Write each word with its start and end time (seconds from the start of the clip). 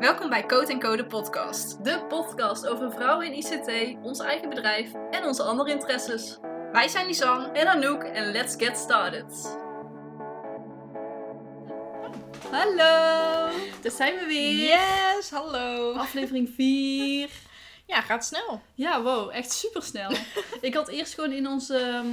Welkom 0.00 0.28
bij 0.28 0.46
Code 0.46 0.78
Code 0.78 1.06
podcast. 1.06 1.84
De 1.84 2.04
podcast 2.08 2.66
over 2.66 2.92
vrouwen 2.92 3.26
in 3.26 3.32
ICT, 3.32 3.96
ons 4.02 4.18
eigen 4.18 4.48
bedrijf 4.48 4.92
en 5.10 5.24
onze 5.24 5.42
andere 5.42 5.70
interesses. 5.70 6.38
Wij 6.72 6.88
zijn 6.88 7.06
Lisanne. 7.06 7.48
En 7.48 7.66
Anouk 7.66 8.02
en 8.02 8.32
let's 8.32 8.54
get 8.56 8.78
started. 8.78 9.58
Hallo, 12.50 13.50
daar 13.82 13.92
zijn 13.92 14.14
we 14.18 14.24
weer. 14.26 14.68
Yes, 14.68 15.30
hallo. 15.30 15.92
Aflevering 15.92 16.50
4. 16.54 17.30
Ja, 17.86 18.00
gaat 18.00 18.24
snel. 18.24 18.60
Ja, 18.74 19.02
wow, 19.02 19.30
echt 19.32 19.52
super 19.52 19.82
snel. 19.82 20.10
ik 20.60 20.74
had 20.74 20.88
eerst 20.88 21.14
gewoon 21.14 21.32
in 21.32 21.46
onze 21.46 21.78
ehm, 21.78 22.06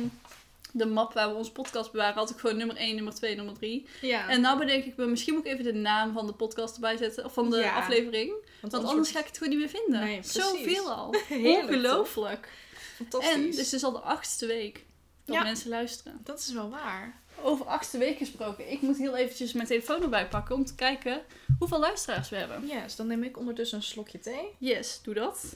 de 0.74 0.86
map 0.86 1.14
waar 1.14 1.30
we 1.30 1.36
onze 1.36 1.52
podcast 1.52 1.92
bewaren, 1.92 2.16
had 2.16 2.30
ik 2.30 2.38
gewoon 2.38 2.58
nummer 2.58 2.76
1, 2.76 2.96
nummer 2.96 3.14
2, 3.14 3.36
nummer 3.36 3.54
3. 3.54 3.88
Ja. 4.02 4.30
En 4.30 4.42
nou 4.42 4.60
bedenk 4.60 4.86
ik 4.86 4.96
me, 4.96 5.06
misschien 5.06 5.34
moet 5.34 5.46
ik 5.46 5.52
even 5.52 5.64
de 5.64 5.74
naam 5.74 6.14
van 6.14 6.26
de 6.28 6.34
podcast 6.34 6.76
erbij 6.76 6.98
zetten, 6.98 7.26
of 7.26 7.34
van 7.34 7.50
de 7.50 7.58
Ja. 7.58 7.76
aflevering. 7.78 8.34
Want 8.62 8.74
anders 8.74 9.12
ga 9.12 9.20
ik 9.20 9.26
het 9.26 9.38
gewoon 9.38 9.58
niet 9.58 9.60
meer 9.72 9.82
vinden. 9.82 10.00
Nee. 10.00 10.24
Zoveel 10.24 10.92
al. 10.92 11.16
Ongelooflijk. 11.62 12.50
Fantastisch. 12.96 13.34
En 13.34 13.42
dit 13.42 13.58
is 13.58 13.70
dus 13.70 13.84
al 13.84 13.92
de 13.92 14.00
achtste 14.00 14.46
week 14.46 14.84
dat 15.26 15.36
Ja. 15.36 15.44
mensen 15.44 15.70
luisteren. 15.70 16.20
Dat 16.24 16.40
is 16.40 16.52
wel 16.54 16.70
waar. 16.70 17.20
Over 17.44 17.66
achtste 17.66 17.98
week 17.98 18.18
gesproken. 18.18 18.72
Ik 18.72 18.82
moet 18.82 18.98
heel 18.98 19.16
eventjes 19.16 19.54
mijn 19.54 19.68
telefoon 19.68 20.02
erbij 20.02 20.28
pakken 20.28 20.56
om 20.56 20.66
te 20.66 20.76
kijken 20.76 21.22
hoeveel 21.60 21.80
luisteraars 21.80 22.30
we 22.30 22.36
hebben. 22.36 22.68
Yes, 22.68 22.96
dan 22.96 23.08
neem 23.08 23.24
ik 23.24 23.38
ondertussen 23.38 23.78
een 23.78 23.84
slokje 23.84 24.20
thee. 24.20 24.46
Yes, 24.58 25.00
doe 25.04 25.14
dat. 25.14 25.56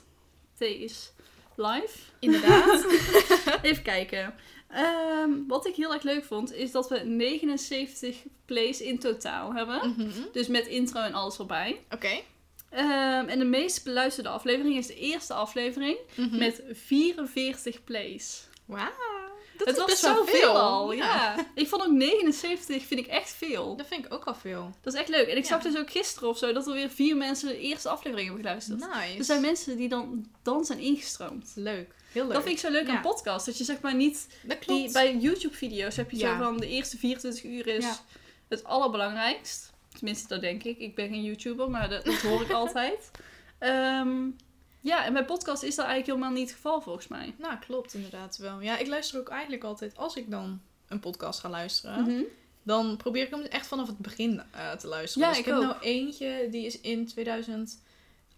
Thee 0.58 0.80
is 0.80 1.12
live. 1.56 1.98
Inderdaad. 2.20 2.86
Even 3.62 3.84
kijken. 3.84 4.34
Ehm, 4.70 5.30
wat 5.48 5.68
ik 5.68 5.76
heel 5.76 5.94
erg 5.94 6.04
leuk 6.04 6.24
vond, 6.24 6.54
is 6.54 6.72
dat 6.72 6.90
we 6.90 7.00
79 7.00 8.16
plays 8.46 8.82
in 8.82 9.00
totaal 9.00 9.54
hebben. 9.54 9.94
Mhm. 9.98 10.10
Dus 10.32 10.48
met 10.48 10.68
intro 10.68 11.00
en 11.02 11.14
alles 11.14 11.38
erbij. 11.40 11.82
Oké. 11.92 12.22
Ehm, 12.70 13.28
en 13.28 13.40
de 13.40 13.46
meest 13.46 13.84
beluisterde 13.84 14.30
aflevering 14.30 14.78
is 14.78 14.88
de 14.88 14.96
eerste 14.96 15.34
aflevering 15.34 15.98
Mhm. 16.16 16.38
met 16.38 16.62
44 16.72 17.84
plays. 17.84 18.48
Wauw. 18.66 18.92
Dat 19.58 19.68
het 19.68 19.76
is 19.78 19.82
was 20.02 20.26
best 20.26 20.42
wel 20.42 20.58
al, 20.58 20.92
Ja. 20.92 21.06
ja. 21.06 21.46
Ik 21.56 21.68
vond 21.68 21.82
ook 21.86 21.92
79 21.92 22.84
vind 22.86 23.00
ik 23.00 23.08
echt 23.08 23.30
veel. 23.30 23.76
Dat 23.76 23.88
vind 23.88 24.06
ik 24.06 24.14
ook 24.14 24.24
al 24.26 24.36
veel. 24.36 24.72
Dat 24.82 24.94
is 24.94 25.00
echt 25.00 25.10
leuk. 25.10 25.28
En 25.28 25.38
ik 25.38 25.44
Ja. 25.44 25.50
zag 25.50 25.62
dus 25.62 25.78
ook 25.78 25.92
gisteren 25.92 26.30
of 26.30 26.38
zo 26.38 26.54
dat 26.54 26.68
er 26.68 26.74
weer 26.74 26.90
vier 26.90 27.18
mensen 27.18 27.48
de 27.48 27.60
eerste 27.60 27.90
aflevering 27.90 28.28
hebben 28.28 28.46
geluisterd. 28.46 28.80
Nice. 28.80 29.18
Er 29.18 29.24
zijn 29.24 29.42
mensen 29.42 29.78
die 29.78 29.90
dan, 29.90 30.26
dan 30.44 30.66
zijn 30.66 30.80
ingestroomd. 30.80 31.52
Leuk. 31.56 31.94
Heel 32.16 32.24
leuk. 32.24 32.34
Dat 32.34 32.44
vind 32.44 32.56
ik 32.56 32.66
zo 32.66 32.72
leuk 32.72 32.88
aan 32.90 33.02
podcast. 33.02 33.46
Dat 33.46 33.58
je 33.58 33.64
zeg 33.64 33.82
maar 33.82 33.96
niet... 33.96 34.28
Die, 34.66 34.92
bij 34.92 35.18
YouTube-video's 35.18 35.96
heb 35.96 36.12
je 36.12 36.18
zo 36.18 36.38
van 36.38 36.58
de 36.58 36.68
eerste 36.68 36.98
24 36.98 37.44
uur 37.44 37.68
is 37.68 37.86
het 38.48 38.64
allerbelangrijkst. 38.64 39.74
Tenminste, 39.96 40.28
dat 40.28 40.42
denk 40.42 40.64
ik. 40.64 40.78
Ik 40.78 40.96
ben 40.96 41.10
geen 41.10 41.24
YouTuber, 41.24 41.70
maar 41.70 41.90
dat, 41.90 42.06
dat 42.06 42.16
hoor 42.16 42.42
ik 42.42 42.52
altijd. 42.62 43.12
Ehm, 43.60 44.28
ja, 44.82 45.06
en 45.06 45.14
bij 45.14 45.26
podcast 45.26 45.64
is 45.64 45.76
dat 45.76 45.86
eigenlijk 45.86 46.18
helemaal 46.18 46.38
niet 46.40 46.48
het 46.50 46.56
geval 46.56 46.82
volgens 46.82 47.08
mij. 47.08 47.34
Nou, 47.38 47.56
klopt 47.60 47.94
inderdaad 47.94 48.38
wel. 48.38 48.62
Ja, 48.62 48.78
ik 48.78 48.88
luister 48.88 49.20
ook 49.20 49.30
eigenlijk 49.30 49.64
altijd, 49.64 49.98
als 49.98 50.16
ik 50.16 50.32
dan 50.32 50.62
een 50.88 51.00
podcast 51.00 51.40
ga 51.40 51.50
luisteren, 51.50 52.02
Mhm. 52.02 52.22
dan 52.64 52.98
probeer 52.98 53.24
ik 53.24 53.30
hem 53.30 53.42
echt 53.42 53.68
vanaf 53.68 53.88
het 53.88 53.98
begin 53.98 54.42
eh, 54.52 54.72
te 54.72 54.88
luisteren. 54.88 55.28
Ja, 55.28 55.34
dus 55.34 55.40
ik, 55.40 55.46
ik 55.46 55.52
heb 55.54 55.62
ook. 55.62 55.70
nou 55.70 55.84
eentje, 55.84 56.48
die 56.52 56.66
is 56.66 56.82
in 56.82 57.10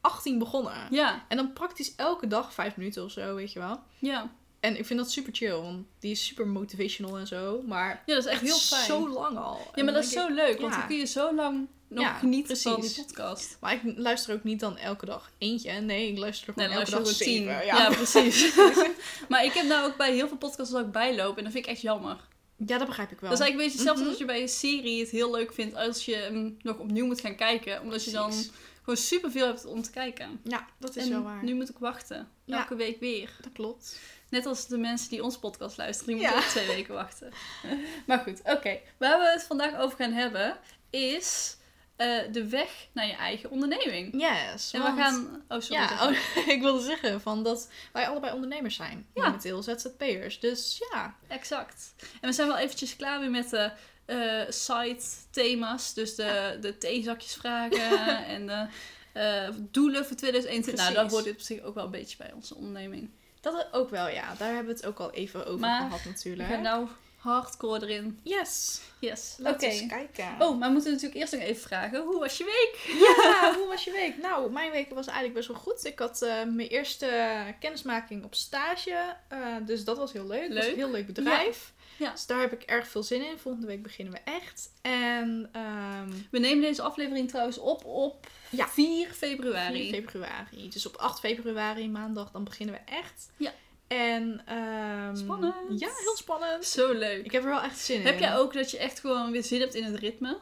2018 0.02 0.40
begonnen. 0.40 0.88
Ja, 0.90 1.26
En 1.28 1.38
dan 1.38 1.54
praktisch 1.54 1.96
elke 1.96 2.28
dag 2.28 2.54
vijf 2.54 2.76
minuten 2.76 3.04
of 3.04 3.12
zo, 3.12 3.36
weet 3.36 3.54
je 3.54 3.60
wel. 3.60 3.80
ja. 4.00 4.32
En 4.60 4.78
ik 4.78 4.86
vind 4.86 5.00
dat 5.00 5.12
super 5.12 5.34
chill, 5.36 5.52
want 5.62 5.86
die 6.00 6.12
is 6.12 6.26
super 6.26 6.48
motivational 6.48 7.18
en 7.18 7.28
zo. 7.28 7.62
Maar 7.66 8.04
ja, 8.06 8.14
dat 8.16 8.26
is 8.26 8.32
echt 8.32 8.42
heel 8.42 8.58
fijn. 8.58 8.86
zo 8.86 9.10
lang 9.10 9.38
al. 9.38 9.60
ja, 9.76 9.84
maar 9.84 9.94
dat 9.94 10.04
is 10.04 10.12
zo 10.12 10.28
leuk, 10.30 10.60
want 10.60 10.74
dan 10.74 10.88
kun 10.88 10.96
je 10.98 11.06
zo 11.06 11.36
lang 11.36 11.68
nog 11.88 12.04
Ja, 12.04 12.14
genieten 12.14 12.58
van 12.58 12.72
die 12.72 12.80
precies. 12.80 13.04
podcast. 13.06 13.58
Maar 13.62 13.74
ik 13.74 13.82
luister 13.98 14.34
ook 14.36 14.44
niet 14.44 14.60
dan 14.60 14.78
elke 14.78 15.06
dag 15.06 15.32
eentje. 15.38 15.72
Nee, 15.72 16.12
ik 16.12 16.18
luister 16.18 16.48
er 16.50 16.54
Nee, 16.56 16.68
gewoon 16.68 16.84
dan 16.86 16.94
elke 16.94 17.10
dag 17.10 17.18
tien. 17.18 17.44
Ja. 17.44 17.62
Ja, 17.62 17.90
precies. 17.90 18.56
maar 19.30 19.44
ik 19.46 19.54
heb 19.54 19.66
nou 19.66 19.88
ook 19.90 19.98
bij 19.98 20.14
heel 20.14 20.28
veel 20.28 20.38
podcasts 20.38 20.72
dat 20.74 20.86
ik 20.86 20.92
bijloop 20.92 21.38
en 21.38 21.44
dat 21.44 21.52
vind 21.54 21.66
ik 21.66 21.72
echt 21.72 21.82
jammer. 21.82 22.18
ja, 22.66 22.78
dat 22.78 22.88
begrijp 22.88 23.12
ik 23.12 23.20
wel. 23.20 23.30
Dat 23.30 23.40
is 23.40 23.46
eigenlijk 23.46 23.52
een 23.52 23.80
beetje 23.80 23.90
hetzelfde 23.92 24.02
Mhm. 24.02 24.10
als 24.10 24.20
je 24.20 24.26
bij 24.26 24.42
een 24.42 24.82
serie 24.84 25.00
het 25.00 25.10
heel 25.10 25.32
leuk 25.32 25.54
vindt 25.54 25.76
als 25.76 26.06
je 26.06 26.16
hem 26.16 26.58
nog 26.62 26.78
opnieuw 26.78 27.06
moet 27.06 27.22
gaan 27.22 27.36
kijken. 27.36 27.82
Omdat 27.82 28.04
je 28.04 28.12
dan 28.12 28.30
Precies. 28.30 28.52
Gewoon 28.88 29.06
superveel 29.06 29.46
hebt 29.48 29.66
om 29.66 29.82
te 29.82 29.92
kijken. 29.92 30.40
Ja, 30.44 30.66
dat 30.80 30.96
is 30.96 31.04
en 31.04 31.10
wel 31.10 31.24
waar. 31.24 31.44
nu 31.44 31.54
moet 31.56 31.70
ik 31.70 31.78
wachten. 31.80 32.30
Ja. 32.46 32.58
Elke 32.60 32.76
week 32.76 33.00
weer. 33.00 33.30
Dat 33.42 33.52
klopt. 33.54 34.00
Net 34.30 34.46
als 34.46 34.68
de 34.68 34.78
mensen 34.78 35.10
die 35.10 35.24
ons 35.24 35.38
podcast 35.40 35.78
luisteren. 35.78 36.14
Die 36.14 36.24
Ja. 36.24 36.30
moeten 36.30 36.46
ook 36.46 36.52
twee 36.52 36.68
weken 36.68 36.94
wachten. 36.94 37.32
maar 38.08 38.20
goed, 38.20 38.40
oké. 38.44 38.80
Waar 38.98 39.20
we 39.20 39.26
het 39.30 39.44
vandaag 39.44 39.76
over 39.78 39.98
gaan 39.98 40.12
hebben 40.12 40.58
is 40.90 41.58
eh, 41.96 42.18
de 42.32 42.48
weg 42.50 42.88
naar 42.94 43.06
je 43.08 43.14
eigen 43.16 43.50
onderneming. 43.50 44.22
Yes. 44.22 44.74
En 44.74 44.82
want- 44.82 44.96
we 44.96 45.02
gaan... 45.02 45.44
Oh, 45.48 45.60
sorry. 45.62 45.82
Ja, 45.82 46.08
oh, 46.08 46.48
ik 46.56 46.62
wilde 46.62 46.82
zeggen 46.84 47.22
van 47.22 47.44
dat 47.44 47.70
wij 47.94 48.08
allebei 48.08 48.34
ondernemers 48.34 48.76
zijn. 48.76 49.06
Ja. 49.14 49.24
Momenteel 49.26 49.64
ZZP'ers. 49.64 50.40
Dus 50.40 50.82
ja. 50.92 51.16
Exact. 51.28 51.94
En 52.22 52.30
we 52.30 52.36
zijn 52.36 52.48
wel 52.48 52.58
eventjes 52.58 52.96
klaar 52.96 53.20
weer 53.20 53.32
met 53.32 53.50
de 53.50 53.72
eh, 54.08 54.42
site 54.50 55.06
thema's. 55.32 55.94
Dus 55.94 56.16
de, 56.16 56.58
de 56.62 56.78
theezakjesvragen 56.78 58.08
en 58.36 58.48
de 58.48 58.68
eh, 59.14 59.50
doelen 59.72 60.06
voor 60.06 60.16
2021. 60.16 60.84
Nou, 60.84 60.96
daar 60.96 61.10
hoort 61.12 61.24
dit 61.24 61.34
op 61.34 61.40
zich 61.42 61.62
ook 61.62 61.76
wel 61.76 61.86
een 61.86 61.92
beetje 61.92 62.18
bij 62.18 62.32
onze 62.36 62.56
onderneming. 62.56 63.10
Dat 63.42 63.68
ook 63.72 63.90
wel, 63.90 64.08
ja. 64.08 64.36
Daar 64.38 64.54
hebben 64.54 64.66
we 64.66 64.80
het 64.80 64.86
ook 64.86 65.00
al 65.00 65.12
even 65.12 65.46
over 65.46 65.60
Maar 65.60 65.82
gehad 65.82 66.06
natuurlijk. 66.06 66.50
gaan 66.50 66.62
nou 66.62 66.88
hardcore 67.18 67.82
erin. 67.82 68.20
Yes. 68.24 68.82
Yes. 69.00 69.36
Laten 69.38 69.60
we 69.70 69.76
eens 69.76 69.88
kijken. 69.88 70.26
Oh, 70.40 70.58
maar 70.58 70.68
we 70.68 70.74
moeten 70.74 70.92
natuurlijk 70.92 71.20
eerst 71.20 71.34
nog 71.34 71.42
even 71.42 71.62
vragen. 71.62 72.02
Hoe 72.04 72.20
was 72.20 72.38
je 72.38 72.44
week? 72.44 72.98
Ja, 73.00 73.54
hoe 73.58 73.68
was 73.68 73.84
je 73.84 73.92
week? 73.92 74.18
Nou, 74.22 74.52
mijn 74.52 74.72
week 74.72 74.90
was 74.90 75.06
eigenlijk 75.06 75.36
best 75.36 75.48
wel 75.48 75.58
goed. 75.58 75.86
Ik 75.86 76.00
had 76.00 76.22
eh, 76.22 76.30
mijn 76.30 76.68
eerste 76.68 77.10
kennismaking 77.60 78.24
op 78.24 78.36
stage. 78.36 79.16
eh, 79.28 79.40
dus 79.66 79.84
dat 79.84 79.98
was 79.98 80.14
heel 80.14 80.28
leuk. 80.28 80.42
Het 80.44 80.54
was 80.54 80.64
Leuk. 80.64 80.72
een 80.72 80.78
heel 80.80 80.92
leuk 80.92 81.06
bedrijf. 81.06 81.74
Ja. 81.98 82.12
Dus 82.12 82.26
daar 82.26 82.40
heb 82.40 82.54
ik 82.54 82.62
erg 82.62 82.88
veel 82.88 83.04
zin 83.04 83.26
in. 83.26 83.38
Volgende 83.38 83.68
week 83.68 83.84
beginnen 83.84 84.14
we 84.14 84.20
echt. 84.32 84.72
En 84.82 85.50
ehm, 85.52 86.10
We 86.32 86.40
nemen 86.40 86.62
deze 86.62 86.82
aflevering 86.82 87.30
trouwens 87.30 87.58
op 87.58 87.86
op 87.86 88.28
Ja. 88.50 88.68
4 88.68 89.08
februari. 89.14 89.90
4 89.90 90.02
februari. 90.02 90.70
Dus 90.70 90.86
op 90.86 90.96
8 90.96 91.20
februari, 91.20 91.90
maandag, 91.90 92.32
dan 92.32 92.44
beginnen 92.44 92.76
we 92.76 92.92
echt. 92.92 93.30
Ja. 93.38 93.52
En, 93.88 94.42
ehm, 94.46 95.16
Spannend. 95.16 95.80
Ja, 95.80 95.90
heel 96.00 96.16
spannend. 96.16 96.66
Zo 96.66 96.94
leuk. 96.94 97.26
Ik 97.26 97.32
heb 97.32 97.44
er 97.44 97.50
wel 97.50 97.62
echt 97.62 97.80
zin 97.80 98.00
in. 98.00 98.06
Heb 98.06 98.20
jij 98.20 98.38
ook 98.38 98.54
dat 98.54 98.72
je 98.72 98.78
echt 98.78 99.00
gewoon 99.00 99.32
weer 99.32 99.44
zin 99.44 99.60
hebt 99.60 99.76
in 99.76 99.84
het 99.84 99.96
ritme? 99.96 100.38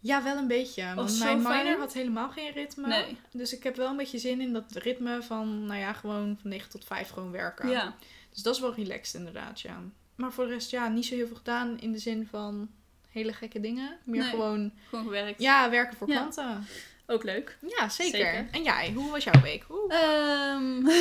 Ja, 0.00 0.22
wel 0.22 0.36
een 0.36 0.46
beetje. 0.46 0.94
Want 0.94 1.10
zo 1.12 1.24
mijn 1.24 1.40
fijn. 1.42 1.64
minor 1.64 1.78
had 1.80 1.92
helemaal 1.92 2.30
geen 2.30 2.52
ritme. 2.52 2.86
Nee. 2.86 3.16
Dus 3.32 3.52
ik 3.52 3.62
heb 3.62 3.76
wel 3.76 3.88
een 3.90 3.96
beetje 3.96 4.18
zin 4.18 4.40
in 4.40 4.52
dat 4.52 4.72
ritme 4.72 5.22
van, 5.22 5.66
nou 5.66 5.80
ja, 5.80 5.92
gewoon 5.92 6.38
van 6.40 6.50
9 6.50 6.70
tot 6.70 6.84
5 6.84 7.08
gewoon 7.08 7.30
werken. 7.30 7.68
Ja. 7.68 7.94
Dus 8.30 8.42
dat 8.42 8.54
is 8.54 8.60
wel 8.60 8.74
relaxed 8.74 9.14
inderdaad, 9.14 9.60
ja. 9.60 9.82
Maar 10.16 10.32
voor 10.32 10.44
de 10.46 10.52
rest, 10.52 10.70
ja, 10.70 10.88
niet 10.88 11.06
zo 11.06 11.14
heel 11.14 11.26
veel 11.26 11.36
gedaan 11.36 11.80
in 11.80 11.92
de 11.92 11.98
zin 11.98 12.26
van 12.30 12.70
hele 13.10 13.32
gekke 13.32 13.60
dingen. 13.60 13.98
Meer 14.04 14.20
Nee. 14.20 14.30
gewoon, 14.30 14.72
Gewoon 14.88 15.04
gewerkt. 15.04 15.40
ja, 15.42 15.70
werken 15.70 15.96
voor 15.96 16.08
Ja. 16.08 16.14
klanten. 16.16 16.66
Ook 17.06 17.22
leuk. 17.24 17.58
Ja, 17.78 17.88
zeker. 17.88 18.18
Zeker. 18.18 18.48
En 18.50 18.62
jij, 18.62 18.92
hoe 18.94 19.10
was 19.10 19.24
jouw 19.24 19.40
week? 19.42 19.64
Ehm, 19.88 20.82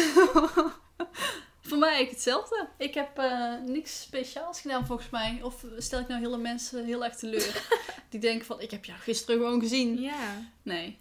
voor 1.68 1.78
mij 1.78 1.90
eigenlijk 1.90 2.10
hetzelfde. 2.10 2.68
Ik 2.78 2.94
heb 2.94 3.18
eh, 3.18 3.54
niks 3.66 4.02
speciaals 4.02 4.62
gedaan 4.62 4.86
volgens 4.86 5.10
mij. 5.10 5.40
Of 5.44 5.66
stel 5.78 6.00
ik 6.00 6.08
nou 6.08 6.22
hele 6.22 6.38
mensen 6.38 6.86
heel 6.86 7.04
erg 7.04 7.16
teleur. 7.16 7.68
die 8.10 8.20
denken 8.20 8.46
van, 8.46 8.62
ik 8.62 8.72
heb 8.72 8.86
jou 8.86 9.00
gisteren 9.00 9.36
gewoon 9.42 9.60
gezien. 9.60 10.02
Ja. 10.02 10.52
Nee. 10.62 10.98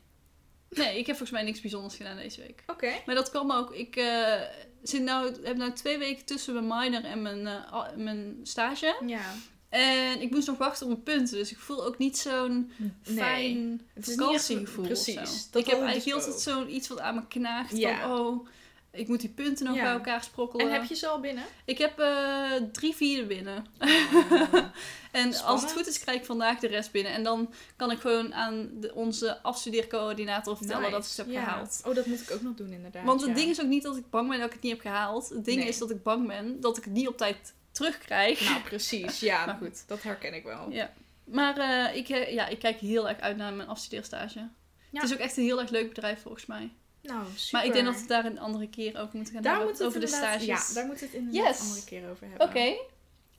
Nee, 0.69 0.99
ik 0.99 1.06
heb 1.06 1.17
volgens 1.17 1.31
mij 1.31 1.43
niks 1.43 1.61
bijzonders 1.61 1.97
gedaan 1.97 2.17
deze 2.17 2.41
week. 2.41 2.62
Oké. 2.67 2.93
Maar 3.06 3.15
dat 3.15 3.31
kwam 3.31 3.53
ook. 3.53 3.75
Ik 3.75 3.97
eh, 3.97 4.41
zit 4.82 5.03
nou, 5.03 5.32
heb 5.43 5.56
nou 5.56 5.72
twee 5.72 5.98
weken 5.98 6.25
tussen 6.25 6.54
mijn 6.54 6.66
minor 6.66 7.04
en 7.10 7.22
mijn, 7.22 7.47
eh, 7.47 7.82
mijn 7.97 8.41
stage. 8.43 8.97
Ja. 9.06 9.34
En 9.69 10.20
ik 10.20 10.31
moest 10.31 10.47
nog 10.47 10.59
wachten 10.59 10.87
op 10.87 10.93
mijn 10.93 11.03
punten. 11.03 11.37
Dus 11.38 11.50
ik 11.50 11.59
voel 11.59 11.84
ook 11.84 11.98
niet 11.98 12.19
zo'n 12.19 12.70
Nee. 12.76 13.16
fijn 13.16 13.81
vakantiegevoel. 13.98 14.84
precies. 14.84 15.50
Dat 15.50 15.62
ik 15.62 15.70
heb 15.70 15.81
eigenlijk 15.81 15.94
dus 15.94 16.05
heel 16.05 16.20
tijd 16.20 16.34
ook. 16.34 16.40
zo'n 16.40 16.75
iets 16.75 16.88
wat 16.88 17.00
aan 17.00 17.14
me 17.14 17.26
knaagt. 17.29 17.76
Ja. 17.76 18.00
Van, 18.00 18.11
oh, 18.20 18.46
ik 18.93 19.09
moet 19.09 19.21
die 19.21 19.31
punten 19.31 19.67
nog 19.67 19.77
Ja. 19.77 19.83
bij 19.83 19.93
elkaar 19.93 20.23
sprokkelen. 20.25 20.67
En 20.67 20.73
heb 20.73 20.85
je 20.85 20.94
ze 20.94 21.06
al 21.06 21.21
binnen? 21.21 21.44
Ik 21.65 21.79
heb 21.79 21.99
eh, 21.99 22.50
drie 22.73 22.94
vierde 22.94 23.27
binnen. 23.27 23.67
En 25.12 25.43
als 25.43 25.62
het 25.62 25.73
goed 25.73 25.87
is, 25.87 25.99
krijg 25.99 26.19
ik 26.19 26.25
vandaag 26.25 26.59
de 26.59 26.67
rest 26.67 26.91
binnen. 26.93 27.12
En 27.12 27.23
dan 27.23 27.53
kan 27.77 27.91
ik 27.91 28.00
gewoon 28.00 28.35
aan 28.35 28.71
de, 28.75 28.94
onze 28.94 29.43
afstudeercoördinator 29.43 30.56
vertellen 30.56 30.91
dat 30.91 31.03
ik 31.03 31.09
het 31.09 31.17
heb. 31.17 31.29
Ja. 31.29 31.43
gehaald. 31.44 31.83
Oh, 31.87 31.94
dat 31.94 32.06
moet 32.06 32.21
ik 32.21 32.31
ook 32.31 32.43
nog 32.43 32.55
doen 32.55 32.73
inderdaad. 32.73 33.05
Want 33.05 33.21
het 33.21 33.31
ja. 33.31 33.37
ding 33.37 33.50
is 33.50 33.61
ook 33.61 33.67
niet 33.67 33.83
dat 33.83 33.97
ik 33.97 34.11
bang 34.11 34.29
ben 34.29 34.39
dat 34.39 34.47
ik 34.47 34.53
het 34.53 34.62
niet 34.62 34.73
heb 34.73 34.81
gehaald. 34.81 35.29
Het 35.29 35.44
ding 35.44 35.59
Nee. 35.59 35.69
is 35.69 35.79
dat 35.79 35.91
ik 35.91 36.03
bang 36.03 36.27
ben 36.27 36.61
dat 36.61 36.77
ik 36.77 36.85
het 36.85 36.93
niet 36.93 37.09
op 37.09 37.17
tijd 37.17 37.55
terugkrijg. 37.73 38.41
Nou, 38.44 38.62
precies. 38.62 39.21
Ja, 39.21 39.44
Maar 39.47 39.56
goed. 39.56 39.85
Dat 39.87 40.03
herken 40.03 40.35
ik 40.35 40.44
wel. 40.44 40.71
Ja. 40.71 40.93
Maar 41.25 41.59
eh, 41.59 41.97
ik, 41.97 42.09
eh, 42.09 42.33
ja, 42.33 42.47
ik 42.47 42.59
kijk 42.59 42.79
heel 42.79 43.09
erg 43.09 43.21
uit 43.21 43.37
naar 43.37 43.53
mijn 43.53 43.69
afstudeerstage. 43.69 44.49
Het 44.93 45.03
is 45.03 45.12
ook 45.12 45.19
echt 45.19 45.37
een 45.37 45.44
heel 45.44 45.61
erg 45.61 45.71
leuk 45.71 45.89
bedrijf 45.89 46.23
volgens 46.23 46.47
mij. 46.47 46.73
Nou, 47.02 47.25
super. 47.34 47.58
Maar 47.58 47.64
ik 47.66 47.72
denk 47.72 47.84
dat 47.84 47.94
we 47.94 48.00
het 48.00 48.08
daar 48.08 48.25
een 48.25 48.38
andere 48.38 48.69
keer 48.69 49.00
over 49.00 49.16
moeten 49.16 49.34
gaan 49.34 49.43
daar 49.43 49.52
hebben. 49.52 49.70
moet 49.70 49.78
het 49.78 49.87
over 49.88 50.00
de 50.00 50.06
stages. 50.06 50.44
Ja, 50.44 50.60
daar 50.75 50.87
moet 50.87 51.00
het 51.00 51.12
inderdaad 51.12 51.46
Yes. 51.49 51.60
een 51.60 51.66
andere 51.66 51.84
keer 51.84 52.10
over 52.10 52.26
hebben. 52.28 52.46
Oké. 52.49 52.75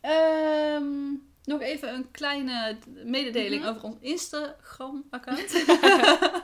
Ehm, 0.02 1.12
nog 1.44 1.62
even 1.62 1.94
een 1.94 2.12
kleine 2.12 2.78
mededeling 3.04 3.62
Mhm. 3.62 3.70
over 3.72 3.84
ons 3.84 3.96
Instagram-account. 4.00 5.52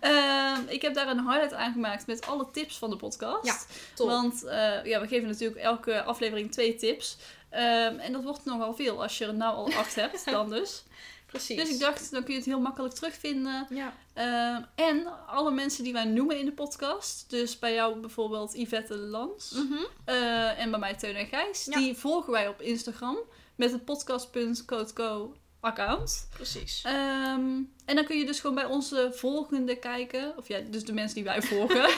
Eh, 0.00 0.56
heb 0.68 0.94
daar 0.94 1.08
een 1.08 1.28
highlight 1.28 1.52
aan 1.52 1.72
gemaakt 1.72 2.06
met 2.06 2.26
alle 2.26 2.46
tips 2.52 2.78
van 2.78 2.90
de 2.90 2.96
podcast. 2.96 3.46
Ja, 3.46 3.56
top. 3.94 4.08
Want 4.08 4.44
eh, 4.44 4.84
ja, 4.84 5.00
we 5.00 5.06
geven 5.08 5.28
natuurlijk 5.28 5.60
elke 5.60 6.02
aflevering 6.02 6.52
twee 6.52 6.74
tips. 6.74 7.16
Ehm, 7.50 7.98
en 7.98 8.12
dat 8.12 8.22
wordt 8.24 8.44
nogal 8.44 8.74
veel 8.74 9.02
als 9.02 9.18
je 9.18 9.24
er 9.26 9.34
nou 9.34 9.54
al 9.54 9.72
acht 9.72 9.94
hebt, 9.94 10.24
dan 10.30 10.48
dus. 10.48 10.84
Precies. 11.28 11.56
Dus 11.56 11.68
ik 11.70 11.78
dacht, 11.80 12.10
dan 12.10 12.22
kun 12.22 12.32
je 12.32 12.38
het 12.38 12.48
heel 12.48 12.60
makkelijk 12.60 12.94
terugvinden. 12.94 13.66
Ja. 13.70 13.92
Ehm, 14.14 14.62
en 14.74 15.26
alle 15.26 15.50
mensen 15.50 15.84
die 15.84 15.92
wij 15.92 16.04
noemen 16.04 16.38
in 16.38 16.44
de 16.44 16.52
podcast. 16.52 17.24
Dus 17.30 17.58
bij 17.58 17.74
jou 17.74 18.00
bijvoorbeeld 18.00 18.54
Yvette 18.56 18.96
Lans. 18.96 19.50
Mhm. 19.50 19.78
eh, 20.04 20.58
en 20.60 20.70
bij 20.70 20.80
mij 20.80 20.94
Teun 20.94 21.14
en 21.16 21.26
Gijs. 21.26 21.64
Ja. 21.64 21.78
Die 21.78 21.94
volgen 21.96 22.32
wij 22.32 22.48
op 22.48 22.60
Instagram. 22.60 23.16
Met 23.56 23.72
het 23.72 23.84
podcast.codeco 23.84 25.34
account. 25.60 26.28
Precies. 26.34 26.82
Ehm, 26.84 27.60
en 27.84 27.94
dan 27.94 28.04
kun 28.04 28.18
je 28.18 28.26
dus 28.26 28.40
gewoon 28.40 28.56
bij 28.56 28.64
onze 28.64 29.10
volgende 29.14 29.76
kijken. 29.78 30.36
Of 30.36 30.48
ja, 30.48 30.58
dus 30.60 30.84
de 30.84 30.92
mensen 30.92 31.14
die 31.14 31.24
wij 31.24 31.42
volgen. 31.42 31.88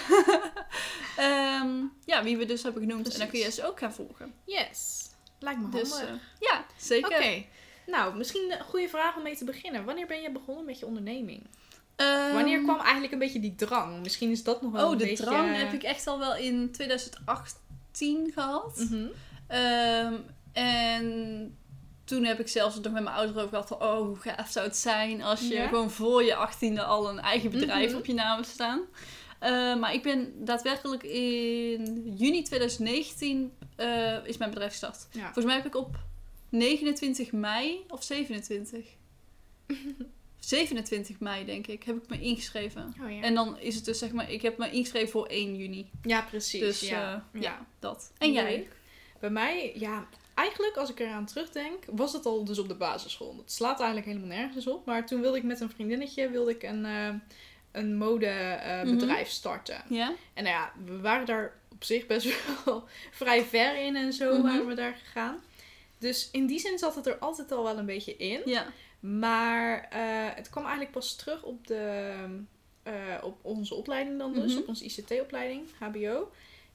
Ehm, 1.17 1.83
ja, 2.05 2.23
wie 2.23 2.37
we 2.37 2.45
dus 2.45 2.63
hebben 2.63 2.83
genoemd. 2.83 3.13
En 3.13 3.19
dan 3.19 3.29
kun 3.29 3.39
je 3.39 3.51
ze 3.51 3.67
ook 3.67 3.79
gaan 3.79 3.93
volgen. 3.93 4.35
Yes. 4.45 5.09
Lijkt 5.39 5.61
me 5.61 5.69
Dus 5.69 5.91
handig. 5.91 6.09
eh, 6.09 6.15
ja, 6.41 6.65
zeker. 6.79 7.11
Oké. 7.17 7.45
Nou, 7.91 8.17
misschien 8.17 8.53
een 8.59 8.65
goede 8.65 8.89
vraag 8.89 9.17
om 9.17 9.23
mee 9.23 9.37
te 9.37 9.45
beginnen. 9.45 9.85
Wanneer 9.85 10.07
ben 10.07 10.21
je 10.23 10.31
begonnen 10.31 10.65
met 10.65 10.79
je 10.79 10.87
onderneming? 10.87 11.47
Ehm, 11.97 12.33
Wanneer 12.33 12.63
kwam 12.63 12.81
eigenlijk 12.81 13.13
een 13.13 13.19
beetje 13.19 13.41
die 13.41 13.55
drang? 13.55 14.03
Misschien 14.03 14.31
is 14.31 14.43
dat 14.45 14.63
nog 14.63 14.73
wel 14.73 14.87
Oh, 14.87 14.93
een 14.93 14.99
de 14.99 15.05
beetje... 15.05 15.25
drang 15.25 15.57
heb 15.57 15.73
ik 15.73 15.83
echt 15.83 16.07
al 16.07 16.19
wel 16.19 16.37
in 16.37 16.71
2018 16.73 18.31
gehad. 18.35 18.77
Mhm. 18.91 19.07
Ehm, 19.47 20.15
en 20.53 21.57
toen 22.05 22.25
heb 22.25 22.41
ik 22.41 22.49
zelfs 22.49 22.75
nog 22.81 22.93
met 22.93 23.03
mijn 23.03 23.17
ouders 23.17 23.37
over 23.39 23.49
gehad 23.49 23.69
van... 23.69 23.83
Oh, 23.83 23.99
hoe 24.07 24.17
gaaf 24.17 24.51
zou 24.51 24.67
het 24.67 24.77
zijn 24.77 25.23
als 25.23 25.41
je 25.41 25.55
Ja? 25.55 25.67
gewoon 25.69 25.91
voor 25.91 26.23
je 26.25 26.35
achttiende 26.35 26.83
al 26.83 27.09
een 27.09 27.19
eigen 27.21 27.51
bedrijf 27.51 27.89
Mhm. 27.89 27.99
op 27.99 28.07
je 28.07 28.15
naam 28.15 28.45
staan. 28.45 28.81
Eh, 29.39 29.77
maar 29.77 29.95
ik 29.95 30.03
ben 30.03 30.45
daadwerkelijk 30.45 31.03
in 31.03 32.13
juni 32.17 32.43
2019 32.43 33.53
eh, 33.77 34.25
is 34.25 34.37
mijn 34.37 34.51
bedrijf 34.51 34.71
gestart. 34.71 35.07
Ja. 35.13 35.23
Volgens 35.25 35.45
mij 35.45 35.55
heb 35.55 35.67
ik 35.67 35.77
op 35.77 35.97
29 36.51 37.33
mei 37.33 37.85
of 37.89 38.03
27... 38.03 38.87
27 40.39 41.21
mei, 41.29 41.45
denk 41.45 41.67
ik, 41.67 41.83
heb 41.83 41.97
ik 41.97 42.09
me 42.09 42.21
ingeschreven. 42.21 42.95
Oh, 43.03 43.11
ja. 43.11 43.21
En 43.23 43.35
dan 43.35 43.59
is 43.59 43.75
het 43.75 43.85
dus 43.85 43.99
zeg 43.99 44.13
maar, 44.13 44.31
ik 44.31 44.43
heb 44.43 44.59
me 44.59 44.71
ingeschreven 44.71 45.09
voor 45.09 45.27
1 45.27 45.57
juni. 45.57 45.91
ja, 46.03 46.23
precies. 46.23 46.61
Dus 46.61 46.81
ja. 46.81 47.27
ja, 47.33 47.41
ja, 47.41 47.67
dat. 47.79 48.13
En 48.19 48.33
jij? 48.33 48.69
Bij 49.21 49.31
mij, 49.31 49.73
ja, 49.75 50.09
eigenlijk 50.35 50.77
als 50.77 50.91
ik 50.91 51.01
eraan 51.01 51.27
terugdenk, 51.27 51.85
was 51.87 52.13
het 52.13 52.27
al 52.27 52.45
dus 52.45 52.59
op 52.59 52.69
de 52.69 52.75
basisschool. 52.75 53.37
Dat 53.37 53.53
slaat 53.53 53.79
eigenlijk 53.79 54.07
helemaal 54.09 54.37
nergens 54.37 54.67
op. 54.67 54.87
Maar 54.87 55.07
toen 55.07 55.21
wilde 55.21 55.37
ik 55.37 55.43
met 55.43 55.61
een 55.61 55.71
vriendinnetje 55.71 56.31
wilde 56.31 56.51
ik 56.51 56.63
een, 56.63 56.85
eh, 56.85 57.15
een 57.73 57.97
modebedrijf 57.97 59.29
starten. 59.29 59.83
Ja? 59.89 60.13
En 60.35 60.45
nou 60.45 60.57
ja, 60.57 60.73
we 60.85 61.01
waren 61.01 61.27
daar 61.27 61.59
op 61.73 61.85
zich 61.85 62.07
best 62.07 62.45
wel 62.65 62.85
vrij 63.11 63.45
ver 63.45 63.85
in 63.85 63.97
en 63.97 64.13
zo 64.13 64.33
Mhm. 64.33 64.43
waren 64.43 64.67
we 64.67 64.75
daar 64.75 64.95
gegaan. 65.05 65.41
Dus 66.01 66.31
in 66.31 66.47
die 66.47 66.59
zin 66.59 66.79
zat 66.79 66.95
het 66.95 67.07
er 67.07 67.19
altijd 67.19 67.53
al 67.53 67.63
wel 67.63 67.79
een 67.79 67.87
beetje 67.87 68.17
in. 68.17 68.41
Ja. 68.45 68.67
Maar 69.01 69.89
eh, 69.91 70.35
het 70.35 70.51
kwam 70.51 70.63
eigenlijk 70.63 70.93
pas 70.93 71.17
terug 71.17 71.43
op, 71.43 71.67
de, 71.67 72.15
eh, 72.83 72.93
op 73.23 73.39
onze 73.43 73.75
opleiding 73.75 74.19
dan 74.19 74.33
dus. 74.33 74.53
Mhm. 74.53 74.61
Op 74.61 74.69
onze 74.69 74.85
ICT-opleiding, 74.85 75.69
HBO. 75.79 76.31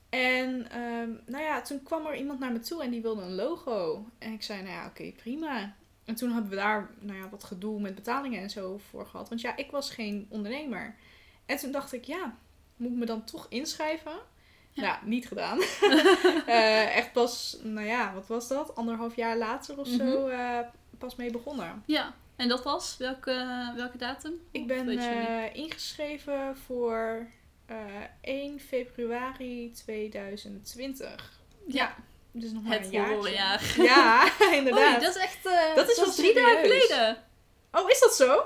En 0.10 0.72
ehm, 0.72 1.10
nou 1.25 1.44
ja, 1.44 1.62
toen 1.62 1.83
kwam 1.83 2.06
er 2.06 2.16
iemand 2.16 2.39
naar 2.39 2.51
me 2.51 2.60
toe 2.60 2.83
en 2.83 2.92
die 2.92 3.01
wilde 3.01 3.22
een 3.22 3.36
logo. 3.36 4.06
En 4.18 4.33
ik 4.33 4.44
zei, 4.44 4.62
nou 4.62 4.74
ja, 4.74 4.86
oké, 4.86 5.12
prima. 5.12 5.75
En 6.06 6.16
toen 6.16 6.31
hebben 6.31 6.50
we 6.50 6.56
daar 6.56 6.89
nou 7.00 7.19
ja, 7.19 7.30
wat 7.30 7.44
gedoe 7.44 7.81
met 7.81 7.95
betalingen 7.95 8.42
en 8.42 8.50
zo 8.50 8.77
voor 8.89 9.06
gehad. 9.06 9.30
Want 9.30 9.42
ja, 9.42 9.57
ik 9.57 9.72
was 9.72 9.89
geen 9.89 10.25
ondernemer. 10.30 10.95
En 11.45 11.57
toen 11.57 11.72
dacht 11.72 11.94
ik, 11.94 12.04
ja, 12.04 12.38
moet 12.75 12.92
ik 12.92 12.98
me 12.98 13.06
dan 13.06 13.24
toch 13.24 13.45
inschrijven? 13.50 14.18
Ja. 14.75 14.83
Ja, 14.83 15.00
niet 15.04 15.27
gedaan. 15.27 15.60
Eh, 16.45 16.95
echt 16.95 17.12
pas, 17.13 17.57
nou 17.63 17.88
ja, 17.88 18.13
wat 18.13 18.27
was 18.27 18.48
dat? 18.48 18.75
Anderhalf 18.75 19.16
jaar 19.16 19.38
later 19.38 19.77
of 19.80 19.88
zo 19.88 20.27
eh, 20.27 20.60
pas 20.98 21.16
mee 21.16 21.31
begonnen. 21.31 21.83
Ja. 21.86 22.13
En 22.36 22.48
dat 22.48 22.63
was? 22.63 22.95
Welke, 22.98 23.72
welke 23.75 23.98
datum? 23.98 24.33
Ik 24.51 24.68
ben 24.68 24.89
eh, 24.98 25.56
ingeschreven 25.56 26.57
voor 26.66 27.27
eh 27.66 27.75
1 28.22 28.60
februari 28.60 29.72
2020. 29.72 31.39
ja. 31.68 31.95
Dus 32.31 32.51
nog 32.51 32.63
maar 32.63 32.77
Het 32.80 32.94
een 32.94 33.06
horrorjaar. 33.06 33.74
Ja, 33.77 34.31
inderdaad. 34.60 34.95
Oh, 34.95 35.01
dat 35.01 35.16
is 35.16 35.22
echt... 35.22 35.44
Dat 35.75 35.89
is 35.89 35.98
wel 35.98 36.12
drie 36.12 36.33
dagen 36.33 36.60
geleden. 36.60 37.18
Oh, 37.72 37.89
is 37.89 38.00
dat 38.00 38.16
zo? 38.16 38.45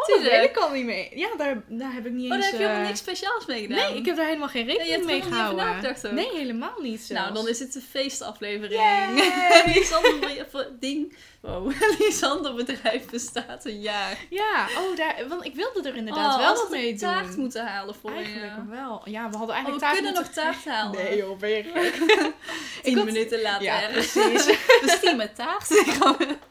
Oh, 0.00 0.06
dat 0.06 0.20
weet 0.22 0.44
ik 0.50 0.56
al 0.56 0.70
niet 0.70 0.84
meer. 0.84 1.18
Ja, 1.18 1.28
daar, 1.36 1.62
daar 1.68 1.92
heb 1.92 2.06
ik 2.06 2.12
niet 2.12 2.24
Oh, 2.24 2.28
daar 2.30 2.38
eens... 2.38 2.46
heb 2.46 2.54
je 2.54 2.58
helemaal 2.60 2.80
eh, 2.82 2.86
niks 2.86 2.98
speciaals 3.00 3.46
mee 3.46 3.60
gedaan. 3.62 3.76
Nee, 3.92 3.96
ik 4.00 4.06
heb 4.06 4.16
daar 4.16 4.26
helemaal 4.26 4.48
geen 4.48 4.66
rekening 4.66 5.04
mee 5.04 5.14
niet 5.14 5.24
over 5.24 5.36
gehouden. 5.36 5.96
ook. 6.04 6.12
Nee, 6.12 6.30
helemaal 6.34 6.80
niet 6.82 7.00
zelfs. 7.00 7.22
Nou, 7.22 7.34
dan 7.34 7.48
is 7.48 7.58
het 7.58 7.74
een 7.74 7.82
feestaflevering. 7.90 8.80
Yay! 8.80 9.14
Be- 10.20 10.76
ding. 10.80 11.16
Wow. 11.40 11.72
Lisander 11.98 12.54
bedrijf 12.54 13.10
bestaat 13.10 13.64
een 13.64 13.80
jaar. 13.80 14.18
Ja, 14.30 14.66
oh, 14.78 14.96
daar, 14.96 15.24
want 15.28 15.44
ik 15.44 15.54
wilde 15.54 15.88
er 15.88 15.96
inderdaad 15.96 16.32
Oh, 16.34 16.38
wel 16.38 16.54
wat 16.54 16.68
we 16.68 16.76
mee 16.76 16.88
doen. 16.90 16.98
taart 16.98 17.36
moeten 17.36 17.66
halen 17.66 17.94
voor 17.94 18.10
Eigenlijk 18.10 18.52
je. 18.54 18.70
wel. 18.70 19.00
Ja, 19.04 19.30
we 19.30 19.36
hadden 19.36 19.56
Oh, 19.56 19.62
eigenlijk 19.62 19.74
we 19.74 19.80
taart 19.80 19.94
kunnen 19.94 20.14
nog 20.14 20.28
taart 20.28 20.64
halen. 20.64 21.04
Nee 21.04 21.16
joh, 21.16 21.38
ben 21.38 21.50
je 21.50 21.62
gek? 21.62 21.94
Tien 22.82 22.96
had- 22.96 23.04
minuten 23.04 23.40
later. 23.42 23.62
Ja, 23.64 23.88
precies. 23.92 24.44
Dus 24.80 25.00
tien 25.00 25.16
met 25.16 25.34
taart. 25.34 25.68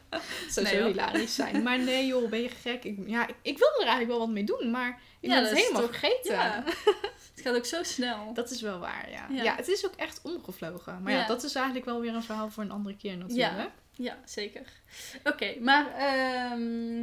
Het 0.08 0.52
zou 0.54 0.66
Nee, 0.66 0.76
zo 0.80 0.86
hilarisch 0.86 1.34
zijn. 1.34 1.62
Maar 1.62 1.78
nee 1.78 2.06
joh, 2.06 2.28
ben 2.30 2.42
je 2.42 2.48
gek? 2.48 2.84
Ik, 2.84 2.98
ja, 3.06 3.26
ik, 3.28 3.34
ik 3.42 3.58
wilde 3.58 3.74
er 3.74 3.86
eigenlijk 3.86 4.08
wel 4.10 4.18
wat 4.18 4.28
mee 4.28 4.44
doen, 4.44 4.70
maar 4.70 4.88
ik 5.20 5.30
Ja, 5.30 5.34
ben 5.34 5.40
dat 5.42 5.48
het 5.50 5.58
is 5.58 5.64
helemaal 5.64 5.82
toch- 5.88 5.96
vergeten. 5.98 6.34
Ja. 6.34 6.64
Het 7.34 7.46
gaat 7.46 7.56
ook 7.56 7.64
zo 7.66 7.82
snel. 7.82 8.32
Dat 8.34 8.50
is 8.50 8.60
wel 8.60 8.78
waar, 8.78 9.06
ja. 9.10 9.26
Ja. 9.30 9.42
ja. 9.42 9.54
het 9.56 9.68
is 9.68 9.86
ook 9.86 9.94
echt 9.96 10.20
omgevlogen. 10.22 11.02
Maar 11.02 11.12
ja. 11.12 11.18
Ja. 11.18 11.26
dat 11.26 11.42
is 11.44 11.54
eigenlijk 11.54 11.84
wel 11.86 12.00
weer 12.00 12.14
een 12.14 12.22
verhaal 12.22 12.50
voor 12.50 12.62
een 12.62 12.70
andere 12.70 12.96
keer 12.96 13.16
natuurlijk. 13.16 13.70
Ja, 13.98 14.18
zeker. 14.24 14.62
Oké, 15.24 15.54
maar 15.60 15.94
ehm, 15.94 17.00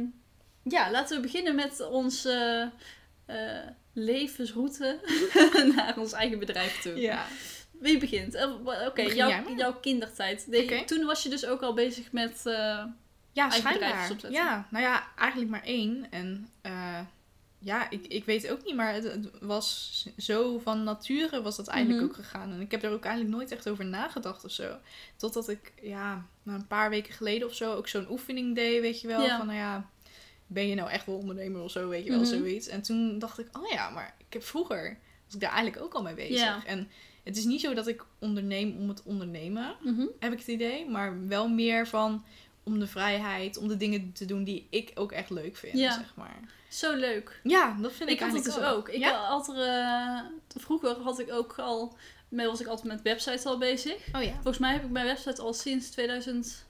ja, 0.62 0.90
laten 0.90 1.16
we 1.16 1.22
beginnen 1.22 1.54
met 1.54 1.80
onze 1.88 2.70
eh, 3.26 3.58
levensroute 3.92 5.00
naar 5.76 5.98
ons 5.98 6.12
eigen 6.12 6.38
bedrijf 6.38 6.80
toe. 6.80 7.00
Ja. 7.00 7.26
Wie 7.80 7.98
begint? 7.98 8.34
Eh, 8.34 8.52
Oké, 8.86 9.02
jouw, 9.02 9.74
kindertijd. 9.80 10.50
De-. 10.50 10.56
Toen 10.84 11.04
was 11.04 11.22
je 11.22 11.28
dus 11.28 11.46
ook 11.46 11.62
al 11.62 11.74
bezig 11.74 12.12
met... 12.12 12.40
eh, 12.46 12.84
Ja, 13.32 13.50
Eigen. 13.50 13.62
Ja, 14.32 14.66
nou 14.70 14.84
ja, 14.84 15.06
eigenlijk 15.16 15.50
maar 15.50 15.62
één. 15.64 16.06
En 16.10 16.48
eh, 16.62 17.00
ja, 17.58 17.90
ik, 17.90 18.06
ik 18.06 18.24
weet 18.24 18.50
ook 18.50 18.64
niet, 18.64 18.74
maar 18.74 18.94
het, 18.94 19.04
het 19.04 19.30
was 19.40 20.06
zo 20.18 20.58
van 20.58 20.84
nature 20.84 21.42
was 21.42 21.56
dat 21.56 21.66
eigenlijk 21.68 22.00
Mhm. 22.02 22.10
ook 22.10 22.16
gegaan. 22.16 22.52
En 22.52 22.60
ik 22.60 22.70
heb 22.70 22.82
er 22.82 22.92
ook 22.92 23.04
eigenlijk 23.04 23.36
nooit 23.36 23.50
echt 23.52 23.68
over 23.68 23.84
nagedacht 23.84 24.44
of 24.44 24.50
zo. 24.50 24.76
Totdat 25.16 25.48
ik, 25.48 25.72
ja, 25.82 26.26
een 26.44 26.66
paar 26.66 26.90
weken 26.90 27.14
geleden 27.14 27.48
of 27.48 27.54
zo 27.54 27.74
ook 27.74 27.88
zo'n 27.88 28.10
oefening 28.10 28.54
deed, 28.54 28.80
weet 28.80 29.00
je 29.00 29.06
wel. 29.08 29.22
Ja. 29.22 29.36
Van, 29.36 29.46
nou 29.46 29.58
ja, 29.58 29.90
ben 30.46 30.68
je 30.68 30.74
nou 30.74 30.90
echt 30.90 31.06
wel 31.06 31.16
ondernemer 31.16 31.60
of 31.62 31.70
zo, 31.70 31.88
weet 31.88 32.04
je 32.04 32.10
wel, 32.10 32.20
Mhm. 32.20 32.28
zoiets. 32.28 32.68
En 32.68 32.82
toen 32.82 33.18
dacht 33.18 33.38
ik, 33.38 33.46
oh 33.58 33.68
ja, 33.70 33.90
maar 33.90 34.14
ik 34.18 34.32
heb 34.32 34.42
vroeger, 34.42 34.98
was 35.24 35.34
ik 35.34 35.40
daar 35.40 35.52
eigenlijk 35.52 35.82
ook 35.82 35.92
al 35.94 36.02
mee 36.02 36.14
bezig. 36.14 36.36
Ja. 36.38 36.64
En 36.64 36.88
het 37.24 37.36
is 37.36 37.44
niet 37.44 37.60
zo 37.60 37.74
dat 37.74 37.86
ik 37.86 38.04
onderneem 38.18 38.76
om 38.76 38.88
het 38.88 39.02
ondernemen 39.02 39.76
mhm. 39.82 40.06
heb 40.18 40.32
ik 40.32 40.38
het 40.38 40.48
idee. 40.48 40.88
Maar 40.88 41.26
wel 41.28 41.48
meer 41.48 41.86
van 41.88 42.24
om 42.66 42.78
de 42.78 42.86
vrijheid, 42.86 43.56
om 43.56 43.68
de 43.68 43.76
dingen 43.76 44.12
te 44.12 44.24
doen 44.24 44.44
die 44.44 44.66
ik 44.70 44.90
ook 44.94 45.12
echt 45.12 45.30
leuk 45.30 45.56
vind, 45.56 45.78
Ja. 45.78 45.92
zeg 45.92 46.12
maar. 46.16 46.40
Zo 46.68 46.94
leuk. 46.94 47.40
Ja, 47.42 47.76
dat 47.80 47.92
vind 47.92 48.08
ik, 48.10 48.14
Ik 48.14 48.20
had 48.22 48.32
het 48.34 48.44
dus 48.44 48.56
eigenlijk 48.56 48.88
ook. 48.88 48.94
Ik 48.94 49.00
ja? 49.00 49.12
had 49.28 49.48
er, 49.48 49.60
eh, 49.60 50.20
vroeger 50.56 50.90
had 51.02 51.18
ik 51.18 51.32
ook 51.32 51.54
al... 51.58 51.96
was 52.28 52.60
ik 52.60 52.66
altijd 52.66 52.86
met 52.86 53.02
websites 53.02 53.44
al 53.44 53.58
bezig. 53.58 53.96
Oh 54.12 54.22
ja. 54.22 54.32
Volgens 54.32 54.58
mij 54.58 54.72
heb 54.72 54.84
ik 54.84 54.90
mijn 54.90 55.06
website 55.06 55.42
al 55.42 55.52
sinds 55.54 55.90
2008 55.90 56.64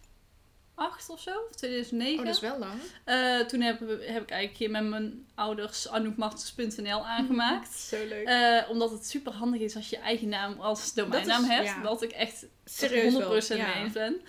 of 1.11 1.21
zo, 1.21 1.31
of 1.51 1.55
2009. 1.57 2.19
Oh, 2.19 2.25
dat 2.25 2.35
is 2.35 2.41
wel 2.41 2.59
lang. 2.59 2.81
Eh, 3.05 3.41
toen 3.41 3.61
heb, 3.61 3.79
heb 3.81 4.23
ik 4.23 4.31
eigenlijk 4.31 4.57
hier 4.57 4.71
met 4.71 4.83
mijn 4.85 5.27
ouders 5.35 5.89
anoukmartens.nl 5.89 7.07
aangemaakt. 7.07 7.73
Zo 7.79 7.97
leuk. 8.09 8.27
Eh, 8.27 8.71
omdat 8.71 8.91
het 8.91 9.07
super 9.07 9.33
handig 9.33 9.61
is 9.61 9.77
als 9.77 9.89
je 9.91 9.99
eigen 9.99 10.29
naam 10.29 10.61
als 10.61 10.95
domeinnaam 10.95 11.43
is- 11.43 11.49
hebt. 11.49 11.67
ja. 11.69 11.83
Wat 11.83 12.03
ik 12.03 12.11
echt 12.11 12.47
Serieus 12.65 13.13
100% 13.13 13.17
wel. 13.61 13.67
mee 13.67 13.75
eens 13.85 13.93
ben. 13.93 14.21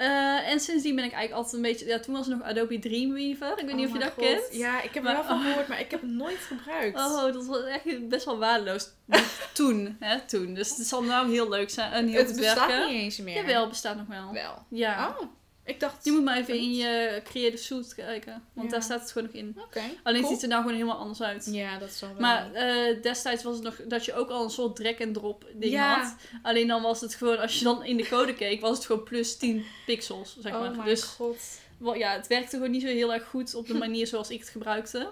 Eh, 0.00 0.48
en 0.50 0.60
sindsdien 0.60 0.94
ben 0.94 1.04
ik 1.04 1.12
eigenlijk 1.12 1.42
altijd 1.42 1.54
een 1.54 1.70
beetje... 1.70 1.86
Ja, 1.86 1.98
toen 2.00 2.14
was 2.14 2.28
er 2.28 2.36
nog 2.36 2.46
Adobe 2.46 2.78
Dreamweaver. 2.78 3.58
Ik 3.58 3.66
weet 3.66 3.74
niet 3.74 3.86
Oh 3.86 3.92
of 3.92 3.92
je 3.92 3.98
mijn 3.98 4.12
dat 4.16 4.26
god. 4.26 4.48
kent. 4.48 4.56
Ja, 4.60 4.82
ik 4.82 4.94
heb 4.94 5.04
er 5.06 5.12
wel 5.12 5.24
van 5.24 5.40
gehoord, 5.44 5.68
maar 5.68 5.80
ik 5.80 5.90
heb 5.90 6.00
het 6.00 6.10
nooit 6.10 6.38
gebruikt. 6.38 6.98
Oh, 6.98 7.22
dat 7.32 7.46
was 7.46 7.64
echt 7.64 8.08
best 8.08 8.24
wel 8.24 8.38
waardeloos. 8.38 8.88
toen, 9.54 9.96
hè, 10.00 10.20
toen. 10.20 10.54
Dus 10.54 10.76
het 10.76 10.86
zal 10.86 11.02
nou 11.02 11.30
heel 11.30 11.48
leuk 11.48 11.70
zijn 11.70 11.92
en 11.92 12.06
heel 12.08 12.18
het 12.18 12.36
bestaat 12.36 12.66
werken. 12.68 12.88
niet 12.92 13.02
eens 13.02 13.18
meer. 13.18 13.34
Jawel, 13.34 13.68
bestaat 13.68 13.96
nog 13.96 14.06
wel. 14.06 14.32
Wel. 14.32 14.64
Ja. 14.68 15.16
Oh, 15.20 15.26
ik 15.64 15.80
dacht... 15.80 16.04
Je 16.04 16.10
moet 16.10 16.24
maar 16.24 16.36
even 16.36 16.54
in 16.54 16.74
je 16.74 17.20
Creative 17.24 17.62
Suite 17.62 17.94
kijken. 17.94 18.42
Want 18.52 18.66
Ja. 18.66 18.72
daar 18.72 18.82
staat 18.82 19.00
het 19.00 19.12
gewoon 19.12 19.28
nog 19.32 19.36
in. 19.42 19.56
Alleen 20.02 20.20
cool. 20.22 20.32
ziet 20.32 20.32
het 20.32 20.42
er 20.42 20.48
nou 20.48 20.60
gewoon 20.60 20.76
helemaal 20.76 20.96
anders 20.98 21.22
uit. 21.22 21.48
Ja, 21.50 21.78
dat 21.78 21.90
zal 21.90 22.08
wel. 22.08 22.20
Maar 22.20 22.52
eh, 22.52 23.02
destijds 23.02 23.42
was 23.42 23.54
het 23.54 23.64
nog 23.64 23.80
dat 23.88 24.04
je 24.04 24.14
ook 24.14 24.30
al 24.30 24.44
een 24.44 24.50
soort 24.50 24.76
drag-and-drop 24.76 25.46
ding 25.54 25.72
Ja. 25.72 26.00
had. 26.02 26.14
Alleen 26.42 26.66
dan 26.68 26.82
was 26.82 27.00
het 27.00 27.14
gewoon, 27.14 27.38
als 27.38 27.58
je 27.58 27.64
dan 27.64 27.84
in 27.84 27.96
de 27.96 28.08
code 28.08 28.34
keek, 28.34 28.60
was 28.60 28.76
het 28.76 28.86
gewoon 28.86 29.02
plus 29.04 29.36
10 29.36 29.64
pixels, 29.86 30.36
zeg 30.40 30.52
oh 30.54 30.60
maar. 30.60 30.70
mijn 30.70 30.88
Dus 30.88 31.02
god. 31.02 31.36
wel, 31.78 31.94
ja, 31.94 32.12
het 32.12 32.26
werkte 32.26 32.56
gewoon 32.56 32.70
niet 32.70 32.82
zo 32.82 32.88
heel 32.88 33.12
erg 33.12 33.26
goed 33.28 33.54
op 33.54 33.66
de 33.66 33.74
manier 33.84 34.06
zoals 34.06 34.30
ik 34.30 34.40
het 34.40 34.48
gebruikte. 34.48 35.10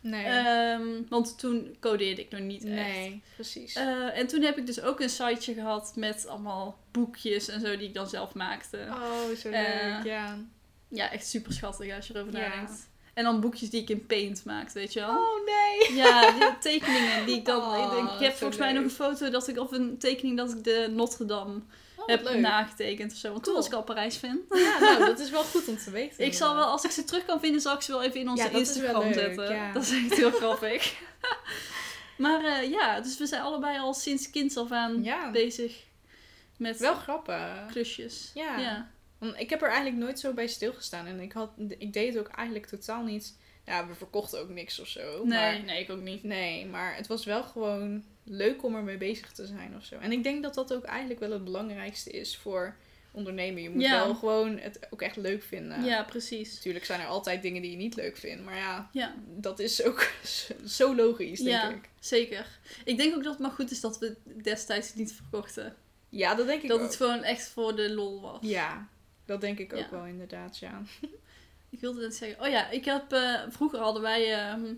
Nee. 0.00 0.24
Ehm, 0.24 0.86
want 1.08 1.38
toen 1.38 1.76
codeerde 1.80 2.20
ik 2.20 2.30
nog 2.30 2.40
niet 2.40 2.64
echt. 2.64 2.74
nee, 2.74 3.22
precies. 3.34 3.74
Eh, 3.74 4.18
en 4.18 4.26
toen 4.26 4.42
heb 4.42 4.58
ik 4.58 4.66
dus 4.66 4.80
ook 4.80 5.00
een 5.00 5.10
siteje 5.10 5.54
gehad 5.54 5.92
met 5.96 6.26
allemaal 6.26 6.78
boekjes 6.90 7.48
en 7.48 7.60
zo 7.60 7.76
die 7.76 7.88
ik 7.88 7.94
dan 7.94 8.08
zelf 8.08 8.34
maakte. 8.34 8.86
oh, 8.88 9.36
zo 9.36 9.48
eh, 9.48 9.94
leuk. 9.94 10.04
ja. 10.04 10.38
Ja, 10.88 11.10
echt 11.12 11.26
super 11.26 11.52
schattig 11.52 11.94
als 11.96 12.06
je 12.06 12.14
erover 12.14 12.38
Ja. 12.40 12.48
nadenkt. 12.48 12.88
En 13.14 13.24
dan 13.24 13.40
boekjes 13.40 13.70
die 13.70 13.82
ik 13.82 13.88
in 13.90 14.06
Paint 14.06 14.44
maakte, 14.44 14.78
weet 14.78 14.92
je 14.92 15.00
wel? 15.00 15.08
Oh 15.10 15.46
nee. 15.46 15.96
Ja, 15.96 16.30
die 16.30 16.58
tekeningen 16.72 17.26
die 17.26 17.36
ik 17.36 17.44
dan... 17.44 17.62
Oh, 17.62 18.12
ik, 18.14 18.20
heb 18.20 18.32
zo 18.32 18.38
volgens 18.38 18.58
mij 18.58 18.72
nog 18.72 18.84
een 18.84 18.90
foto 18.90 19.30
dat 19.30 19.48
ik... 19.48 19.58
Of 19.58 19.72
een 19.72 19.98
tekening 19.98 20.36
dat 20.36 20.52
ik 20.52 20.64
de 20.64 20.88
Notre 20.94 21.24
Dame 21.24 21.54
Oh, 21.54 21.62
heb 22.10 22.22
leuk. 22.22 22.38
nagetekend 22.40 23.12
of 23.12 23.18
zo. 23.18 23.30
Want 23.32 23.44
toen 23.44 23.54
was 23.54 23.66
ik 23.66 23.72
al 23.72 23.82
Parijs-fan. 23.82 24.40
Ja, 24.50 24.78
nou, 24.80 24.98
dat 25.04 25.18
is 25.18 25.30
wel 25.30 25.44
goed 25.44 25.68
om 25.68 25.76
te 25.78 25.90
weten. 25.90 26.24
Ik 26.24 26.34
zal 26.34 26.54
wel, 26.54 26.64
als 26.64 26.84
ik 26.84 26.90
ze 26.90 27.04
terug 27.04 27.24
kan 27.24 27.40
vinden, 27.40 27.60
zal 27.60 27.74
ik 27.74 27.82
ze 27.82 27.92
wel 27.92 28.02
even 28.02 28.20
in 28.20 28.28
onze 28.28 28.42
Ja, 28.42 28.50
Instagram 28.50 29.12
zetten. 29.12 29.54
ja. 29.54 29.72
Dat 29.72 29.82
is 29.82 29.90
echt 29.90 30.14
heel 30.16 30.30
grappig. 30.30 30.94
maar 32.18 32.44
eh, 32.44 32.70
ja, 32.70 33.00
dus 33.00 33.18
we 33.18 33.26
zijn 33.26 33.42
allebei 33.42 33.78
al 33.78 33.94
sinds 33.94 34.30
kinds 34.30 34.56
af 34.56 34.70
aan 34.72 35.02
Ja, 35.04 35.30
bezig 35.30 35.76
met 36.56 36.78
wel 36.78 36.94
grappig. 36.94 37.66
klusjes. 37.70 38.30
Ja. 38.34 38.58
ja. 38.58 38.90
Want 39.18 39.38
ik 39.40 39.50
heb 39.50 39.62
er 39.62 39.68
eigenlijk 39.68 39.96
nooit 40.02 40.18
zo 40.20 40.32
bij 40.32 40.46
stilgestaan. 40.46 41.06
En 41.06 41.20
ik, 41.20 41.32
had, 41.32 41.50
ik 41.78 41.92
deed 41.92 42.14
het 42.14 42.18
ook 42.26 42.32
eigenlijk 42.32 42.66
totaal 42.66 43.02
niet. 43.02 43.36
Ja, 43.66 43.86
we 43.86 43.94
verkochten 43.94 44.40
ook 44.40 44.48
niks 44.48 44.80
of 44.80 44.88
zo. 44.88 45.24
Nee, 45.24 45.38
Maar, 45.52 45.62
nee, 45.64 45.82
ik 45.82 45.90
ook 45.90 46.00
niet. 46.00 46.22
nee, 46.22 46.66
maar 46.66 46.96
het 46.96 47.06
was 47.06 47.24
wel 47.24 47.42
gewoon 47.42 48.04
leuk 48.28 48.64
om 48.64 48.74
ermee 48.74 48.96
bezig 48.96 49.32
te 49.32 49.46
zijn 49.46 49.76
of 49.76 49.84
zo. 49.84 49.98
En 49.98 50.12
ik 50.12 50.22
denk 50.22 50.42
dat 50.42 50.54
dat 50.54 50.72
ook 50.74 50.84
eigenlijk 50.84 51.20
wel 51.20 51.30
het 51.32 51.44
belangrijkste 51.44 52.10
is 52.10 52.36
voor 52.36 52.76
ondernemen. 53.10 53.62
Je 53.62 53.70
moet 53.70 53.82
Ja. 53.82 54.04
wel 54.04 54.14
gewoon 54.14 54.58
het 54.58 54.86
ook 54.90 55.02
echt 55.02 55.16
leuk 55.16 55.42
vinden. 55.42 55.84
Ja, 55.84 56.02
precies. 56.04 56.54
Natuurlijk 56.54 56.84
zijn 56.84 57.00
er 57.00 57.06
altijd 57.06 57.42
dingen 57.42 57.62
die 57.62 57.70
je 57.70 57.76
niet 57.76 57.94
leuk 57.96 58.16
vindt. 58.16 58.44
Maar 58.44 58.56
ja, 58.56 58.88
Ja. 58.92 59.14
dat 59.26 59.58
is 59.58 59.82
ook 59.82 60.10
zo 60.66 60.94
logisch, 60.96 61.38
denk 61.40 61.50
Ja, 61.62 61.68
ik. 61.70 61.88
zeker. 62.00 62.46
Ik 62.84 62.96
denk 62.96 63.14
ook 63.16 63.22
dat 63.22 63.32
het 63.32 63.42
maar 63.42 63.50
goed 63.50 63.70
is 63.70 63.80
dat 63.80 63.98
we 63.98 64.16
destijds 64.42 64.94
niet 64.94 65.12
verkochten. 65.12 65.74
Ja, 66.08 66.34
dat 66.34 66.46
denk 66.46 66.62
ik 66.62 66.68
Dat 66.68 66.78
ook. 66.78 66.86
het 66.86 66.96
gewoon 66.96 67.22
echt 67.22 67.48
voor 67.48 67.76
de 67.76 67.94
lol 67.94 68.20
was. 68.20 68.38
Ja, 68.40 68.88
dat 69.24 69.40
denk 69.40 69.58
ik 69.58 69.72
ook 69.74 69.90
wel 69.90 70.04
inderdaad, 70.06 70.58
ja. 70.58 70.82
Ik 71.70 71.80
wilde 71.80 72.00
net 72.00 72.14
zeggen. 72.14 72.44
Oh 72.44 72.50
ja, 72.50 72.70
ik 72.70 72.84
heb, 72.84 73.12
eh, 73.12 73.40
vroeger 73.48 73.78
hadden 73.78 74.02
wij 74.02 74.34
ehm, 74.34 74.74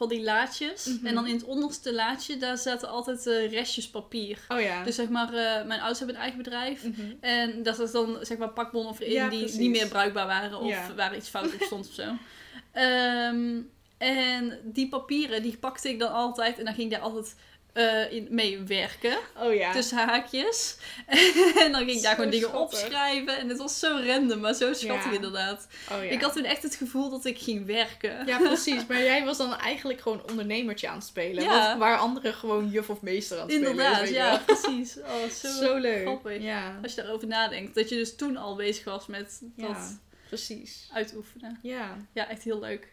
van 0.00 0.08
die 0.08 0.22
laadjes. 0.22 0.84
Mhm. 0.84 1.06
En 1.06 1.14
dan 1.14 1.26
in 1.26 1.34
het 1.34 1.44
onderste 1.44 1.94
laadje, 1.94 2.36
daar 2.36 2.58
zaten 2.58 2.88
altijd 2.88 3.26
eh, 3.26 3.50
restjes 3.50 3.90
papier. 3.90 4.38
Oh 4.48 4.60
ja. 4.60 4.84
Dus 4.84 4.94
zeg 4.94 5.08
maar, 5.08 5.28
eh, 5.28 5.66
mijn 5.66 5.78
ouders 5.80 5.98
hebben 5.98 6.16
een 6.16 6.22
eigen 6.22 6.42
bedrijf. 6.42 6.84
Mhm. 6.84 7.00
En 7.20 7.62
daar 7.62 7.74
zat 7.74 7.92
dan 7.92 8.18
zeg 8.22 8.38
maar 8.38 8.48
pakbonnen 8.50 8.90
of 8.92 9.00
in 9.00 9.12
Ja, 9.12 9.28
die 9.28 9.38
precies. 9.38 9.56
niet 9.58 9.70
meer 9.70 9.88
bruikbaar 9.88 10.26
waren. 10.26 10.58
Of 10.58 10.68
Ja. 10.68 10.94
waar 10.94 11.16
iets 11.16 11.28
fout 11.28 11.54
op 11.54 11.62
stond 11.62 11.88
of 11.88 11.94
zo. 11.94 12.02
Ehm, 12.72 13.60
en 13.98 14.58
die 14.64 14.88
papieren, 14.88 15.42
die 15.42 15.56
pakte 15.56 15.88
ik 15.88 15.98
dan 15.98 16.12
altijd. 16.12 16.58
En 16.58 16.64
dan 16.64 16.74
ging 16.74 16.86
ik 16.86 16.92
daar 16.92 17.02
altijd 17.08 17.36
eh, 17.72 18.12
in 18.12 18.26
mee 18.30 18.58
werken. 18.58 19.18
Oh 19.38 19.54
ja. 19.54 19.72
Tussen 19.72 19.98
haakjes. 19.98 20.76
en 21.64 21.72
dan 21.72 21.84
ging 21.84 21.90
ik 21.90 22.02
daar 22.02 22.14
gewoon 22.14 22.30
dingen 22.30 22.48
schattig. 22.48 22.80
opschrijven. 22.82 23.38
En 23.38 23.48
het 23.48 23.58
was 23.58 23.78
zo 23.78 24.00
random, 24.06 24.40
maar 24.40 24.54
zo 24.54 24.72
schattig 24.72 25.04
Ja. 25.04 25.12
inderdaad. 25.12 25.66
oh, 25.90 25.96
ja. 26.04 26.10
Ik 26.10 26.20
had 26.20 26.32
toen 26.32 26.44
echt 26.44 26.62
het 26.62 26.74
gevoel 26.74 27.10
dat 27.10 27.24
ik 27.24 27.38
ging 27.38 27.66
werken. 27.66 28.26
Ja, 28.26 28.38
precies. 28.38 28.86
Maar 28.86 29.02
jij 29.02 29.24
was 29.24 29.36
dan 29.38 29.56
eigenlijk 29.56 30.00
gewoon 30.00 30.22
ondernemertje 30.30 30.88
aan 30.88 30.94
het 30.96 31.04
spelen. 31.06 31.42
Ja. 31.44 31.68
Wat, 31.68 31.78
waar 31.78 31.98
anderen 31.98 32.34
gewoon 32.34 32.70
juf 32.70 32.90
of 32.90 33.00
meester 33.02 33.36
aan 33.38 33.42
het 33.42 33.52
spelen 33.52 33.70
Inderdaad, 33.70 34.08
ja, 34.08 34.42
precies. 34.46 34.98
Oh, 34.98 35.28
zo, 35.30 35.48
Zo, 35.48 35.76
leuk. 35.76 36.02
grappig. 36.02 36.42
Ja. 36.42 36.78
Als 36.82 36.94
je 36.94 37.02
daarover 37.02 37.28
nadenkt. 37.28 37.74
Dat 37.74 37.88
je 37.88 37.94
dus 37.96 38.16
toen 38.16 38.36
al 38.36 38.56
bezig 38.56 38.84
was 38.84 39.06
met 39.06 39.40
dat 39.56 39.98
precies. 40.28 40.88
uitoefenen. 40.92 41.58
Ja. 41.62 41.96
Ja, 42.12 42.28
echt 42.28 42.42
heel 42.42 42.60
leuk. 42.60 42.88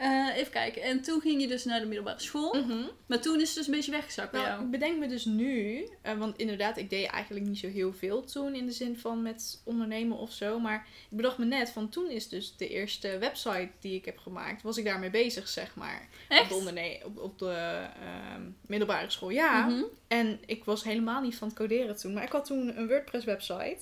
Eh, 0.00 0.36
even 0.36 0.52
kijken. 0.52 0.82
En 0.82 1.00
toen 1.02 1.20
ging 1.20 1.40
je 1.40 1.48
dus 1.48 1.64
naar 1.64 1.80
de 1.80 1.86
middelbare 1.86 2.20
school. 2.20 2.54
Mhm. 2.54 2.82
Maar 3.06 3.20
toen 3.20 3.40
is 3.40 3.48
het 3.48 3.56
dus 3.56 3.66
een 3.66 3.74
beetje 3.74 3.90
weggezakt 3.90 4.30
bij 4.30 4.40
Nou, 4.40 4.52
jou. 4.52 4.64
ik 4.64 4.70
bedenk 4.70 4.98
me 4.98 5.06
dus 5.08 5.24
nu, 5.24 5.84
eh, 6.02 6.18
want 6.18 6.38
inderdaad, 6.38 6.76
ik 6.76 6.90
deed 6.90 7.06
eigenlijk 7.06 7.46
niet 7.46 7.58
zo 7.58 7.68
heel 7.68 7.92
veel 7.92 8.24
toen 8.24 8.54
in 8.54 8.66
de 8.66 8.72
zin 8.72 8.98
van 8.98 9.22
met 9.22 9.60
ondernemen 9.64 10.16
of 10.18 10.32
zo. 10.32 10.58
Maar 10.58 10.86
ik 11.10 11.16
bedacht 11.16 11.38
me 11.38 11.44
net 11.44 11.70
van 11.70 11.88
toen 11.88 12.10
is 12.10 12.28
dus 12.28 12.56
de 12.56 12.68
eerste 12.68 13.18
website 13.18 13.68
die 13.80 13.94
ik 13.94 14.04
heb 14.04 14.18
gemaakt, 14.18 14.62
was 14.62 14.76
ik 14.76 14.84
daarmee 14.84 15.10
bezig, 15.10 15.48
zeg 15.48 15.74
maar. 15.74 16.08
Op 16.28 16.36
Echt? 16.36 16.48
de, 16.48 16.54
onderne- 16.54 17.00
op, 17.04 17.18
op 17.18 17.38
de 17.38 17.86
ehm, 18.00 18.42
middelbare 18.66 19.10
school, 19.10 19.30
ja. 19.30 19.66
Mhm. 19.66 19.82
En 20.08 20.38
ik 20.46 20.64
was 20.64 20.84
helemaal 20.84 21.22
niet 21.22 21.36
van 21.36 21.48
het 21.48 21.56
coderen 21.56 21.96
toen. 21.96 22.12
Maar 22.12 22.22
ik 22.24 22.32
had 22.32 22.44
toen 22.44 22.78
een 22.78 22.88
WordPress 22.88 23.24
website. 23.24 23.78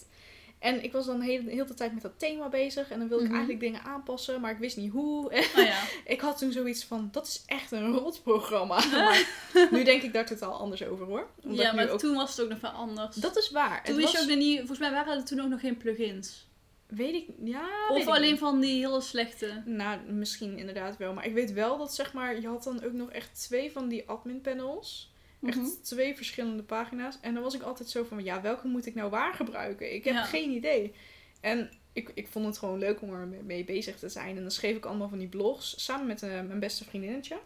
En 0.58 0.84
ik 0.84 0.92
was 0.92 1.06
dan 1.06 1.20
heel, 1.20 1.42
heel 1.46 1.66
de 1.66 1.74
tijd 1.74 1.92
met 1.92 2.02
dat 2.02 2.18
thema 2.18 2.48
bezig. 2.48 2.90
En 2.90 2.98
dan 2.98 3.08
wilde 3.08 3.24
ik 3.24 3.30
Mhm. 3.30 3.38
eigenlijk 3.38 3.68
dingen 3.68 3.84
aanpassen, 3.90 4.40
maar 4.40 4.50
ik 4.50 4.58
wist 4.58 4.76
niet 4.76 4.90
hoe. 4.92 5.30
En 5.30 5.42
Oh 5.62 5.66
ja. 5.66 5.82
ik 6.04 6.20
had 6.20 6.38
toen 6.38 6.52
zoiets 6.52 6.84
van, 6.84 7.08
dat 7.12 7.26
is 7.26 7.42
echt 7.46 7.72
een 7.72 7.92
rotprogramma. 7.92 8.82
Maar 8.92 9.26
nu 9.70 9.84
denk 9.84 10.02
ik 10.02 10.12
daar 10.12 10.26
totaal 10.26 10.52
anders 10.58 10.84
over 10.84 11.06
hoor. 11.06 11.26
Omdat 11.42 11.58
ja, 11.64 11.72
maar 11.72 11.88
ook... 11.88 11.98
toen 11.98 12.14
was 12.14 12.30
het 12.30 12.40
ook 12.42 12.48
nog 12.50 12.60
wel 12.60 12.70
anders. 12.70 13.16
Dat 13.16 13.36
is 13.36 13.50
waar. 13.50 13.84
toen 13.84 13.96
wist 13.96 14.08
je 14.10 14.16
was- 14.16 14.22
ook 14.26 14.30
nog 14.30 14.38
niet... 14.38 14.56
Volgens 14.58 14.78
mij 14.78 14.90
waren 14.90 15.16
er 15.16 15.24
toen 15.24 15.40
ook 15.40 15.48
nog 15.48 15.60
geen 15.60 15.76
plugins. 15.76 16.46
Weet 16.86 17.14
ik... 17.14 17.26
Ja, 17.44 17.68
Of 17.90 18.06
alleen 18.06 18.38
van 18.38 18.60
die 18.60 18.86
hele 18.86 19.00
slechte. 19.00 19.62
Nou, 19.64 19.98
misschien 20.12 20.58
inderdaad 20.58 20.96
wel. 20.96 21.12
Maar 21.12 21.26
ik 21.26 21.34
weet 21.34 21.52
wel 21.52 21.78
dat 21.78 21.94
zeg 21.94 22.12
maar, 22.12 22.40
je 22.40 22.48
had 22.48 22.64
dan 22.64 22.84
ook 22.84 22.92
nog 22.92 23.10
echt 23.10 23.40
twee 23.40 23.72
van 23.72 23.88
die 23.88 24.08
admin 24.08 24.40
panels. 24.40 25.12
Echt 25.47 25.57
Mhm. 25.57 25.66
twee 25.83 26.16
verschillende 26.16 26.62
pagina's. 26.62 27.18
En 27.21 27.35
dan 27.35 27.42
was 27.42 27.54
ik 27.54 27.62
altijd 27.62 27.88
zo 27.90 28.04
van, 28.04 28.25
ja, 28.25 28.40
welke 28.40 28.66
moet 28.66 28.87
ik 28.87 28.95
nou 28.95 29.11
waar 29.11 29.35
gebruiken? 29.35 29.95
Ik 29.95 30.04
heb 30.04 30.14
Ja. 30.14 30.23
geen 30.25 30.50
idee. 30.50 30.95
En 31.40 31.71
ik, 31.92 32.11
ik 32.14 32.28
vond 32.30 32.47
het 32.47 32.59
gewoon 32.59 32.78
leuk 32.78 33.02
om 33.02 33.12
er 33.14 33.26
mee- 33.26 33.42
mee 33.42 33.64
bezig 33.64 33.99
te 33.99 34.09
zijn. 34.09 34.37
En 34.37 34.42
dan 34.42 34.50
schreef 34.50 34.76
ik 34.76 34.85
allemaal 34.87 35.09
van 35.09 35.18
die 35.18 35.28
blogs 35.28 35.85
samen 35.85 36.07
met 36.07 36.23
eh, 36.23 36.28
mijn 36.30 36.61
beste 36.61 36.85
vriendinnetje. 36.85 37.37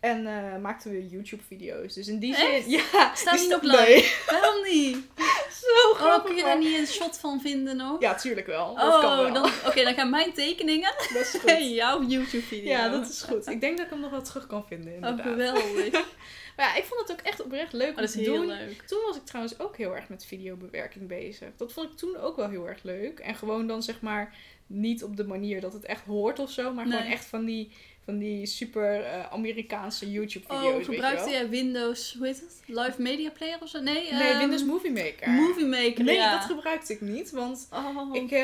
En 0.00 0.26
eh, 0.26 0.58
maakten 0.60 0.90
we 0.90 1.08
YouTube-video's. 1.08 1.94
Dus 1.94 2.08
in 2.08 2.18
die 2.18 2.36
Echt? 2.36 2.62
zin, 2.64 2.70
ja. 2.92 3.14
Staan 3.14 3.36
die 3.36 3.48
nog 3.48 3.62
live? 3.62 4.14
Waarom 4.30 4.62
niet? 4.64 4.96
Zo 5.62 5.90
Oh, 5.90 5.96
grappig. 5.98 6.26
kun 6.26 6.36
je 6.36 6.42
daar 6.42 6.58
niet 6.58 6.78
een 6.78 6.86
shot 6.86 7.18
van 7.18 7.40
vinden 7.40 7.76
nog? 7.76 8.00
Ja, 8.00 8.14
tuurlijk 8.14 8.46
wel. 8.46 8.74
Dat 8.74 9.00
kan 9.00 9.10
oh, 9.12 9.16
wel. 9.18 9.32
dan, 9.32 9.50
oké, 9.66 9.82
dan 9.84 9.94
gaan 9.94 10.10
mijn 10.10 10.32
tekeningen 10.32 10.94
Dat 11.12 11.22
is 11.22 11.30
goed. 11.30 11.44
en 11.50 11.72
jouw 11.72 12.02
YouTube-video. 12.02 12.68
Ja, 12.70 12.88
dat 12.88 13.08
is 13.08 13.22
goed. 13.22 13.46
Ik 13.46 13.60
denk 13.60 13.76
dat 13.76 13.86
ik 13.86 13.92
hem 13.92 14.00
nog 14.00 14.10
wel 14.10 14.22
terug 14.22 14.46
kan 14.46 14.64
vinden, 14.66 14.88
Oh, 14.92 14.94
inderdaad. 15.08 15.26
geweldig. 15.26 16.06
Maar 16.56 16.66
ja, 16.66 16.76
ik 16.76 16.84
vond 16.84 17.00
het 17.00 17.12
ook 17.12 17.26
echt 17.26 17.42
oprecht 17.44 17.72
leuk 17.72 17.82
Oh, 17.90 17.94
om 17.96 18.00
dat 18.00 18.04
is 18.04 18.12
te 18.12 18.20
heel 18.20 18.34
doen. 18.34 18.46
leuk. 18.46 18.82
Toen 18.86 19.02
was 19.06 19.16
ik 19.16 19.24
trouwens 19.24 19.58
ook 19.58 19.76
heel 19.76 19.96
erg 19.96 20.08
met 20.08 20.24
videobewerking 20.24 21.08
bezig. 21.08 21.48
Dat 21.56 21.72
vond 21.72 21.90
ik 21.90 21.96
toen 21.96 22.16
ook 22.16 22.36
wel 22.36 22.48
heel 22.48 22.68
erg 22.68 22.82
leuk. 22.82 23.18
En 23.18 23.34
gewoon 23.34 23.66
dan 23.66 23.82
zeg 23.82 24.00
maar 24.00 24.36
niet 24.66 25.04
op 25.04 25.16
de 25.16 25.24
manier 25.24 25.60
dat 25.60 25.72
het 25.72 25.84
echt 25.84 26.04
hoort 26.04 26.38
of 26.38 26.50
zo. 26.50 26.72
Maar 26.74 26.84
gewoon 26.86 27.02
echt 27.02 27.24
van 27.24 27.44
die, 27.44 27.72
van 28.04 28.18
die 28.18 28.46
super 28.46 29.04
eh, 29.04 29.32
Amerikaanse 29.32 30.10
YouTube-video's, 30.10 30.74
Oh, 30.80 30.84
gebruikte 30.84 31.30
jij 31.30 31.48
Windows, 31.48 32.14
hoe 32.18 32.26
heet 32.26 32.40
het? 32.40 32.60
Live 32.66 33.02
Media 33.02 33.30
Player 33.30 33.58
of 33.60 33.68
zo? 33.68 33.80
Nee, 33.80 34.12
Nee, 34.12 34.22
ehm, 34.30 34.38
Windows 34.38 34.64
Movie 34.64 34.90
Maker. 34.92 35.28
Movie 35.30 35.66
Maker, 35.66 36.04
Nee, 36.04 36.14
ja. 36.16 36.32
dat 36.38 36.44
gebruikte 36.44 36.92
ik 36.92 37.00
niet. 37.00 37.30
Want 37.30 37.68
Oh, 37.72 38.14
ik, 38.14 38.30
eh, 38.30 38.38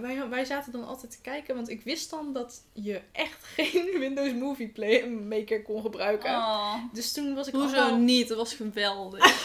wij, 0.00 0.28
wij 0.30 0.44
zaten 0.44 0.72
dan 0.72 0.86
altijd 0.86 1.10
te 1.12 1.18
kijken. 1.22 1.54
Want 1.54 1.68
ik 1.70 1.82
wist 1.82 2.10
dan 2.10 2.32
dat 2.32 2.62
je 2.72 3.00
echt 3.12 3.44
geen 3.56 3.98
Windows 3.98 4.32
Movie 4.32 4.68
Play 4.68 5.06
Maker 5.08 5.62
kon 5.62 5.82
gebruiken. 5.82 6.30
oh. 6.30 6.74
Dus 6.92 7.12
toen 7.12 7.34
was 7.34 7.46
ik 7.48 7.54
Hoezo 7.54 7.96
niet? 7.96 8.28
Dat 8.28 8.36
was 8.36 8.54
geweldig. 8.54 9.44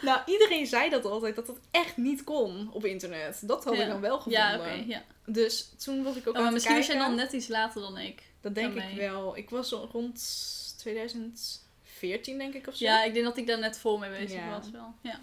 Nou, 0.00 0.20
iedereen 0.26 0.66
zei 0.66 0.90
dat 0.90 1.04
altijd, 1.04 1.36
dat 1.36 1.46
het 1.46 1.56
echt 1.70 1.96
niet 1.96 2.24
kon 2.24 2.70
op 2.72 2.84
internet. 2.84 3.40
Dat 3.42 3.64
had 3.64 3.76
Ja. 3.76 3.82
ik 3.82 3.88
dan 3.88 4.00
wel 4.00 4.16
gevonden. 4.16 4.40
ja, 4.40 4.56
oké, 4.58 4.84
ja. 4.86 5.02
Dus 5.26 5.72
toen 5.84 6.02
was 6.02 6.16
ik 6.16 6.28
ook 6.28 6.36
Oh, 6.36 6.46
aan 6.46 6.52
misschien 6.52 6.76
was 6.76 6.86
jij 6.86 6.98
dan 6.98 7.14
net 7.14 7.32
iets 7.32 7.48
later 7.48 7.80
dan 7.80 7.98
ik. 7.98 8.22
Dat 8.40 8.54
denk 8.54 8.74
ik 8.74 8.96
wel. 8.96 9.36
Ik 9.36 9.50
was 9.50 9.70
rond 9.70 10.74
2014, 10.78 12.38
denk 12.38 12.54
ik, 12.54 12.66
of 12.66 12.76
zo. 12.76 12.84
Ja, 12.84 13.04
ik 13.04 13.12
denk 13.12 13.24
dat 13.24 13.36
ik 13.36 13.46
daar 13.46 13.58
net 13.58 13.78
voor 13.78 13.98
mee 13.98 14.10
bezig 14.10 14.38
Ja. 14.40 14.50
was 14.50 14.70
wel. 14.70 14.94
Ja. 15.02 15.20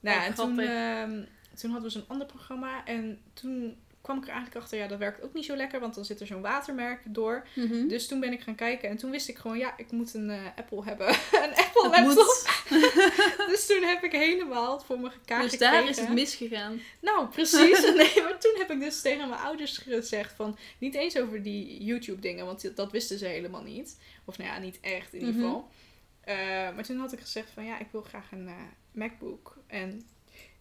nou, 0.00 0.18
oh, 0.18 0.24
en 0.24 0.34
toen, 0.34 0.58
ehm, 0.58 1.24
toen 1.54 1.70
hadden 1.70 1.92
we 1.92 1.98
zo'n 1.98 2.08
ander 2.08 2.26
programma. 2.26 2.84
En 2.84 3.20
toen 3.32 3.76
kwam 4.02 4.16
ik 4.16 4.22
er 4.22 4.30
eigenlijk 4.30 4.60
achter, 4.62 4.78
ja, 4.78 4.86
dat 4.86 4.98
werkt 4.98 5.22
ook 5.22 5.34
niet 5.34 5.44
zo 5.44 5.56
lekker. 5.56 5.80
Want 5.80 5.94
dan 5.94 6.04
zit 6.04 6.20
er 6.20 6.26
zo'n 6.26 6.40
watermerk 6.40 7.00
door. 7.04 7.46
Mhm. 7.54 7.88
Dus 7.88 8.06
toen 8.08 8.20
ben 8.20 8.32
ik 8.32 8.40
gaan 8.40 8.54
kijken. 8.54 8.88
En 8.88 8.96
toen 8.96 9.10
wist 9.10 9.28
ik 9.28 9.38
gewoon, 9.38 9.58
ja, 9.58 9.74
ik 9.76 9.90
moet 9.90 10.14
een 10.14 10.30
eh, 10.30 10.38
Apple 10.56 10.84
hebben. 10.84 11.08
een 11.44 11.54
Apple 11.54 11.88
laptop. 11.90 12.50
Dus 13.52 13.66
toen 13.66 13.82
heb 13.82 14.02
ik 14.04 14.12
helemaal 14.12 14.80
voor 14.80 14.98
me 15.00 15.10
elkaar 15.10 15.42
Dus 15.42 15.58
daar 15.58 15.88
is 15.88 15.98
het 16.00 16.08
misgegaan. 16.12 16.80
Nou, 17.00 17.26
precies. 17.28 17.80
Nee, 17.96 18.22
maar 18.22 18.38
toen 18.38 18.54
heb 18.58 18.70
ik 18.70 18.80
dus 18.80 19.00
tegen 19.00 19.28
mijn 19.28 19.40
ouders 19.40 19.78
gezegd 19.78 20.32
van... 20.32 20.56
Niet 20.78 20.94
eens 20.94 21.18
over 21.18 21.42
die 21.42 21.84
YouTube 21.84 22.20
dingen, 22.20 22.46
want 22.46 22.76
dat 22.76 22.92
wisten 22.92 23.18
ze 23.18 23.26
helemaal 23.26 23.62
niet. 23.62 23.98
Of 24.24 24.38
nou 24.38 24.50
ja, 24.50 24.58
niet 24.58 24.78
echt 24.80 25.12
in 25.12 25.18
ieder 25.18 25.34
Mhm. 25.34 25.42
geval. 25.44 25.68
Eh, 26.20 26.36
maar 26.74 26.84
toen 26.84 26.98
had 26.98 27.12
ik 27.12 27.20
gezegd 27.20 27.50
van 27.50 27.64
ja, 27.64 27.78
ik 27.78 27.86
wil 27.90 28.02
graag 28.02 28.32
een 28.32 28.48
eh, 28.48 28.54
MacBook. 28.92 29.56
En 29.66 30.02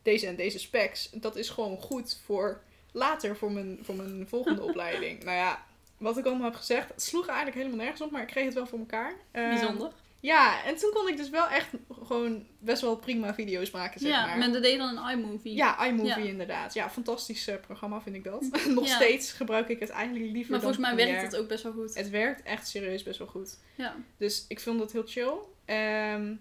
deze 0.01 0.27
en 0.27 0.35
deze 0.35 0.59
specs, 0.59 1.09
dat 1.13 1.35
is 1.35 1.49
gewoon 1.49 1.77
goed 1.77 2.19
voor 2.25 2.63
later, 2.91 3.35
voor 3.37 3.51
mijn, 3.51 3.79
voor 3.81 3.95
mijn 3.95 4.27
volgende 4.27 4.61
opleiding. 4.69 5.23
Nou 5.23 5.37
ja, 5.37 5.63
wat 5.97 6.17
ik 6.17 6.25
allemaal 6.25 6.45
heb 6.49 6.55
gezegd, 6.55 6.87
het 6.89 7.01
sloeg 7.01 7.27
eigenlijk 7.27 7.57
helemaal 7.57 7.77
nergens 7.79 8.01
op, 8.01 8.11
maar 8.11 8.21
ik 8.21 8.27
kreeg 8.27 8.45
het 8.45 8.53
wel 8.53 8.67
voor 8.67 8.79
elkaar. 8.79 9.13
Eh, 9.31 9.47
Bijzonder. 9.47 9.91
Ja, 10.19 10.63
en 10.63 10.75
toen 10.75 10.91
kon 10.93 11.07
ik 11.07 11.17
dus 11.17 11.29
wel 11.29 11.47
echt 11.47 11.67
gewoon 12.03 12.45
best 12.59 12.81
wel 12.81 12.95
prima 12.95 13.33
video's 13.33 13.71
maken, 13.71 13.99
zeg 13.99 14.09
ja, 14.09 14.25
maar. 14.25 14.37
men 14.37 14.51
dat 14.53 14.61
deed 14.63 14.77
dan 14.77 14.97
een 14.97 15.09
iMovie. 15.19 15.55
Ja, 15.55 15.85
iMovie 15.85 16.07
Ja. 16.23 16.29
inderdaad. 16.29 16.73
Ja, 16.73 16.89
fantastisch 16.89 17.47
eh, 17.47 17.55
programma 17.61 18.01
vind 18.01 18.15
ik 18.15 18.23
dat. 18.23 18.41
Nog 18.67 18.87
Ja. 18.87 18.95
steeds 18.95 19.31
gebruik 19.31 19.69
ik 19.69 19.79
het 19.79 19.89
eigenlijk 19.89 20.25
liever 20.31 20.51
maar 20.51 20.61
dan 20.61 20.73
volgens 20.73 20.95
mij 20.95 21.05
werkt 21.07 21.21
het 21.21 21.35
ook 21.41 21.47
best 21.47 21.63
wel 21.63 21.71
goed. 21.71 21.93
Het 21.95 22.09
werkt 22.09 22.43
echt 22.43 22.67
serieus 22.67 23.03
best 23.03 23.17
wel 23.19 23.27
goed. 23.27 23.57
Ja. 23.75 23.95
Dus 24.17 24.45
ik 24.47 24.59
vond 24.59 24.79
dat 24.79 24.91
heel 24.91 25.03
chill. 25.05 25.33
Ehm, 25.65 26.33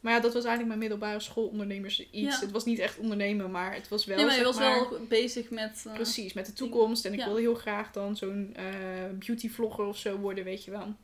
maar 0.00 0.12
ja, 0.12 0.20
dat 0.20 0.32
was 0.34 0.44
eigenlijk 0.44 0.66
mijn 0.78 0.78
middelbare 0.90 1.20
schoolondernemers 1.20 2.00
iets. 2.10 2.34
Ja. 2.34 2.40
Het 2.40 2.50
was 2.50 2.64
niet 2.64 2.78
echt 2.78 2.98
ondernemen, 2.98 3.50
maar 3.50 3.74
het 3.74 3.88
was 3.88 4.04
wel, 4.04 4.16
nee, 4.16 4.26
maar 4.26 4.36
je 4.36 4.44
was 4.44 4.58
maar, 4.58 4.88
wel 4.90 5.00
bezig 5.08 5.50
met... 5.50 5.84
eh, 5.86 5.92
Precies, 5.94 6.32
met 6.32 6.46
de 6.46 6.52
toekomst. 6.52 7.04
En 7.04 7.12
ik 7.12 7.18
Ja. 7.18 7.24
wilde 7.24 7.40
heel 7.40 7.54
graag 7.54 7.90
dan 7.92 8.16
zo'n 8.16 8.52
eh 8.56 8.64
beautyvlogger 9.12 9.84
of 9.84 9.98
zo 9.98 10.16
worden, 10.16 10.44
weet 10.44 10.64
je 10.64 10.70
wel. 10.70 10.94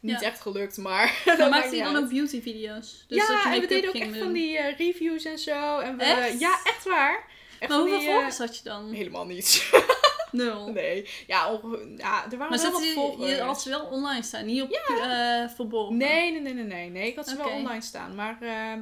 Niet 0.00 0.20
Ja. 0.20 0.26
echt 0.26 0.40
gelukt, 0.40 0.76
maar... 0.76 1.12
Maar 1.24 1.36
maakte 1.38 1.48
maakt 1.50 1.70
je 1.70 1.82
dan 1.82 1.94
uit. 1.94 2.04
ook 2.04 2.10
beauty 2.10 2.42
video's? 2.42 3.04
Dus 3.08 3.18
ja, 3.18 3.26
dat 3.34 3.42
je 3.42 3.48
en 3.48 3.60
we 3.60 3.66
deden 3.66 3.88
ook 3.88 3.94
echt 3.96 4.12
doen. 4.12 4.22
van 4.22 4.32
die 4.32 4.58
eh, 4.58 4.76
reviews 4.78 5.24
en 5.24 5.38
zo. 5.38 5.78
En 5.78 5.96
we, 5.96 6.02
Echt? 6.04 6.40
Ja, 6.40 6.58
echt 6.64 6.84
waar. 6.84 7.24
Echt 7.58 7.70
Maar 7.70 7.80
hoeveel 7.80 7.98
die, 7.98 8.08
volgers 8.08 8.38
had 8.38 8.56
je 8.56 8.64
dan? 8.64 8.92
Helemaal 8.92 9.26
niet. 9.26 9.70
Nul. 10.34 10.72
nee. 10.72 11.08
Ja, 11.26 11.52
onge- 11.52 11.94
ja, 11.96 12.24
er 12.30 12.36
waren 12.38 12.48
Maar 12.52 12.62
wel 12.62 12.72
wat 12.72 12.84
je, 12.84 12.92
volgers. 12.92 13.30
je 13.30 13.40
had 13.40 13.62
ze 13.62 13.68
wel 13.68 13.84
online 13.84 14.22
staan, 14.22 14.46
niet 14.46 14.62
op 14.62 14.70
eh, 14.70 15.48
verborgen? 15.54 15.96
Nee, 15.96 16.32
nee, 16.32 16.40
nee, 16.40 16.52
nee, 16.54 16.64
nee, 16.64 16.90
nee. 16.90 17.06
Ik 17.08 17.16
had 17.16 17.28
ze 17.28 17.36
wel 17.36 17.48
online 17.50 17.82
staan. 17.82 18.14
Maar 18.14 18.36
eh, 18.40 18.72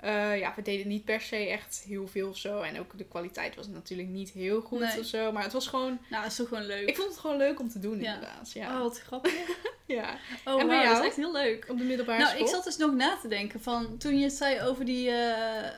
eh, 0.00 0.38
ja, 0.38 0.52
we 0.56 0.62
deden 0.62 0.88
niet 0.88 1.04
per 1.04 1.20
se 1.20 1.36
echt 1.36 1.84
heel 1.88 2.08
veel 2.08 2.28
of 2.28 2.36
zo. 2.36 2.60
En 2.60 2.78
ook 2.80 2.98
de 2.98 3.04
kwaliteit 3.04 3.54
was 3.56 3.66
natuurlijk 3.68 4.08
niet 4.08 4.30
heel 4.30 4.60
goed 4.60 4.78
Nee. 4.80 4.98
of 5.00 5.06
zo. 5.06 5.32
Maar 5.32 5.42
het 5.42 5.52
was 5.52 5.66
gewoon... 5.66 5.98
Nou, 6.10 6.22
dat 6.22 6.30
is 6.30 6.36
toch 6.36 6.48
gewoon 6.48 6.66
leuk. 6.66 6.88
Ik 6.88 6.96
vond 6.96 7.08
het 7.08 7.18
gewoon 7.18 7.36
leuk 7.36 7.60
om 7.60 7.68
te 7.68 7.78
doen, 7.78 8.00
Ja. 8.00 8.14
inderdaad. 8.14 8.52
Ja. 8.52 8.74
Oh, 8.74 8.80
wat 8.82 9.00
grappig. 9.00 9.32
ja. 9.86 10.16
Oh, 10.44 10.60
En 10.60 10.66
bij 10.66 10.76
dat 10.76 10.84
jou? 10.86 10.98
is 11.00 11.06
echt 11.06 11.16
heel 11.16 11.32
leuk. 11.32 11.66
Op 11.68 11.78
de 11.78 11.84
middelbare 11.84 12.18
Nou, 12.18 12.30
school. 12.30 12.46
ik 12.46 12.52
zat 12.54 12.64
dus 12.64 12.76
nog 12.76 12.92
na 12.94 13.16
te 13.22 13.28
denken 13.28 13.60
van 13.62 13.96
toen 13.98 14.18
je 14.18 14.24
het 14.24 14.32
zei 14.32 14.60
over 14.62 14.84
die 14.84 15.10
eh, 15.10 15.70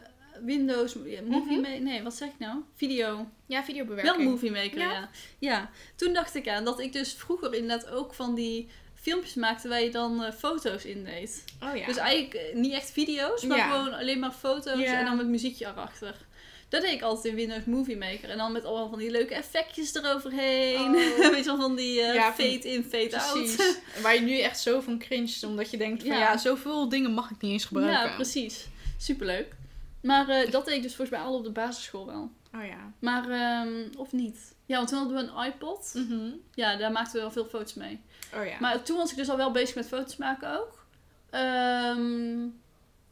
Windows 0.45 0.95
Movie. 0.95 1.61
Ma- 1.61 1.69
Nee, 1.81 2.03
wat 2.03 2.15
zeg 2.15 2.29
ik 2.29 2.39
nou? 2.39 2.59
Video. 2.77 3.29
Ja, 3.47 3.65
videobewerking. 3.65 4.17
Wel 4.17 4.27
Movie 4.27 4.51
Maker, 4.51 4.79
Ja. 4.79 4.91
ja. 4.93 5.09
ja. 5.39 5.71
Toen 5.97 6.13
dacht 6.13 6.35
ik 6.35 6.49
aan 6.49 6.65
dat 6.65 6.81
ik 6.81 6.93
dus 6.93 7.13
vroeger 7.13 7.55
inderdaad 7.55 7.91
ook 7.91 8.15
van 8.15 8.35
die 8.35 8.69
filmpjes 8.95 9.35
maakte 9.35 9.69
waar 9.69 9.83
je 9.83 9.91
dan 9.91 10.23
eh, 10.25 10.33
foto's 10.33 10.85
in 10.85 11.05
deed. 11.05 11.45
Oh 11.63 11.77
ja. 11.77 11.87
Dus 11.87 11.97
eigenlijk 11.97 12.35
eh, 12.35 12.55
niet 12.55 12.73
echt 12.73 12.91
video's, 12.91 13.43
maar 13.45 13.57
Ja. 13.57 13.71
gewoon 13.71 13.93
alleen 13.99 14.19
maar 14.19 14.33
foto's 14.33 14.79
Ja. 14.81 14.99
en 14.99 15.05
dan 15.05 15.17
met 15.17 15.27
muziekje 15.27 15.67
erachter. 15.67 16.27
Dat 16.69 16.83
deed 16.83 16.93
ik 16.93 17.03
altijd 17.03 17.25
in 17.25 17.35
Windows 17.35 17.65
Movie 17.65 17.97
Maker. 17.97 18.31
En 18.31 18.37
dan 18.39 18.53
met 18.53 18.65
allemaal 18.65 18.89
van 18.89 18.99
die 18.99 19.11
leuke 19.11 19.35
effectjes 19.35 19.95
eroverheen. 19.95 20.77
Oh. 20.81 20.93
Weet 21.31 21.37
je 21.39 21.45
wel, 21.45 21.57
van 21.57 21.77
die 21.77 22.01
eh, 22.01 22.15
Ja, 22.15 22.33
fade 22.33 22.59
in, 22.61 22.85
fade 22.85 23.21
out. 23.21 23.75
Waar 24.03 24.15
je 24.15 24.21
nu 24.21 24.39
echt 24.41 24.61
zo 24.61 24.81
van 24.81 24.99
cringe, 24.99 25.35
omdat 25.47 25.71
je 25.71 25.77
denkt 25.77 26.03
van 26.03 26.11
ja. 26.13 26.19
Ja. 26.19 26.37
zoveel 26.37 26.89
dingen 26.89 27.13
mag 27.13 27.31
ik 27.31 27.41
niet 27.41 27.53
eens 27.53 27.65
gebruiken. 27.65 28.09
Ja, 28.09 28.15
precies. 28.15 28.67
Superleuk. 28.99 29.55
Maar 30.03 30.29
eh, 30.29 30.51
dat 30.51 30.65
deed 30.65 30.77
ik 30.77 30.83
dus 30.83 30.95
volgens 30.95 31.19
mij 31.19 31.27
al 31.27 31.35
op 31.35 31.45
de 31.45 31.51
basisschool 31.51 32.07
wel. 32.07 32.31
Oh 32.55 32.67
ja. 32.67 32.93
Maar, 32.99 33.31
ehm, 33.31 33.99
of 33.99 34.13
niet. 34.13 34.55
Ja, 34.67 34.77
want 34.77 34.89
toen 34.89 34.99
hadden 34.99 35.17
we 35.17 35.33
een 35.33 35.53
iPod. 35.53 35.93
Mhm. 35.95 36.31
Ja, 36.55 36.77
daar 36.77 36.93
maakten 36.93 37.13
we 37.13 37.21
wel 37.21 37.31
veel 37.31 37.45
foto's 37.45 37.75
mee. 37.75 38.01
Oh 38.35 38.47
ja. 38.47 38.57
Maar 38.61 38.83
toen 38.83 38.97
was 38.97 39.11
ik 39.11 39.17
dus 39.17 39.29
al 39.29 39.37
wel 39.37 39.51
bezig 39.51 39.75
met 39.75 39.89
foto's 39.89 40.17
maken 40.17 40.61
ook. 40.61 40.87
Ehm, 41.31 42.47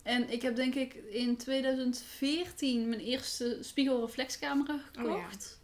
en 0.03 0.31
ik 0.31 0.43
heb 0.43 0.57
denk 0.57 0.75
ik 0.75 0.95
in 0.95 1.37
2014 1.37 2.89
mijn 2.89 3.01
eerste 3.01 3.59
spiegelreflexcamera 3.61 4.81
gekocht. 4.93 5.61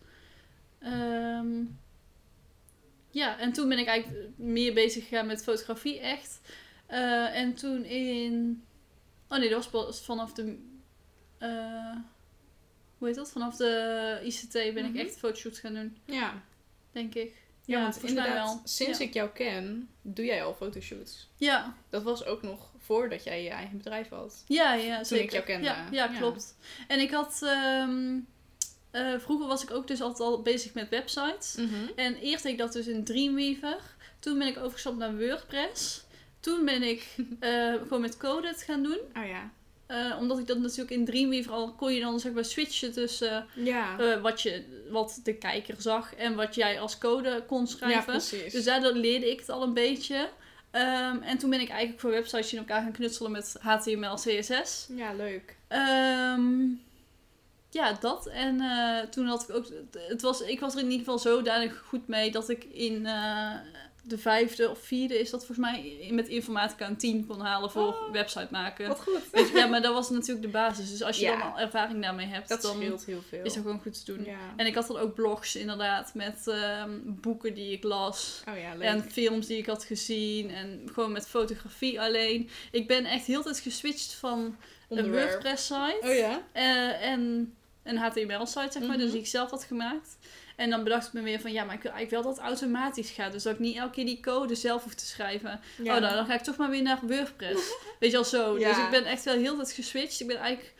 Ehm, 0.79 1.65
ja, 3.11 3.39
en 3.39 3.53
toen 3.53 3.69
ben 3.69 3.79
ik 3.79 3.87
eigenlijk 3.87 4.29
meer 4.37 4.75
bezig 4.75 5.09
gegaan 5.09 5.27
met 5.27 5.43
fotografie 5.43 6.01
echt. 6.01 6.41
Eh, 6.87 7.37
en 7.37 7.55
toen 7.55 7.85
in... 7.85 8.65
Oh 9.29 9.39
nee, 9.39 9.49
dat 9.49 9.65
was 9.65 9.85
pas 9.87 10.05
vanaf 10.05 10.33
de... 10.33 10.71
eh, 11.43 11.97
hoe 12.99 13.07
heet 13.09 13.17
dat? 13.17 13.31
Vanaf 13.31 13.57
de 13.57 14.21
ICT 14.25 14.53
ben 14.53 14.75
Mhm. 14.85 14.97
ik 14.97 15.07
echt 15.07 15.19
fotoshoots 15.19 15.59
gaan 15.59 15.75
doen, 15.75 15.97
ja. 16.05 16.43
denk 16.93 17.15
ik. 17.15 17.41
Ja, 17.65 17.83
want 17.83 18.03
inderdaad, 18.03 18.35
wel. 18.35 18.61
sinds 18.65 18.99
Ja. 18.99 19.05
ik 19.05 19.15
jou 19.15 19.31
ken, 19.31 19.89
doe 20.03 20.25
jij 20.25 20.45
al 20.45 20.55
fotoshoots. 20.55 21.29
Ja, 21.37 21.75
Dat 21.91 22.03
was 22.03 22.25
ook 22.25 22.43
nog 22.43 22.71
voordat 22.79 23.25
jij 23.25 23.43
je 23.43 23.51
eigen 23.51 23.77
bedrijf 23.77 24.09
had. 24.09 24.45
Ja, 24.47 24.75
ja, 24.75 24.97
Toen 24.97 25.05
zeker. 25.05 25.25
ik 25.25 25.31
jou 25.33 25.45
kende. 25.45 25.75
Ja, 25.91 26.07
klopt. 26.09 26.57
En 26.89 27.01
ik 27.01 27.11
had... 27.11 27.41
ehm, 27.43 28.19
eh, 28.91 29.19
vroeger 29.19 29.47
was 29.47 29.63
ik 29.63 29.71
ook 29.71 29.87
dus 29.87 30.01
altijd 30.01 30.29
al 30.29 30.43
bezig 30.43 30.75
met 30.75 30.89
websites. 30.89 31.55
En 31.97 32.15
eerst 32.17 32.43
deed 32.43 32.53
ik 32.53 32.59
dat 32.59 32.73
dus 32.73 32.87
in 32.87 33.05
Dreamweaver. 33.05 33.79
Toen 34.19 34.39
ben 34.39 34.47
ik 34.47 34.57
overgestapt 34.59 34.97
naar 34.97 35.17
WordPress. 35.19 36.05
Toen 36.41 36.65
ben 36.65 36.83
ik 36.83 37.17
eh, 37.41 37.73
gewoon 37.73 38.01
met 38.01 38.17
code 38.17 38.47
het 38.49 38.63
gaan 38.63 38.83
doen. 38.83 38.99
Oh 39.17 39.27
ja. 39.27 39.51
Eh, 39.87 40.17
omdat 40.21 40.39
ik 40.39 40.47
dat 40.47 40.59
natuurlijk 40.59 40.91
in 40.91 41.05
Dreamweaver 41.05 41.53
al 41.53 41.73
kon 41.73 41.93
je 41.95 42.01
dan 42.01 42.21
zeg 42.21 42.33
maar 42.33 42.45
switchen 42.45 42.93
tussen 42.93 43.47
Ja. 43.55 43.99
eh, 43.99 44.21
wat, 44.21 44.41
je, 44.43 44.65
wat 44.91 45.21
de 45.23 45.35
kijker 45.35 45.75
zag 45.79 46.15
en 46.15 46.35
wat 46.35 46.55
jij 46.55 46.81
als 46.81 46.99
code 46.99 47.43
kon 47.47 47.61
ja, 47.61 47.67
schrijven. 47.67 48.05
precies. 48.05 48.53
Dus 48.53 48.65
daardoor 48.65 48.93
leerde 48.93 49.31
ik 49.31 49.39
het 49.41 49.49
al 49.49 49.63
een 49.63 49.75
beetje. 49.75 50.29
Ehm, 50.71 51.17
en 51.23 51.39
toen 51.39 51.51
ben 51.51 51.61
ik 51.61 51.69
eigenlijk 51.69 52.01
voor 52.01 52.11
websites 52.11 52.53
in 52.53 52.59
elkaar 52.59 52.83
gaan 52.83 52.93
knutselen 52.93 53.31
met 53.33 53.57
HTML, 53.61 54.15
CSS. 54.15 54.87
Ja, 54.97 55.13
leuk. 55.13 55.57
Ehm, 55.69 56.61
ja, 57.71 57.93
dat. 58.01 58.27
En 58.27 58.61
eh, 58.61 58.99
toen 59.11 59.27
had 59.27 59.43
ik 59.49 59.55
ook... 59.55 59.67
Het 59.93 60.23
was, 60.23 60.41
ik 60.41 60.61
was 60.61 60.73
er 60.75 60.79
in 60.81 60.85
ieder 60.91 60.99
geval 60.99 61.19
zodanig 61.19 61.79
goed 61.87 62.09
mee 62.09 62.31
dat 62.31 62.49
ik 62.49 62.65
in 62.65 63.07
de 64.05 64.19
vijfde 64.19 64.71
of 64.71 64.79
vierde 64.79 65.19
is 65.21 65.31
dat 65.31 65.47
volgens 65.47 65.67
mij 65.67 66.09
met 66.11 66.29
informatica 66.29 66.87
een 66.89 66.97
10 66.97 67.27
kon 67.27 67.41
halen 67.41 67.71
voor 67.71 67.87
Oh. 67.87 68.13
website 68.13 68.49
maken. 68.51 68.89
Wat 68.89 69.01
goed. 69.01 69.21
Weet 69.33 69.49
je, 69.49 69.57
ja, 69.57 69.67
maar 69.67 69.83
dat 69.83 69.93
was 69.95 70.11
natuurlijk 70.11 70.43
de 70.43 70.49
basis. 70.53 70.91
Dus 70.91 71.03
als 71.03 71.17
je 71.19 71.25
Ja. 71.25 71.39
dan 71.39 71.53
al 71.53 71.59
ervaring 71.59 72.03
daarmee 72.03 72.27
hebt, 72.27 72.49
Dat 72.49 72.63
dan 72.63 72.77
scheelt 72.77 73.05
heel 73.05 73.23
veel. 73.29 73.45
is 73.45 73.55
dat 73.55 73.63
gewoon 73.63 73.81
goed 73.81 74.05
te 74.05 74.13
doen. 74.15 74.25
Ja. 74.25 74.39
En 74.57 74.67
ik 74.67 74.75
had 74.75 74.87
dan 74.87 74.97
ook 74.99 75.15
blogs 75.15 75.57
inderdaad 75.57 76.15
met 76.15 76.47
ehm, 76.49 76.91
boeken 77.05 77.55
die 77.55 77.73
ik 77.73 77.83
las. 77.83 78.43
Oh 78.49 78.57
ja. 78.59 78.79
En 78.87 79.03
films 79.11 79.47
die 79.47 79.59
ik 79.59 79.67
had 79.67 79.85
gezien. 79.85 80.51
En 80.51 80.83
gewoon 80.93 81.13
met 81.13 81.27
fotografie 81.29 82.01
alleen. 82.01 82.49
Ik 82.71 82.87
ben 82.89 83.05
echt 83.05 83.27
heel 83.27 83.43
tijd 83.43 83.59
geswitcht 83.59 84.13
van 84.15 84.57
een. 84.89 85.11
WordPress 85.11 85.67
site. 85.67 85.99
Oh 86.03 86.15
ja? 86.15 86.43
eh, 86.53 87.07
en 87.11 87.55
een 87.83 87.97
HTML 87.97 88.47
site, 88.47 88.69
zeg 88.71 88.79
maar. 88.83 88.91
Mhm. 88.91 88.99
Dus 88.99 89.11
die 89.11 89.21
ik 89.21 89.27
zelf 89.27 89.51
had 89.51 89.65
gemaakt. 89.65 90.17
En 90.57 90.71
dan 90.71 90.83
bedacht 90.85 91.07
ik 91.07 91.13
me 91.13 91.23
weer 91.23 91.41
van, 91.41 91.53
ja, 91.53 91.65
maar 91.65 91.75
ik 91.75 91.83
wil 91.83 91.93
eigenlijk 91.93 92.23
wel 92.23 92.33
dat 92.35 92.43
het 92.43 92.51
automatisch 92.51 93.11
gaat. 93.11 93.33
Dus 93.33 93.43
dat 93.43 93.53
ik 93.53 93.59
niet 93.59 93.77
elke 93.77 93.93
keer 93.93 94.05
die 94.07 94.21
code 94.21 94.55
zelf 94.55 94.83
hoef 94.85 94.95
te 94.95 95.05
schrijven. 95.07 95.61
Ja. 95.83 95.95
Oh, 95.95 96.01
nou, 96.01 96.15
dan 96.15 96.27
ga 96.27 96.35
ik 96.35 96.41
toch 96.43 96.57
maar 96.57 96.71
weer 96.71 96.83
naar 96.83 96.99
WordPress. 97.07 97.73
Weet 98.01 98.11
je 98.11 98.17
al 98.17 98.25
zo. 98.25 98.59
Ja. 98.59 98.69
Dus 98.69 98.85
ik 98.85 98.91
ben 98.91 99.05
echt 99.05 99.25
wel 99.25 99.35
heel 99.37 99.57
tijd 99.57 99.73
geswitcht. 99.73 100.21
Ik 100.21 100.27
ben 100.27 100.37
eigenlijk 100.37 100.75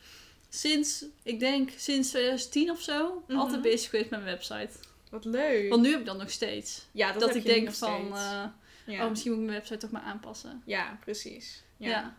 sinds, 0.49 1.05
ik 1.23 1.41
denk 1.41 1.71
sinds 1.77 2.09
2010 2.09 2.71
of 2.71 2.81
zo, 2.81 3.23
Mhm. 3.29 3.39
altijd 3.39 3.63
bezig 3.63 3.91
geweest 3.91 4.11
met 4.11 4.23
mijn 4.23 4.33
website. 4.37 4.71
Wat 5.11 5.25
leuk. 5.25 5.69
Want 5.69 5.83
nu 5.83 5.91
heb 5.91 6.01
ik 6.01 6.07
dat 6.07 6.19
nog 6.19 6.31
steeds. 6.31 6.87
ja, 6.93 7.13
dat, 7.13 7.21
Dat, 7.21 7.35
ik 7.35 7.45
denk 7.45 7.73
van, 7.73 8.17
eh, 8.17 8.45
ja. 8.87 9.05
oh, 9.05 9.09
misschien 9.11 9.31
moet 9.33 9.41
ik 9.41 9.47
mijn 9.47 9.59
website 9.59 9.79
toch 9.79 9.91
maar 9.91 10.03
aanpassen. 10.03 10.63
ja, 10.67 10.99
precies. 11.05 11.63
Ja, 11.77 11.89
Ja, 11.89 12.15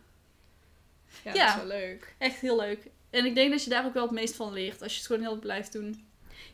ja. 1.23 1.33
dat 1.33 1.49
is 1.49 1.55
wel 1.55 1.65
leuk. 1.79 2.15
echt 2.17 2.39
heel 2.39 2.55
leuk. 2.57 2.89
En 3.09 3.25
ik 3.25 3.35
denk 3.35 3.51
dat 3.51 3.63
je 3.63 3.69
daar 3.69 3.85
ook 3.85 3.93
wel 3.93 4.03
het 4.03 4.11
meest 4.11 4.35
van 4.35 4.53
leert, 4.53 4.81
als 4.81 4.91
je 4.91 4.97
het 4.97 5.07
gewoon 5.07 5.21
heel 5.21 5.39
blijft 5.39 5.71
doen. 5.73 6.05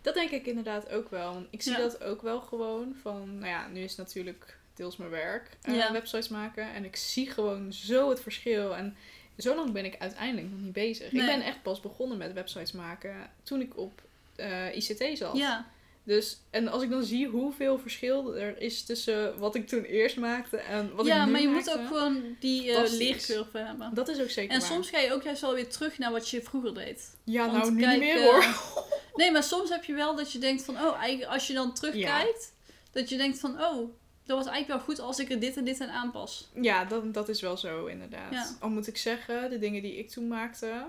Dat 0.02 0.14
denk 0.14 0.30
ik 0.30 0.46
inderdaad 0.46 0.90
ook 0.90 1.10
wel. 1.10 1.34
Want 1.34 1.48
Ik 1.50 1.62
zie 1.62 1.72
Ja. 1.72 1.78
dat 1.78 2.04
ook 2.04 2.22
wel 2.22 2.42
gewoon 2.42 2.96
van, 3.02 3.38
nou 3.40 3.48
ja, 3.52 3.68
nu 3.68 3.80
is 3.82 3.90
het 3.90 3.98
natuurlijk 3.98 4.58
deels 4.74 4.98
mijn 4.98 5.10
werk, 5.12 5.50
eh, 5.62 5.76
Ja. 5.76 5.92
websites 5.92 6.28
maken. 6.28 6.74
En 6.74 6.86
ik 6.86 6.96
zie 6.96 7.30
gewoon 7.30 7.74
zo 7.74 8.10
het 8.10 8.22
verschil. 8.22 8.76
En 8.76 8.96
zo 9.38 9.56
lang 9.56 9.72
ben 9.72 9.86
ik 9.86 9.96
uiteindelijk 10.00 10.50
nog 10.52 10.60
niet 10.60 10.74
bezig. 10.74 11.12
Nee. 11.12 11.22
Ik 11.22 11.28
ben 11.28 11.42
echt 11.42 11.62
pas 11.62 11.80
begonnen 11.80 12.18
met 12.18 12.34
websites 12.34 12.72
maken 12.72 13.32
toen 13.44 13.62
ik 13.62 13.78
op 13.78 14.02
eh, 14.36 14.76
ICT 14.76 15.18
zat. 15.18 15.38
Ja, 15.38 15.68
Dus, 16.10 16.38
en 16.50 16.68
als 16.68 16.84
ik 16.84 16.90
dan 16.90 17.04
zie 17.04 17.28
hoeveel 17.28 17.80
verschil 17.80 18.36
er 18.36 18.62
is 18.62 18.84
tussen 18.84 19.40
wat 19.40 19.56
ik 19.56 19.68
toen 19.68 19.84
eerst 19.84 20.18
maakte 20.18 20.58
en 20.58 20.96
wat 20.96 21.06
ik 21.06 21.12
ja 21.12 21.26
nu 21.26 21.32
maar 21.32 21.42
je 21.42 21.48
maakte, 21.48 21.70
moet 21.70 21.80
ook 21.80 21.88
gewoon 21.88 22.36
die 22.40 22.72
Fantastisch. 22.74 22.98
leercurve 22.98 23.58
hebben. 23.58 23.94
Dat 23.94 24.08
is 24.08 24.22
ook 24.22 24.30
zeker 24.30 24.54
En 24.54 24.60
waar. 24.60 24.70
soms 24.70 24.90
ga 24.90 25.00
je 25.00 25.14
ook 25.14 25.24
juist 25.24 25.42
wel 25.42 25.54
weer 25.54 25.70
terug 25.70 25.98
naar 25.98 26.12
wat 26.12 26.30
je 26.30 26.42
vroeger 26.42 26.74
deed. 26.74 27.16
Ja, 27.24 27.46
Want 27.46 27.58
nou 27.58 27.72
nu 27.72 27.82
kijk, 27.82 27.92
niet 27.92 28.14
meer 28.14 28.18
eh, 28.18 28.24
hoor. 28.24 28.46
Nee, 29.16 29.32
maar 29.32 29.44
soms 29.44 29.70
heb 29.70 29.84
je 29.84 29.94
wel 29.94 30.16
dat 30.16 30.32
je 30.32 30.40
denkt 30.40 30.64
van, 30.64 30.76
oh, 30.76 31.30
als 31.30 31.48
je 31.48 31.54
dan 31.54 31.74
terugkijkt, 31.74 32.54
dat 32.92 33.10
je 33.10 33.18
denkt 33.18 33.40
van, 33.40 33.52
oh, 33.52 33.90
dat 34.26 34.38
was 34.38 34.48
eigenlijk 34.48 34.68
wel 34.68 34.80
goed 34.80 35.00
als 35.00 35.20
ik 35.20 35.30
er 35.32 35.40
dit 35.40 35.58
en 35.58 35.66
dit 35.66 35.82
aan 35.82 35.90
aanpas. 35.90 36.50
Ja, 36.62 36.86
dat, 36.86 37.14
dat 37.14 37.30
is 37.30 37.42
wel 37.42 37.58
zo 37.58 37.86
inderdaad. 37.86 38.34
Ja. 38.34 38.56
Al 38.60 38.70
moet 38.70 38.88
ik 38.88 38.98
zeggen, 38.98 39.50
de 39.50 39.60
dingen 39.60 39.82
die 39.82 39.98
ik 39.98 40.10
toen 40.10 40.28
maakte, 40.28 40.86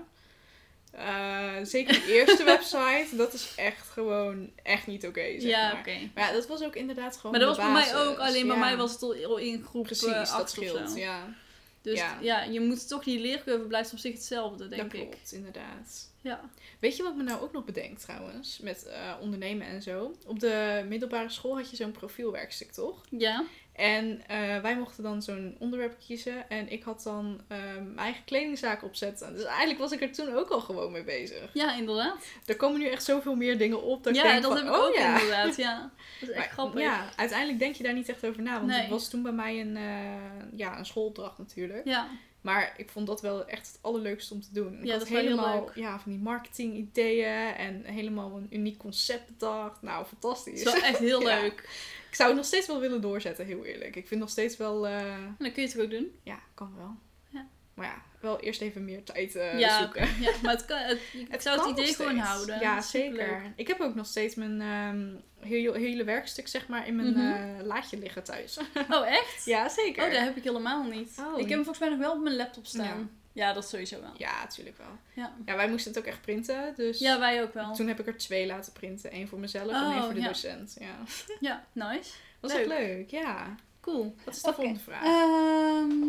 eh, 0.91 1.53
zeker 1.63 1.93
de 1.93 2.13
eerste 2.13 2.43
website, 2.53 3.07
dat 3.15 3.33
is 3.33 3.53
echt 3.55 3.87
gewoon 3.89 4.49
echt 4.63 4.87
niet 4.87 5.07
oké. 5.07 5.21
zeg 5.21 5.41
ja, 5.41 5.71
maar. 5.71 5.79
oké. 5.79 5.97
Maar 6.15 6.27
ja, 6.27 6.31
dat 6.33 6.47
was 6.47 6.63
ook 6.63 6.75
inderdaad 6.75 7.15
gewoon 7.15 7.31
Maar 7.31 7.39
dat 7.39 7.57
was 7.57 7.65
bij 7.65 7.73
mij 7.73 7.95
ook, 7.95 8.17
alleen 8.17 8.47
bij 8.47 8.55
Ja, 8.55 8.61
mij 8.61 8.77
was 8.77 8.91
het 8.91 9.01
al 9.03 9.37
in 9.37 9.63
groep 9.63 9.83
Precies, 9.83 10.07
eh, 10.07 10.13
dat 10.19 10.29
acht 10.31 10.49
scheelt. 10.49 10.95
Ja, 10.95 11.33
Dus 11.81 11.99
Ja. 11.99 12.17
ja. 12.21 12.43
je 12.43 12.59
moet 12.59 12.87
toch, 12.87 13.03
die 13.03 13.19
leercurve 13.19 13.65
blijft 13.65 13.91
op 13.91 13.97
zich 13.99 14.13
hetzelfde, 14.13 14.67
denk 14.67 14.81
dat 14.91 14.93
ik. 15.01 15.09
klopt, 15.09 15.31
inderdaad. 15.31 16.09
Ja. 16.21 16.49
Weet 16.79 16.97
je 16.97 17.03
wat 17.03 17.15
me 17.15 17.23
nou 17.23 17.41
ook 17.41 17.51
nog 17.53 17.65
bedenkt 17.65 18.01
trouwens? 18.01 18.59
Met 18.59 18.85
eh, 18.85 19.13
ondernemen 19.21 19.67
en 19.67 19.81
zo. 19.81 20.15
Op 20.25 20.39
de 20.39 20.85
middelbare 20.87 21.29
school 21.29 21.55
had 21.57 21.69
je 21.69 21.75
zo'n 21.75 21.91
profielwerkstuk, 21.91 22.71
toch? 22.71 23.01
Ja. 23.09 23.43
En 23.71 24.21
eh, 24.27 24.61
wij 24.61 24.77
mochten 24.77 25.03
dan 25.03 25.21
zo'n 25.21 25.55
onderwerp 25.59 25.95
kiezen. 26.05 26.49
En 26.49 26.71
ik 26.71 26.83
had 26.83 27.03
dan 27.03 27.41
eh, 27.47 27.57
mijn 27.75 27.97
eigen 27.97 28.23
kledingzaak 28.23 28.83
opzetten. 28.83 29.33
Dus 29.35 29.43
eigenlijk 29.43 29.79
was 29.79 29.91
ik 29.91 30.01
er 30.01 30.11
toen 30.11 30.33
ook 30.35 30.49
al 30.49 30.59
gewoon 30.59 30.91
mee 30.91 31.03
bezig. 31.03 31.49
Ja, 31.53 31.75
inderdaad. 31.75 32.25
Er 32.45 32.55
komen 32.55 32.79
nu 32.79 32.87
echt 32.87 33.03
zoveel 33.03 33.35
meer 33.35 33.57
dingen 33.57 33.81
op. 33.83 34.03
Dat 34.03 34.15
ik 34.15 34.21
ja, 34.21 34.31
denk 34.31 34.41
dat 34.43 34.51
van, 34.51 34.65
heb 34.65 34.73
ik 34.73 34.79
oh, 34.79 34.85
ook 34.87 34.95
ja. 34.95 35.13
inderdaad. 35.13 35.55
Ja. 35.55 35.91
Dat 36.19 36.29
is 36.29 36.35
echt 36.35 36.45
Maar, 36.45 36.53
grappig. 36.53 36.81
Ja, 36.81 37.09
uiteindelijk 37.15 37.59
denk 37.59 37.75
je 37.75 37.83
daar 37.83 37.93
niet 37.93 38.09
echt 38.09 38.25
over 38.25 38.41
na. 38.41 38.53
Want 38.53 38.65
Nee. 38.67 38.79
het 38.81 38.89
was 38.89 39.09
toen 39.09 39.21
bij 39.21 39.31
mij 39.31 39.59
een, 39.61 39.77
eh, 39.77 40.57
ja, 40.57 40.77
een 40.77 40.85
schoolopdracht 40.85 41.37
natuurlijk. 41.37 41.85
Ja. 41.85 42.07
Maar 42.41 42.73
ik 42.77 42.89
vond 42.89 43.07
dat 43.07 43.21
wel 43.21 43.45
echt 43.47 43.67
het 43.67 43.77
allerleukste 43.81 44.33
om 44.33 44.41
te 44.41 44.47
doen. 44.51 44.73
Ik 44.79 44.85
Ja, 44.85 44.89
had 44.91 44.99
dat 44.99 45.07
is 45.07 45.13
wel 45.13 45.21
heel 45.21 45.29
helemaal 45.29 45.63
leuk. 45.65 45.75
ja, 45.75 45.99
van 45.99 46.11
die 46.11 46.21
marketing 46.21 46.75
ideeën 46.77 47.53
en 47.55 47.83
helemaal 47.85 48.35
een 48.37 48.47
uniek 48.49 48.77
concept 48.77 49.27
bedacht. 49.27 49.81
Nou, 49.81 49.99
Het 49.99 50.07
fantastisch. 50.07 50.53
is 50.61 50.63
wel 50.63 50.81
echt 50.81 50.97
heel 50.99 51.23
leuk. 51.33 51.69
Ik 52.11 52.17
zou 52.17 52.29
het 52.29 52.37
nog 52.37 52.47
steeds 52.47 52.67
wel 52.67 52.79
willen 52.79 53.01
doorzetten, 53.01 53.45
heel 53.45 53.65
eerlijk. 53.65 53.95
Ik 53.95 54.07
vind 54.07 54.19
nog 54.19 54.29
steeds 54.29 54.57
wel, 54.57 54.87
eh, 54.87 55.13
En 55.13 55.35
dan 55.39 55.51
kun 55.51 55.61
je 55.63 55.69
het 55.69 55.79
ook 55.81 55.89
doen. 55.89 56.19
ja, 56.23 56.39
kan 56.53 56.73
wel. 56.77 56.95
Ja. 57.29 57.47
Maar 57.73 57.85
ja, 57.85 58.01
wel 58.19 58.39
eerst 58.39 58.61
even 58.61 58.85
meer 58.85 59.03
tijd 59.03 59.35
eh, 59.35 59.59
ja, 59.59 59.79
zoeken. 59.81 60.07
ja, 60.19 60.31
maar 60.43 60.53
het 60.53 60.65
kan, 60.65 60.77
het, 60.77 60.99
ik 61.35 61.41
zou 61.41 61.59
het 61.59 61.69
idee 61.79 61.93
gewoon 61.93 62.17
houden. 62.17 62.59
Ja, 62.59 62.81
zeker. 62.81 63.53
Ik 63.55 63.67
heb 63.67 63.79
ook 63.81 63.95
nog 63.95 64.05
steeds 64.05 64.35
mijn 64.35 64.61
ehm, 64.61 65.09
hele, 65.49 65.77
hele 65.77 66.03
werkstuk 66.03 66.47
zeg 66.47 66.67
maar 66.67 66.87
in 66.87 66.95
mijn 66.95 67.11
Mhm. 67.13 67.19
eh, 67.59 67.65
laadje 67.65 67.97
liggen 67.97 68.23
thuis. 68.23 68.57
Oh, 68.89 69.07
echt? 69.07 69.45
ja, 69.53 69.69
zeker. 69.69 70.03
Oh, 70.05 70.11
dat 70.11 70.21
heb 70.21 70.35
ik 70.37 70.43
helemaal 70.43 70.83
niet. 70.83 71.17
Oh, 71.19 71.33
ik 71.33 71.39
heb 71.39 71.49
hem 71.49 71.63
volgens 71.63 71.79
mij 71.79 71.89
nog 71.89 71.99
wel 71.99 72.11
op 72.11 72.21
mijn 72.23 72.35
laptop 72.35 72.65
staan. 72.65 72.85
Ja, 72.85 73.07
dat 73.33 73.69
sowieso 73.69 74.01
wel. 74.01 74.11
Ja, 74.17 74.41
natuurlijk 74.41 74.77
wel. 74.77 74.97
Ja, 75.13 75.33
Ja, 75.45 75.55
wij 75.55 75.69
moesten 75.69 75.91
het 75.91 75.99
ook 76.01 76.07
echt 76.07 76.21
printen. 76.21 76.73
Dus 76.75 76.99
ja 76.99 77.19
wij 77.19 77.43
ook 77.43 77.53
wel. 77.53 77.73
toen 77.73 77.87
heb 77.87 77.99
ik 77.99 78.07
er 78.07 78.17
twee 78.17 78.45
laten 78.45 78.73
printen. 78.73 79.15
Eén 79.15 79.27
voor 79.27 79.39
mezelf 79.39 79.71
en 79.71 79.85
Oh, 79.85 79.93
één 79.93 80.03
voor 80.03 80.13
de 80.13 80.19
ja. 80.19 80.27
docent. 80.27 80.75
Ja. 80.79 80.95
Ja, 81.49 81.65
nice. 81.71 82.11
Was 82.39 82.53
Leuk. 82.53 82.61
ook 82.61 82.67
leuk, 82.67 83.09
ja. 83.09 83.55
Cool. 83.81 84.15
Wat 84.25 84.35
is 84.35 84.41
de 84.41 84.47
Oké. 84.47 84.55
volgende 84.55 84.79
vraag? 84.79 85.03
Ehm, 85.03 86.01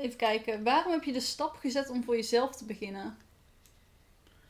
even 0.00 0.16
kijken. 0.16 0.62
Waarom 0.62 0.92
heb 0.92 1.04
je 1.04 1.12
de 1.12 1.20
stap 1.20 1.56
gezet 1.56 1.88
om 1.90 2.04
voor 2.04 2.16
jezelf 2.16 2.56
te 2.56 2.64
beginnen? 2.64 3.16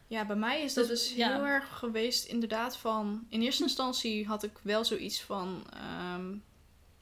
Ja, 0.07 0.25
bij 0.27 0.37
mij 0.37 0.62
is 0.62 0.75
dat 0.75 0.88
Dus, 0.88 1.09
dus 1.09 1.16
ja. 1.16 1.35
heel 1.35 1.46
erg 1.46 1.79
geweest 1.79 2.25
inderdaad 2.25 2.77
van... 2.77 3.27
In 3.29 3.42
eerste 3.42 3.62
instantie 3.70 4.27
had 4.27 4.42
ik 4.42 4.59
wel 4.62 4.85
zoiets 4.85 5.23
van... 5.23 5.64
ehm, 5.73 6.29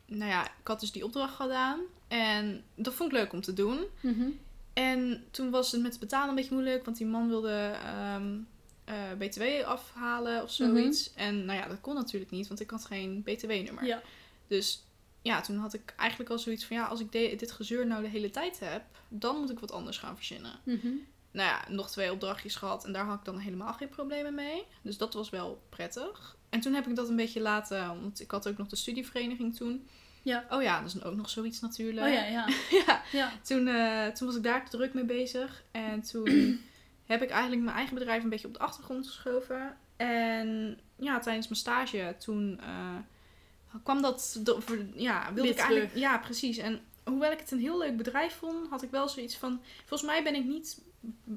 nou 0.07 0.31
ja, 0.31 0.45
ik 0.45 0.67
had 0.67 0.81
dus 0.81 0.93
die 0.93 1.05
opdracht 1.05 1.35
gedaan. 1.35 1.81
En 2.09 2.65
dat 2.75 2.95
vond 2.95 3.13
ik 3.13 3.19
leuk 3.19 3.33
om 3.33 3.41
te 3.41 3.53
doen. 3.53 3.85
Mhm. 4.01 4.29
En 4.73 5.25
toen 5.31 5.51
was 5.51 5.73
het 5.73 5.83
met 5.83 5.91
het 5.91 6.01
betalen 6.01 6.29
een 6.29 6.35
beetje 6.35 6.55
moeilijk. 6.55 6.85
Want 6.85 6.97
die 6.97 7.07
man 7.07 7.29
wilde 7.29 7.75
ehm, 7.85 8.39
eh, 8.85 8.95
BTW 9.19 9.43
afhalen 9.65 10.43
of 10.43 10.51
zoiets. 10.51 11.15
En 11.15 11.45
nou 11.45 11.59
ja, 11.59 11.69
dat 11.69 11.81
kon 11.81 11.95
natuurlijk 11.95 12.31
niet. 12.31 12.49
Want 12.49 12.61
ik 12.61 12.71
had 12.71 12.85
geen 12.85 13.23
BTW-nummer. 13.23 13.85
Ja. 13.85 14.03
Dus 14.47 14.83
ja, 15.23 15.41
toen 15.41 15.57
had 15.57 15.75
ik 15.75 15.95
eigenlijk 15.97 16.31
al 16.31 16.39
zoiets 16.39 16.65
van... 16.65 16.77
Ja, 16.77 16.85
als 16.85 17.01
ik 17.01 17.13
dit 17.13 17.53
gezeur 17.53 17.87
nou 17.87 18.03
de 18.03 18.09
hele 18.09 18.31
tijd 18.31 18.61
heb... 18.61 18.83
Dan 19.09 19.37
moet 19.37 19.51
ik 19.51 19.59
wat 19.59 19.73
anders 19.73 19.99
gaan 19.99 20.17
verzinnen. 20.17 20.53
Mhm. 20.63 20.89
nou 21.31 21.49
ja, 21.49 21.65
nog 21.69 21.91
twee 21.91 22.13
opdrachtjes 22.13 22.55
gehad 22.55 22.85
en 22.85 22.93
daar 22.93 23.05
had 23.05 23.19
ik 23.19 23.25
dan 23.25 23.39
helemaal 23.39 23.73
geen 23.73 23.89
problemen 23.89 24.35
mee. 24.35 24.65
Dus 24.83 24.97
dat 24.97 25.15
was 25.15 25.31
wel 25.31 25.63
prettig. 25.69 26.37
En 26.49 26.61
toen 26.61 26.75
heb 26.75 26.87
ik 26.87 26.97
dat 26.97 27.09
een 27.09 27.17
beetje 27.17 27.41
laten, 27.41 27.87
want 27.87 28.21
ik 28.21 28.31
had 28.31 28.49
ook 28.49 28.59
nog 28.59 28.69
de 28.69 28.77
studievereniging 28.77 29.57
toen. 29.57 29.87
Ja. 30.29 30.47
Oh 30.51 30.63
ja, 30.63 30.81
dat 30.81 30.95
is 30.95 31.03
ook 31.03 31.17
nog 31.17 31.31
zoiets 31.31 31.61
natuurlijk. 31.61 32.07
Oh 32.07 32.13
ja, 32.13 32.25
ja. 32.25 32.49
ja. 32.87 33.03
ja. 33.13 33.33
Toen, 33.43 33.69
eh, 33.69 34.07
toen 34.07 34.27
was 34.27 34.37
ik 34.37 34.43
daar 34.43 34.71
druk 34.71 34.95
mee 34.95 35.05
bezig. 35.05 35.65
En 35.71 36.03
toen 36.03 36.61
heb 37.13 37.23
ik 37.23 37.31
eigenlijk 37.31 37.63
mijn 37.63 37.77
eigen 37.77 37.95
bedrijf 37.95 38.23
een 38.23 38.29
beetje 38.29 38.47
op 38.47 38.53
de 38.53 38.59
achtergrond 38.59 39.07
geschoven. 39.07 39.77
En 39.97 40.79
ja, 40.97 41.19
tijdens 41.19 41.49
mijn 41.49 41.61
stage 41.61 42.15
toen 42.19 42.61
eh, 42.61 42.97
kwam 43.83 44.03
dat... 44.03 44.41
Ja, 44.95 45.27
wilde 45.27 45.43
Weer 45.43 45.51
ik 45.51 45.59
eigenlijk... 45.59 45.97
Ja, 45.97 46.19
precies. 46.19 46.59
En 46.59 46.81
hoewel 47.05 47.33
ik 47.33 47.39
het 47.39 47.51
een 47.51 47.61
heel 47.61 47.79
leuk 47.79 47.97
bedrijf 47.97 48.35
vond, 48.35 48.69
had 48.69 48.83
ik 48.83 48.91
wel 48.91 49.09
zoiets 49.09 49.37
van... 49.37 49.61
Volgens 49.87 50.11
mij 50.11 50.23
ben 50.23 50.35
ik 50.35 50.45
niet 50.45 50.81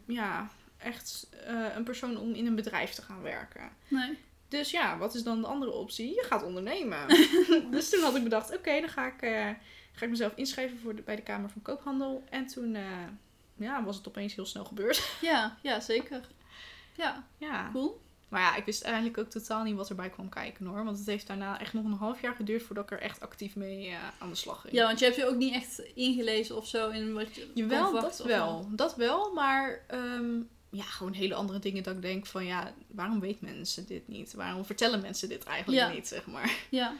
ja, 0.06 0.50
echt 0.78 1.30
eh, 1.46 1.76
een 1.76 1.84
persoon 1.84 2.18
om 2.18 2.34
in 2.34 2.46
een 2.46 2.56
bedrijf 2.56 2.92
te 2.92 3.02
gaan 3.02 3.22
werken. 3.22 3.70
Nee. 3.88 4.18
Dus 4.52 4.72
ja, 4.72 4.98
wat 4.98 5.16
is 5.16 5.24
dan 5.24 5.42
de 5.42 5.48
andere 5.48 5.72
optie? 5.72 6.08
Je 6.08 6.24
gaat 6.30 6.44
ondernemen. 6.44 7.08
dus 7.72 7.90
toen 7.90 8.02
had 8.02 8.16
ik 8.16 8.24
bedacht, 8.24 8.56
oké, 8.56 8.80
dan 8.80 8.90
ga 8.90 9.08
ik, 9.08 9.22
eh, 9.22 9.50
ga 9.92 10.06
ik 10.06 10.10
mezelf 10.10 10.34
inschrijven 10.36 10.80
voor 10.80 10.96
de, 10.96 11.02
bij 11.02 11.16
de 11.16 11.22
Kamer 11.22 11.50
van 11.50 11.62
Koophandel. 11.62 12.24
En 12.30 12.48
toen 12.48 12.76
eh, 12.76 13.08
ja, 13.56 13.84
was 13.84 13.98
het 13.98 14.08
opeens 14.08 14.36
heel 14.36 14.46
snel 14.46 14.66
gebeurd. 14.66 15.12
Ja, 15.22 15.58
ja, 15.62 15.80
zeker. 15.80 16.28
Ja, 16.96 17.28
ja. 17.38 17.70
cool. 17.72 18.02
Maar 18.30 18.42
ja, 18.42 18.56
ik 18.56 18.66
wist 18.66 18.84
eigenlijk 18.84 19.18
ook 19.18 19.30
totaal 19.30 19.64
niet 19.64 19.76
wat 19.76 19.90
erbij 19.90 20.10
kwam 20.10 20.30
kijken 20.30 20.66
hoor. 20.66 20.84
Want 20.84 20.98
het 20.98 21.08
heeft 21.08 21.28
daarna 21.28 21.60
echt 21.60 21.74
nog 21.74 21.86
een 21.86 21.92
half 21.92 22.22
jaar 22.22 22.36
geduurd 22.36 22.64
voordat 22.64 22.84
ik 22.84 22.92
er 22.92 23.02
echt 23.02 23.20
actief 23.22 23.56
mee 23.56 23.88
eh, 23.88 23.98
aan 24.20 24.30
de 24.30 24.36
slag 24.36 24.62
ging. 24.62 24.74
Ja, 24.74 24.86
want 24.86 25.00
je 25.00 25.06
hebt 25.06 25.18
je 25.18 25.28
ook 25.28 25.36
niet 25.36 25.54
echt 25.54 25.80
ingelezen 25.94 26.58
of 26.58 26.68
zo 26.68 26.90
in 26.90 27.14
wat 27.14 27.36
je 27.36 27.52
Jawel, 27.54 27.92
dat 27.92 28.24
wel. 28.24 28.68
Dat 28.72 28.96
wel, 28.96 29.34
maar 29.34 29.86
ehm, 29.88 30.40
ja, 30.72 30.84
gewoon 30.84 31.14
hele 31.14 31.34
andere 31.36 31.60
dingen 31.60 31.84
dat 31.84 31.96
ik 31.96 32.02
denk 32.02 32.26
van 32.26 32.46
ja, 32.46 32.74
waarom 32.88 33.20
weet 33.20 33.42
mensen 33.42 33.86
dit 33.88 34.08
niet? 34.08 34.34
Waarom 34.34 34.66
vertellen 34.66 35.02
mensen 35.02 35.30
dit 35.30 35.44
eigenlijk 35.44 35.82
Ja. 35.88 35.94
niet, 35.94 36.08
zeg 36.08 36.26
maar. 36.26 36.56
Ja. 36.70 36.94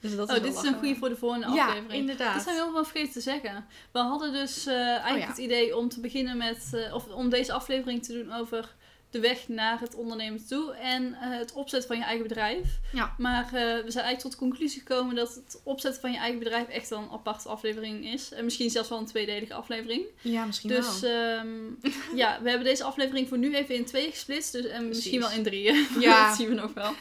Dus 0.00 0.16
dat 0.16 0.30
Oh, 0.30 0.36
is 0.36 0.42
dit 0.42 0.54
is 0.56 0.62
een 0.62 0.74
goede 0.78 0.96
voor 0.96 1.08
de 1.08 1.16
volgende 1.16 1.54
Ja, 1.54 1.66
aflevering. 1.66 2.00
inderdaad. 2.00 2.34
Dat 2.34 2.42
zijn 2.42 2.54
we 2.56 2.60
helemaal 2.60 2.84
vergeten 2.84 3.12
te 3.12 3.20
zeggen. 3.20 3.64
We 3.92 3.98
hadden 3.98 4.32
dus 4.32 4.66
eh, 4.66 4.74
eigenlijk 4.76 5.12
Oh 5.14 5.18
ja. 5.20 5.26
het 5.26 5.38
idee 5.38 5.76
om 5.76 5.88
te 5.88 6.00
beginnen 6.00 6.36
met, 6.36 6.70
eh, 6.72 6.94
of 6.94 7.06
om 7.08 7.28
deze 7.28 7.52
aflevering 7.52 8.04
te 8.04 8.12
doen 8.12 8.32
over 8.32 8.74
de 9.12 9.20
weg 9.20 9.48
naar 9.48 9.80
het 9.80 9.94
ondernemen 9.94 10.46
toe 10.46 10.72
en 10.74 11.14
eh, 11.14 11.38
het 11.38 11.52
opzetten 11.52 11.88
van 11.88 11.98
je 11.98 12.04
eigen 12.04 12.28
bedrijf. 12.28 12.78
Ja. 12.92 13.14
Maar 13.18 13.44
eh, 13.44 13.52
we 13.52 13.90
zijn 13.90 14.04
eigenlijk 14.04 14.18
tot 14.20 14.30
de 14.30 14.36
conclusie 14.36 14.78
gekomen 14.80 15.14
dat 15.14 15.34
het 15.34 15.60
opzetten 15.64 16.00
van 16.00 16.12
je 16.12 16.18
eigen 16.18 16.38
bedrijf 16.38 16.68
echt 16.68 16.88
wel 16.88 16.98
een 16.98 17.10
aparte 17.10 17.48
aflevering 17.48 18.06
is. 18.06 18.32
En 18.32 18.44
misschien 18.44 18.70
zelfs 18.70 18.88
wel 18.88 18.98
een 18.98 19.06
tweedelige 19.06 19.54
aflevering. 19.54 20.04
Ja, 20.20 20.44
misschien 20.44 20.70
Dus 20.70 21.00
wel. 21.00 21.10
ehm, 21.10 21.56
ja, 22.22 22.42
we 22.42 22.48
hebben 22.48 22.66
deze 22.68 22.84
aflevering 22.84 23.28
voor 23.28 23.38
nu 23.38 23.54
even 23.54 23.74
in 23.74 23.84
twee 23.84 24.10
gesplitst. 24.10 24.52
Dus, 24.52 24.64
en 24.64 24.70
Precies. 24.84 24.94
misschien 24.96 25.20
wel 25.20 25.30
in 25.30 25.42
drieën. 25.42 25.86
Ja. 25.98 26.26
dat 26.28 26.36
zien 26.36 26.48
we 26.48 26.54
nog 26.54 26.72
wel. 26.74 26.92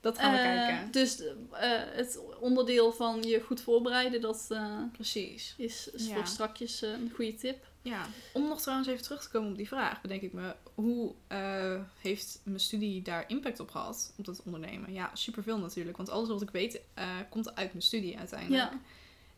Dat 0.00 0.18
gaan 0.18 0.32
we 0.32 0.38
Eh, 0.38 0.44
kijken. 0.66 0.90
Dus 0.90 1.22
het 1.92 2.20
onderdeel 2.40 2.92
van 2.92 3.22
je 3.22 3.40
goed 3.40 3.60
voorbereiden, 3.60 4.20
dat 4.20 4.46
Precies. 4.92 5.54
is, 5.56 5.90
is 5.92 6.06
Ja. 6.06 6.14
voor 6.14 6.26
strakjes 6.26 6.80
een 6.82 7.12
goede 7.14 7.34
tip. 7.34 7.64
Ja, 7.86 8.06
om 8.32 8.48
nog 8.48 8.60
trouwens 8.60 8.88
even 8.88 9.02
terug 9.02 9.22
te 9.22 9.30
komen 9.30 9.50
op 9.50 9.56
die 9.56 9.68
vraag, 9.68 10.00
bedenk 10.00 10.22
ik 10.22 10.32
me, 10.32 10.54
hoe 10.74 11.12
eh, 11.26 11.80
heeft 12.00 12.40
mijn 12.44 12.60
studie 12.60 13.02
daar 13.02 13.24
impact 13.28 13.60
op 13.60 13.70
gehad, 13.70 14.12
op 14.16 14.24
dat 14.24 14.42
ondernemen? 14.44 14.92
Ja, 14.92 15.10
superveel 15.14 15.58
natuurlijk, 15.58 15.96
want 15.96 16.10
alles 16.10 16.28
wat 16.28 16.42
ik 16.42 16.50
weet 16.50 16.80
eh, 16.94 17.08
komt 17.30 17.54
uit 17.54 17.70
mijn 17.72 17.82
studie 17.84 18.18
uiteindelijk. 18.18 18.62
Ja, 18.72 18.78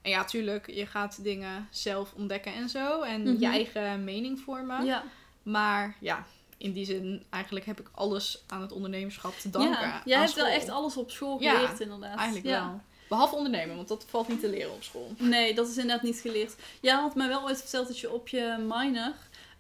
En 0.03 0.11
ja, 0.11 0.25
tuurlijk, 0.25 0.71
je 0.71 0.87
gaat 0.87 1.23
dingen 1.23 1.69
zelf 1.71 2.13
ontdekken 2.15 2.55
en 2.55 2.69
zo, 2.69 3.03
en 3.03 3.23
Mhm. 3.23 3.41
je 3.41 3.47
eigen 3.47 4.05
mening 4.05 4.41
vormen. 4.41 4.85
ja. 4.85 5.05
Maar 5.43 5.97
ja, 6.01 6.27
in 6.57 6.73
die 6.73 6.85
zin, 6.85 7.25
eigenlijk 7.31 7.67
heb 7.67 7.81
ik 7.81 7.89
alles 7.93 8.43
aan 8.47 8.61
het 8.61 8.73
ondernemerschap 8.73 9.35
te 9.39 9.51
danken. 9.51 9.81
ja. 9.89 10.03
Jij 10.05 10.19
hebt 10.19 10.35
wel 10.35 10.47
echt 10.47 10.69
alles 10.69 10.97
op 10.97 11.11
school 11.11 11.43
Ja, 11.43 11.55
geleerd, 11.55 11.81
inderdaad. 11.81 12.17
Eigenlijk 12.19 12.47
ja. 12.47 12.67
wel. 12.67 12.81
Behalve 13.09 13.35
ondernemen, 13.35 13.77
want 13.77 13.89
dat 13.89 14.05
valt 14.09 14.29
niet 14.29 14.41
te 14.41 14.49
leren 14.49 14.73
op 14.73 14.83
school. 14.83 15.13
Nee, 15.19 15.55
dat 15.55 15.69
is 15.69 15.77
inderdaad 15.77 16.03
niet 16.05 16.21
geleerd. 16.21 16.55
Jij 16.81 16.95
had 16.95 17.15
mij 17.15 17.29
wel 17.29 17.43
ooit 17.43 17.61
verteld 17.61 17.87
dat 17.87 17.99
je 17.99 18.13
op 18.13 18.29
je 18.29 18.57
minor, 18.69 19.13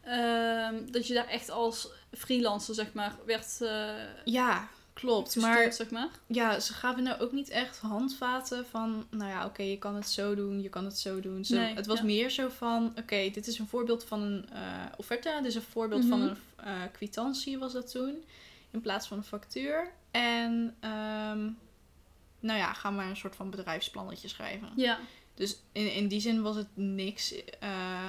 ehm, 0.02 0.74
dat 0.90 1.06
je 1.06 1.14
daar 1.14 1.28
echt 1.28 1.50
als 1.50 1.88
freelancer, 2.12 2.74
zeg 2.74 2.92
maar, 2.92 3.14
werd 3.26 3.56
eh 3.60 3.88
Ja, 4.24 4.68
klopt. 4.92 5.32
gestuurd, 5.32 5.54
Maar 5.56 5.72
zeg 5.72 5.90
maar. 5.90 6.08
ja, 6.26 6.60
ze 6.60 6.72
gaven 6.72 7.02
nou 7.02 7.20
ook 7.20 7.32
niet 7.32 7.48
echt 7.48 7.78
handvaten 7.78 8.66
van, 8.66 9.06
nou 9.10 9.30
ja, 9.30 9.44
oké, 9.46 9.62
je 9.62 9.78
kan 9.78 9.94
het 9.94 10.08
zo 10.08 10.34
doen, 10.34 10.62
je 10.62 10.68
kan 10.68 10.84
het 10.84 10.98
zo 10.98 11.20
doen. 11.20 11.44
Zo, 11.44 11.54
Nee, 11.56 11.74
het 11.74 11.86
was 11.86 11.98
ja. 11.98 12.04
meer 12.04 12.30
zo 12.30 12.48
van, 12.48 12.92
oké, 12.98 13.30
dit 13.30 13.46
is 13.46 13.58
een 13.58 13.66
voorbeeld 13.68 14.04
van 14.04 14.22
een 14.22 14.48
eh, 14.52 14.60
offerte, 14.96 15.32
dit 15.36 15.46
is 15.50 15.54
een 15.54 15.62
voorbeeld 15.62 16.04
van 16.04 16.18
Mhm. 16.20 16.28
een 16.28 16.36
eh, 16.64 16.72
kwitantie 16.92 17.58
was 17.58 17.72
dat 17.72 17.90
toen, 17.90 18.24
in 18.70 18.80
plaats 18.80 19.06
van 19.08 19.16
een 19.16 19.24
factuur. 19.24 19.90
En, 20.10 20.76
ehm, 20.80 21.48
nou 22.40 22.58
ja, 22.58 22.72
ga 22.72 22.90
maar 22.90 23.06
een 23.08 23.16
soort 23.16 23.36
van 23.36 23.50
bedrijfsplannetje 23.50 24.28
schrijven. 24.28 24.68
Ja, 24.76 24.98
Dus 25.34 25.56
in, 25.72 25.92
in 25.94 26.08
die 26.08 26.20
zin 26.20 26.42
was 26.42 26.56
het 26.56 26.68
niks, 26.74 27.34
eh, 27.60 28.08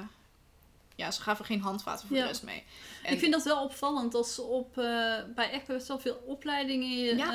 ja, 0.95 1.11
ze 1.11 1.21
gaven 1.21 1.45
geen 1.45 1.61
handvaten 1.61 2.07
voor 2.07 2.17
Ja. 2.17 2.21
de 2.23 2.27
rest 2.29 2.43
mee. 2.43 2.63
En- 3.03 3.13
ik 3.13 3.19
vind 3.19 3.31
dat 3.33 3.43
wel 3.43 3.63
opvallend 3.63 4.11
dat 4.11 4.27
ze 4.29 4.41
op, 4.41 4.77
eh, 4.77 5.13
bij 5.35 5.49
echt 5.51 5.67
best 5.67 5.87
wel 5.87 5.99
veel 5.99 6.23
opleidingen 6.25 6.89
je, 6.97 7.15
Ja, 7.15 7.33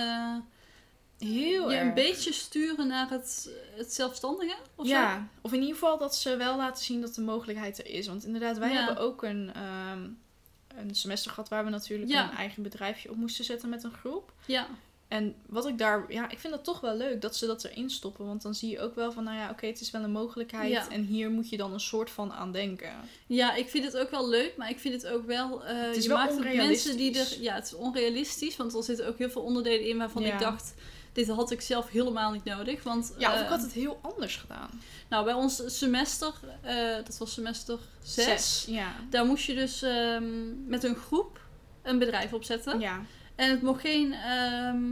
eh, 1.18 1.28
Heel 1.28 1.70
je 1.70 1.76
erg. 1.76 1.88
een 1.88 1.94
beetje 1.94 2.32
sturen 2.32 2.86
naar 2.86 3.10
het, 3.10 3.50
het 3.76 3.92
zelfstandige. 3.94 4.56
Of 4.74 4.86
ja, 4.86 5.28
of 5.40 5.52
in 5.52 5.60
ieder 5.60 5.74
geval 5.74 5.98
dat 5.98 6.16
ze 6.16 6.36
wel 6.36 6.56
laten 6.56 6.84
zien 6.84 7.00
dat 7.00 7.14
de 7.14 7.20
mogelijkheid 7.20 7.78
er 7.78 7.86
is. 7.86 8.06
Want 8.06 8.24
inderdaad, 8.24 8.58
wij 8.58 8.72
Ja. 8.72 8.84
hebben 8.84 8.96
ook 9.04 9.22
een, 9.22 9.52
ehm, 9.54 10.08
een 10.76 10.94
semester 10.94 11.30
gehad 11.30 11.48
waar 11.48 11.64
we 11.64 11.70
natuurlijk 11.70 12.10
een 12.12 12.30
eigen 12.36 12.62
bedrijfje 12.62 13.10
op 13.10 13.16
moesten 13.16 13.44
zetten 13.44 13.68
met 13.68 13.84
een 13.84 13.92
groep. 13.92 14.32
Ja, 14.46 14.66
En 15.08 15.34
wat 15.46 15.66
ik 15.66 15.78
daar, 15.78 16.04
ja, 16.12 16.30
ik 16.30 16.38
vind 16.38 16.52
dat 16.52 16.64
toch 16.64 16.80
wel 16.80 16.96
leuk 16.96 17.20
dat 17.20 17.36
ze 17.36 17.46
dat 17.46 17.64
erin 17.64 17.90
stoppen. 17.90 18.26
Want 18.26 18.42
dan 18.42 18.54
zie 18.54 18.70
je 18.70 18.80
ook 18.80 18.94
wel 18.94 19.12
van, 19.12 19.24
nou 19.24 19.36
ja, 19.36 19.50
oké, 19.50 19.66
het 19.66 19.80
is 19.80 19.90
wel 19.90 20.02
een 20.02 20.10
mogelijkheid. 20.12 20.70
Ja. 20.70 20.88
En 20.90 21.02
hier 21.04 21.30
moet 21.30 21.48
je 21.48 21.56
dan 21.56 21.72
een 21.72 21.80
soort 21.80 22.10
van 22.10 22.32
aan 22.32 22.52
denken. 22.52 22.90
Ja, 23.26 23.54
ik 23.54 23.68
vind 23.68 23.84
het 23.84 23.96
ook 23.96 24.10
wel 24.10 24.28
leuk, 24.28 24.56
maar 24.56 24.70
ik 24.70 24.78
vind 24.78 25.02
het 25.02 25.12
ook 25.12 25.26
wel. 25.26 25.64
eh, 25.64 25.80
Het 25.80 25.96
is 25.96 26.02
je 26.02 26.08
wel 26.08 26.18
maakt 26.18 26.38
mensen 26.56 26.96
die 26.96 27.18
er. 27.18 27.36
Ja, 27.40 27.54
het 27.54 27.66
is 27.66 27.74
onrealistisch, 27.74 28.56
want 28.56 28.74
er 28.74 28.82
zitten 28.82 29.06
ook 29.08 29.18
heel 29.18 29.30
veel 29.30 29.42
onderdelen 29.42 29.86
in 29.88 29.98
waarvan 29.98 30.22
Ja. 30.22 30.32
ik 30.32 30.38
dacht. 30.40 30.74
Dit 31.12 31.28
had 31.28 31.50
ik 31.50 31.60
zelf 31.60 31.88
helemaal 31.90 32.32
niet 32.32 32.44
nodig. 32.44 32.82
Want 32.82 33.14
Ja, 33.18 33.28
of 33.30 33.36
eh, 33.38 33.42
ik 33.42 33.48
had 33.48 33.62
het 33.62 33.72
heel 33.72 33.98
anders 34.02 34.36
gedaan. 34.36 34.70
nou, 35.08 35.24
bij 35.24 35.34
ons 35.34 35.62
semester, 35.78 36.32
eh, 36.62 36.94
dat 37.04 37.18
was 37.18 37.32
semester 37.32 37.78
6, 38.02 38.64
Ja. 38.68 38.94
daar 39.10 39.24
moest 39.26 39.44
je 39.44 39.54
dus 39.54 39.82
ehm, 39.82 40.66
met 40.68 40.84
een 40.84 40.94
groep 40.96 41.40
een 41.82 41.98
bedrijf 41.98 42.32
opzetten. 42.32 42.80
Ja. 42.80 43.02
En 43.34 43.50
het 43.50 43.62
mocht 43.62 43.80
geen, 43.80 44.12
ehm, 44.12 44.82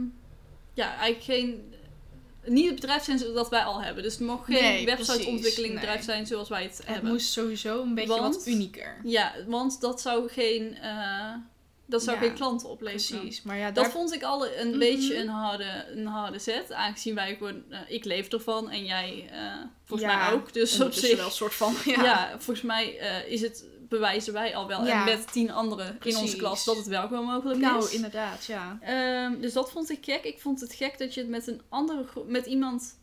ja, 0.73 0.95
eigenlijk 0.95 1.23
geen, 1.23 1.73
niet 2.45 2.65
het 2.65 2.75
bedrijf 2.75 3.03
zijn 3.03 3.17
dat 3.33 3.49
wij 3.49 3.63
al 3.63 3.81
hebben. 3.81 4.03
Dus 4.03 4.13
het 4.13 4.21
mocht 4.27 4.45
geen 4.45 4.61
Nee, 4.63 4.85
websiteontwikkeling 4.85 5.73
bedrijf 5.73 5.95
nee. 5.95 6.03
zijn 6.05 6.27
zoals 6.27 6.49
wij 6.49 6.63
het, 6.63 6.77
Het 6.77 6.87
hebben. 6.87 7.11
moest 7.11 7.31
sowieso 7.31 7.81
een 7.81 7.95
beetje 7.95 8.19
Want- 8.19 8.35
wat 8.35 8.47
unieker. 8.47 8.95
Ja, 9.03 9.33
want 9.47 9.81
dat 9.81 10.01
zou 10.01 10.29
geen, 10.29 10.77
eh, 10.77 11.33
dat 11.85 12.03
zou 12.03 12.17
Ja, 12.17 12.23
geen 12.23 12.33
klanten 12.33 12.69
opleveren. 12.69 13.19
Precies. 13.21 13.41
Maar 13.43 13.57
ja, 13.57 13.71
Dat 13.71 13.83
daar... 13.83 13.91
vond 13.93 14.13
ik 14.13 14.23
al 14.23 14.47
een 14.47 14.69
Mhm. 14.69 14.79
beetje 14.79 15.17
een 15.17 15.27
harde, 15.27 15.85
een 15.95 16.05
harde 16.05 16.39
zet. 16.39 16.71
Aangezien 16.71 17.15
wij 17.15 17.35
gewoon, 17.35 17.63
eh, 17.69 17.79
ik 17.87 18.05
leef 18.05 18.27
ervan 18.27 18.69
en 18.69 18.85
jij 18.85 19.29
eh, 19.31 19.39
volgens 19.83 20.09
Ja, 20.11 20.17
mij 20.17 20.33
ook. 20.33 20.53
Dus 20.53 20.79
op 20.81 20.93
zich, 20.93 21.15
wel 21.17 21.25
een 21.25 21.31
soort 21.31 21.53
van... 21.53 21.75
ja. 21.85 22.03
Ja. 22.03 22.29
volgens 22.31 22.61
mij 22.61 22.85
is 23.27 23.41
het, 23.41 23.65
bewijzen 23.93 24.33
wij 24.33 24.55
al 24.55 24.67
wel. 24.67 24.85
Ja. 24.85 24.99
En 24.99 25.05
met 25.17 25.31
tien 25.31 25.51
anderen 25.51 25.97
in 26.03 26.17
onze 26.17 26.35
klas 26.35 26.63
dat 26.65 26.77
het 26.77 26.87
wel 26.87 27.07
gewoon 27.07 27.25
mogelijk 27.25 27.59
Nou, 27.59 27.83
is. 27.85 27.91
inderdaad, 27.93 28.45
ja. 28.45 28.77
Ehm, 28.81 29.41
dus 29.41 29.53
dat 29.53 29.71
vond 29.71 29.89
ik 29.89 30.05
gek. 30.05 30.23
Ik 30.23 30.41
vond 30.41 30.59
het 30.61 30.73
gek 30.73 30.97
dat 30.97 31.13
je 31.13 31.19
het 31.19 31.29
met 31.29 31.47
een 31.47 31.61
andere 31.69 32.03
groep, 32.07 32.27
met 32.29 32.45
iemand, 32.45 32.97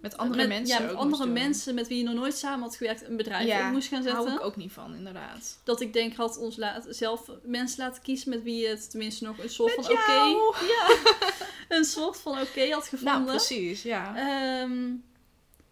Met 0.00 0.16
andere 0.16 0.46
met, 0.46 0.48
mensen 0.48 0.78
ja, 0.80 0.86
met 0.86 0.94
andere 0.96 1.26
mensen 1.26 1.74
met 1.74 1.88
wie 1.88 1.98
je 1.98 2.04
nog 2.04 2.14
nooit 2.14 2.36
samen 2.36 2.60
had 2.60 2.76
gewerkt, 2.76 3.08
een 3.08 3.16
bedrijf 3.16 3.46
Ja, 3.46 3.66
op 3.66 3.72
moest 3.72 3.88
gaan 3.88 4.02
zetten. 4.02 4.22
hou 4.24 4.36
ik 4.36 4.44
ook 4.44 4.56
niet 4.56 4.72
van, 4.72 4.94
inderdaad. 4.94 5.58
Dat 5.64 5.80
ik 5.80 5.92
denk, 5.92 6.14
had 6.14 6.38
ons 6.38 6.56
laat, 6.56 6.86
zelf 6.88 7.30
mensen 7.42 7.84
laten 7.84 8.02
kiezen 8.02 8.30
met 8.30 8.42
wie 8.42 8.60
je 8.62 8.68
het 8.68 8.90
tenminste 8.90 9.24
nog 9.24 9.38
een 9.38 9.50
soort 9.50 9.76
Met 9.76 9.86
van 9.86 9.94
oké. 9.94 10.36
Ja, 10.74 10.88
een 11.68 11.84
soort 11.84 12.16
van 12.16 12.40
oké 12.40 12.70
had 12.70 12.86
gevonden. 12.88 13.24
Nou, 13.24 13.36
precies, 13.36 13.82
ja. 13.82 14.16
Ehm, 14.16 14.92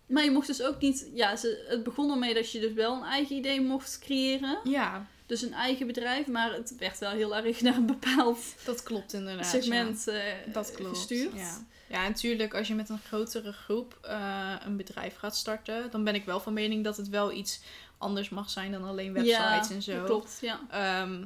maar 0.06 0.24
je 0.24 0.30
mocht 0.30 0.46
dus 0.46 0.62
ook 0.62 0.80
niet. 0.80 1.10
Ja, 1.14 1.36
ze, 1.36 1.64
het 1.68 1.82
begon 1.82 2.10
ermee 2.10 2.34
dat 2.34 2.50
je 2.52 2.60
dus 2.60 2.72
wel 2.72 2.96
een 2.96 3.08
eigen 3.08 3.36
idee 3.36 3.60
mocht 3.60 3.98
creëren. 3.98 4.58
ja, 4.64 5.06
Dus 5.26 5.42
een 5.42 5.52
eigen 5.52 5.86
bedrijf, 5.86 6.26
maar 6.26 6.52
het 6.52 6.74
werd 6.78 6.98
wel 6.98 7.10
heel 7.10 7.36
erg 7.36 7.60
naar 7.60 7.76
een 7.76 7.86
bepaald 7.86 8.40
dat 8.64 8.82
klopt 8.82 9.12
inderdaad. 9.12 9.46
segment 9.46 10.08
eh, 10.08 10.28
ja. 10.28 10.52
Dat 10.52 10.72
klopt. 10.72 10.96
gestuurd. 10.96 11.34
Ja. 11.34 11.64
ja, 11.88 12.04
en 12.04 12.10
natuurlijk, 12.10 12.54
als 12.54 12.68
je 12.68 12.74
met 12.74 12.88
een 12.88 12.98
grotere 13.06 13.52
groep 13.52 13.98
eh, 14.02 14.54
een 14.64 14.76
bedrijf 14.76 15.16
gaat 15.16 15.36
starten, 15.36 15.90
dan 15.90 16.04
ben 16.04 16.14
ik 16.14 16.24
wel 16.24 16.40
van 16.40 16.52
mening 16.52 16.84
dat 16.84 16.96
het 16.96 17.08
wel 17.08 17.32
iets 17.32 17.60
anders 17.98 18.28
mag 18.28 18.50
zijn 18.50 18.72
dan 18.72 18.84
alleen 18.84 19.12
websites 19.12 19.68
Ja, 19.68 19.74
en 19.74 19.82
zo. 19.82 19.96
dat 19.96 20.06
klopt, 20.06 20.38
ja. 20.40 20.60
Ehm, 20.70 21.24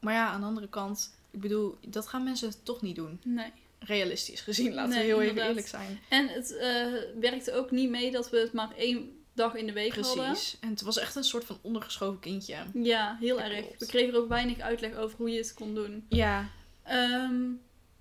maar 0.00 0.14
ja, 0.14 0.28
aan 0.28 0.40
de 0.40 0.46
andere 0.46 0.68
kant, 0.68 1.14
ik 1.30 1.40
bedoel, 1.40 1.78
dat 1.86 2.08
gaan 2.08 2.24
mensen 2.24 2.62
toch 2.62 2.82
niet 2.82 2.96
doen. 2.96 3.20
Nee. 3.24 3.52
Realistisch 3.86 4.40
gezien, 4.40 4.74
laten 4.74 4.90
Nee, 4.90 4.98
we 5.00 5.04
heel 5.06 5.20
even 5.22 5.46
eerlijk 5.46 5.66
zijn. 5.68 6.00
En 6.08 6.28
het 6.28 6.56
eh, 6.56 6.86
werkte 7.20 7.52
ook 7.54 7.70
niet 7.70 7.90
mee 7.90 8.10
dat 8.10 8.30
we 8.30 8.38
het 8.38 8.52
maar 8.52 8.70
één 8.76 9.20
dag 9.34 9.54
in 9.54 9.66
de 9.66 9.72
week 9.72 9.94
hadden. 9.94 10.24
Precies. 10.24 10.56
En 10.60 10.68
het 10.68 10.80
was 10.82 10.98
echt 10.98 11.16
een 11.16 11.24
soort 11.24 11.44
van 11.44 11.58
ondergeschoven 11.62 12.20
kindje. 12.20 12.56
Ja, 12.74 13.16
heel 13.20 13.36
Dat 13.36 13.44
erg. 13.46 13.60
klopt. 13.60 13.78
We 13.80 13.86
kregen 13.86 14.14
er 14.14 14.20
ook 14.20 14.28
weinig 14.28 14.58
uitleg 14.60 14.96
over 14.96 15.16
hoe 15.16 15.30
je 15.30 15.38
het 15.38 15.54
kon 15.54 15.74
doen. 15.74 16.06
Ja, 16.08 16.48
Ehm, 16.84 17.40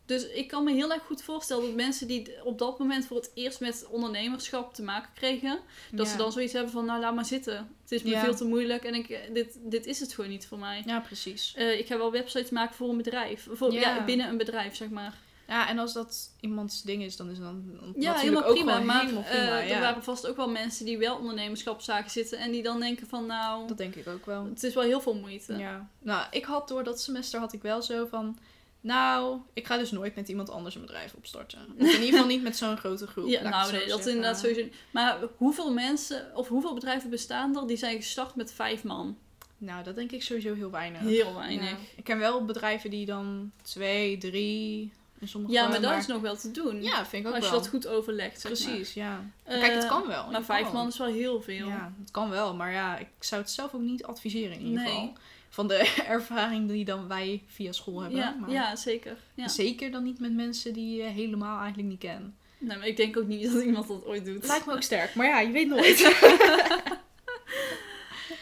dus 0.05 0.27
ik 0.27 0.47
kan 0.47 0.63
me 0.63 0.71
heel 0.73 0.91
erg 0.91 1.03
goed 1.03 1.21
voorstellen 1.23 1.63
dat 1.65 1.75
mensen 1.75 2.07
die 2.07 2.43
op 2.43 2.57
dat 2.59 2.79
moment 2.79 3.05
voor 3.05 3.17
het 3.17 3.31
eerst 3.33 3.59
met 3.59 3.85
ondernemerschap 3.89 4.73
te 4.73 4.81
maken 4.83 5.09
kregen, 5.15 5.59
dat 5.91 6.05
ja. 6.05 6.11
ze 6.11 6.17
dan 6.17 6.31
zoiets 6.31 6.53
hebben 6.53 6.71
van, 6.71 6.85
nou 6.85 6.99
laat 6.99 7.15
maar 7.15 7.25
zitten. 7.25 7.55
Het 7.81 7.91
is 7.91 8.03
me 8.03 8.09
Ja. 8.09 8.23
veel 8.23 8.35
te 8.35 8.45
moeilijk 8.45 8.83
en 8.83 8.93
ik, 8.93 9.19
dit, 9.33 9.57
dit 9.61 9.85
is 9.85 9.99
het 9.99 10.13
gewoon 10.13 10.29
niet 10.29 10.45
voor 10.47 10.57
mij. 10.59 10.83
Ja, 10.85 10.99
precies. 10.99 11.53
Eh, 11.55 11.79
ik 11.79 11.87
ga 11.87 11.97
wel 11.97 12.11
websites 12.11 12.49
maken 12.49 12.75
voor 12.75 12.89
een 12.89 12.97
bedrijf. 12.97 13.47
Voor, 13.51 13.73
ja. 13.73 13.79
Ja. 13.79 14.05
binnen 14.05 14.27
een 14.29 14.37
bedrijf, 14.37 14.75
zeg 14.75 14.89
maar. 14.89 15.17
Ja, 15.51 15.67
en 15.69 15.79
als 15.79 15.93
dat 15.93 16.29
iemands 16.39 16.81
ding 16.81 17.03
is, 17.03 17.15
dan 17.15 17.29
is 17.29 17.37
het 17.37 17.45
dan 17.45 17.93
Ja, 17.97 18.13
natuurlijk 18.13 18.47
ook 18.47 18.53
prima. 18.53 18.79
Maar 18.79 19.01
helemaal 19.01 19.23
eh, 19.23 19.29
prima. 19.29 19.61
er 19.61 19.67
ja. 19.67 19.79
waren 19.79 20.03
vast 20.03 20.27
ook 20.27 20.35
wel 20.35 20.49
mensen 20.49 20.85
die 20.85 20.97
wel 20.97 21.17
ondernemerschap 21.17 21.81
zagen 21.81 22.11
zitten 22.11 22.37
en 22.37 22.51
die 22.51 22.63
dan 22.63 22.79
denken 22.79 23.07
van, 23.07 23.25
nou, 23.25 23.67
Dat 23.67 23.77
denk 23.77 23.95
ik 23.95 24.07
ook 24.07 24.25
wel. 24.25 24.45
het 24.45 24.63
is 24.63 24.73
wel 24.73 24.83
heel 24.83 25.01
veel 25.01 25.15
moeite. 25.15 25.57
Ja. 25.57 25.89
Nou, 25.99 26.25
ik 26.31 26.45
had 26.45 26.67
door 26.67 26.83
dat 26.83 27.01
semester 27.01 27.39
had 27.39 27.53
ik 27.53 27.61
wel 27.61 27.81
zo 27.81 28.05
van... 28.05 28.37
Nou, 28.81 29.39
ik 29.53 29.65
ga 29.65 29.77
dus 29.77 29.91
nooit 29.91 30.15
met 30.15 30.27
iemand 30.27 30.49
anders 30.49 30.75
een 30.75 30.81
bedrijf 30.81 31.13
opstarten. 31.13 31.59
Of 31.59 31.79
in 31.79 31.85
ieder 31.85 32.05
geval 32.05 32.25
niet 32.25 32.43
met 32.43 32.57
zo'n 32.57 32.77
grote 32.77 33.07
groep. 33.07 33.27
Ja, 33.35 33.49
nou 33.49 33.71
nee, 33.71 33.79
dat 33.79 33.87
is 33.87 33.93
zeggen. 33.93 34.11
inderdaad 34.11 34.39
sowieso. 34.39 34.65
Maar 34.91 35.17
hoeveel 35.37 35.73
mensen 35.73 36.31
of 36.35 36.47
hoeveel 36.47 36.73
bedrijven 36.73 37.09
bestaan 37.09 37.57
er 37.57 37.67
die 37.67 37.77
zijn 37.77 37.95
gestart 37.95 38.35
met 38.35 38.53
vijf 38.53 38.83
man? 38.83 39.17
Nou, 39.57 39.83
dat 39.83 39.95
denk 39.95 40.11
ik 40.11 40.23
sowieso 40.23 40.53
heel 40.53 40.71
weinig. 40.71 41.01
Heel 41.01 41.35
weinig. 41.35 41.69
Ja. 41.69 41.77
Ik 41.95 42.03
ken 42.03 42.19
wel 42.19 42.45
bedrijven 42.45 42.89
die 42.89 43.05
dan 43.05 43.51
twee, 43.61 44.17
drie... 44.17 44.91
En 45.21 45.27
sommige 45.27 45.53
Ja, 45.53 45.67
maar 45.67 45.81
dat 45.81 45.97
is 45.97 46.05
nog 46.07 46.21
wel 46.21 46.36
te 46.36 46.51
doen. 46.51 46.84
Ja, 46.84 47.05
vind 47.05 47.23
ik 47.25 47.29
ook 47.29 47.36
als 47.36 47.45
je 47.45 47.51
wel. 47.51 47.60
dat 47.60 47.69
goed 47.69 47.88
overlegt. 47.88 48.41
Precies, 48.43 48.93
ja. 48.93 49.23
maar. 49.47 49.57
Kijk, 49.60 49.73
het 49.73 49.84
Eh, 49.84 49.89
kan 49.89 50.07
wel. 50.07 50.31
Maar 50.31 50.43
vijf 50.43 50.71
man 50.71 50.88
is 50.88 50.97
wel 50.97 51.07
heel 51.07 51.41
veel. 51.41 51.67
Ja, 51.67 51.93
het 51.99 52.12
kan 52.12 52.29
wel. 52.29 52.55
Maar 52.55 52.71
ja, 52.71 52.97
ik 52.97 53.07
zou 53.19 53.41
het 53.41 53.49
zelf 53.51 53.73
ook 53.73 53.81
niet 53.81 54.03
adviseren 54.03 54.55
in 54.60 54.65
ieder 54.65 54.84
Nee. 54.84 54.91
geval. 54.93 55.13
Van 55.49 55.67
de 55.67 55.93
ervaring 56.07 56.67
die 56.69 56.86
dan 56.86 57.07
wij 57.07 57.43
via 57.47 57.71
school 57.71 57.99
hebben. 58.01 58.19
ja, 58.19 58.36
maar 58.39 58.51
ja, 58.51 58.75
zeker. 58.75 59.17
Ja. 59.34 59.47
Zeker 59.47 59.91
dan 59.91 60.03
niet 60.03 60.19
met 60.19 60.34
mensen 60.34 60.73
die 60.73 60.97
je 60.97 61.03
helemaal 61.03 61.57
eigenlijk 61.60 61.89
niet 61.89 61.99
kennen. 61.99 62.36
Nee, 62.57 62.77
maar 62.77 62.88
ik 62.88 62.97
denk 62.97 63.17
ook 63.17 63.27
niet 63.27 63.43
dat 63.53 63.63
iemand 63.63 63.88
dat 63.88 64.05
ooit 64.05 64.25
doet. 64.25 64.47
Lijkt 64.47 64.65
me 64.65 64.73
ook 64.73 64.81
sterk, 64.84 65.15
maar 65.15 65.27
ja, 65.27 65.39
je 65.39 65.51
weet 65.51 65.67
nooit. 65.67 65.99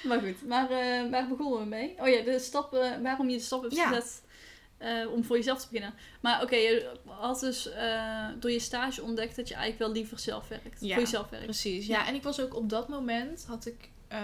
Maar 0.03 0.19
goed, 0.19 0.47
maar 0.47 0.69
eh, 0.69 1.09
waar 1.11 1.27
begonnen 1.27 1.59
we 1.59 1.65
mee? 1.65 1.95
Oh 1.99 2.07
ja, 2.07 2.21
de 2.23 2.39
stappen, 2.39 3.01
waarom 3.03 3.29
je 3.29 3.37
de 3.37 3.43
stap 3.43 3.61
hebt 3.61 3.75
Ja. 3.75 3.87
gezet 3.87 4.21
eh, 4.79 5.11
om 5.11 5.23
voor 5.23 5.35
jezelf 5.35 5.59
te 5.59 5.67
beginnen. 5.71 5.93
Maar 6.19 6.41
oké, 6.41 6.55
je 6.55 6.91
had 7.05 7.39
dus 7.39 7.71
eh, 7.71 8.27
door 8.39 8.51
je 8.51 8.59
stage 8.59 9.03
ontdekt 9.03 9.35
dat 9.35 9.47
je 9.47 9.53
eigenlijk 9.53 9.83
wel 9.83 10.01
liever 10.01 10.19
zelf 10.19 10.47
werkt. 10.47 10.81
Ja, 10.81 10.93
voor 10.93 11.03
jezelf 11.03 11.29
werkt. 11.29 11.45
Precies, 11.45 11.87
ja. 11.87 12.07
En 12.07 12.15
ik 12.15 12.23
was 12.23 12.41
ook 12.41 12.55
op 12.55 12.69
dat 12.69 12.87
moment, 12.87 13.45
had 13.47 13.65
ik, 13.65 13.89
eh, 14.07 14.19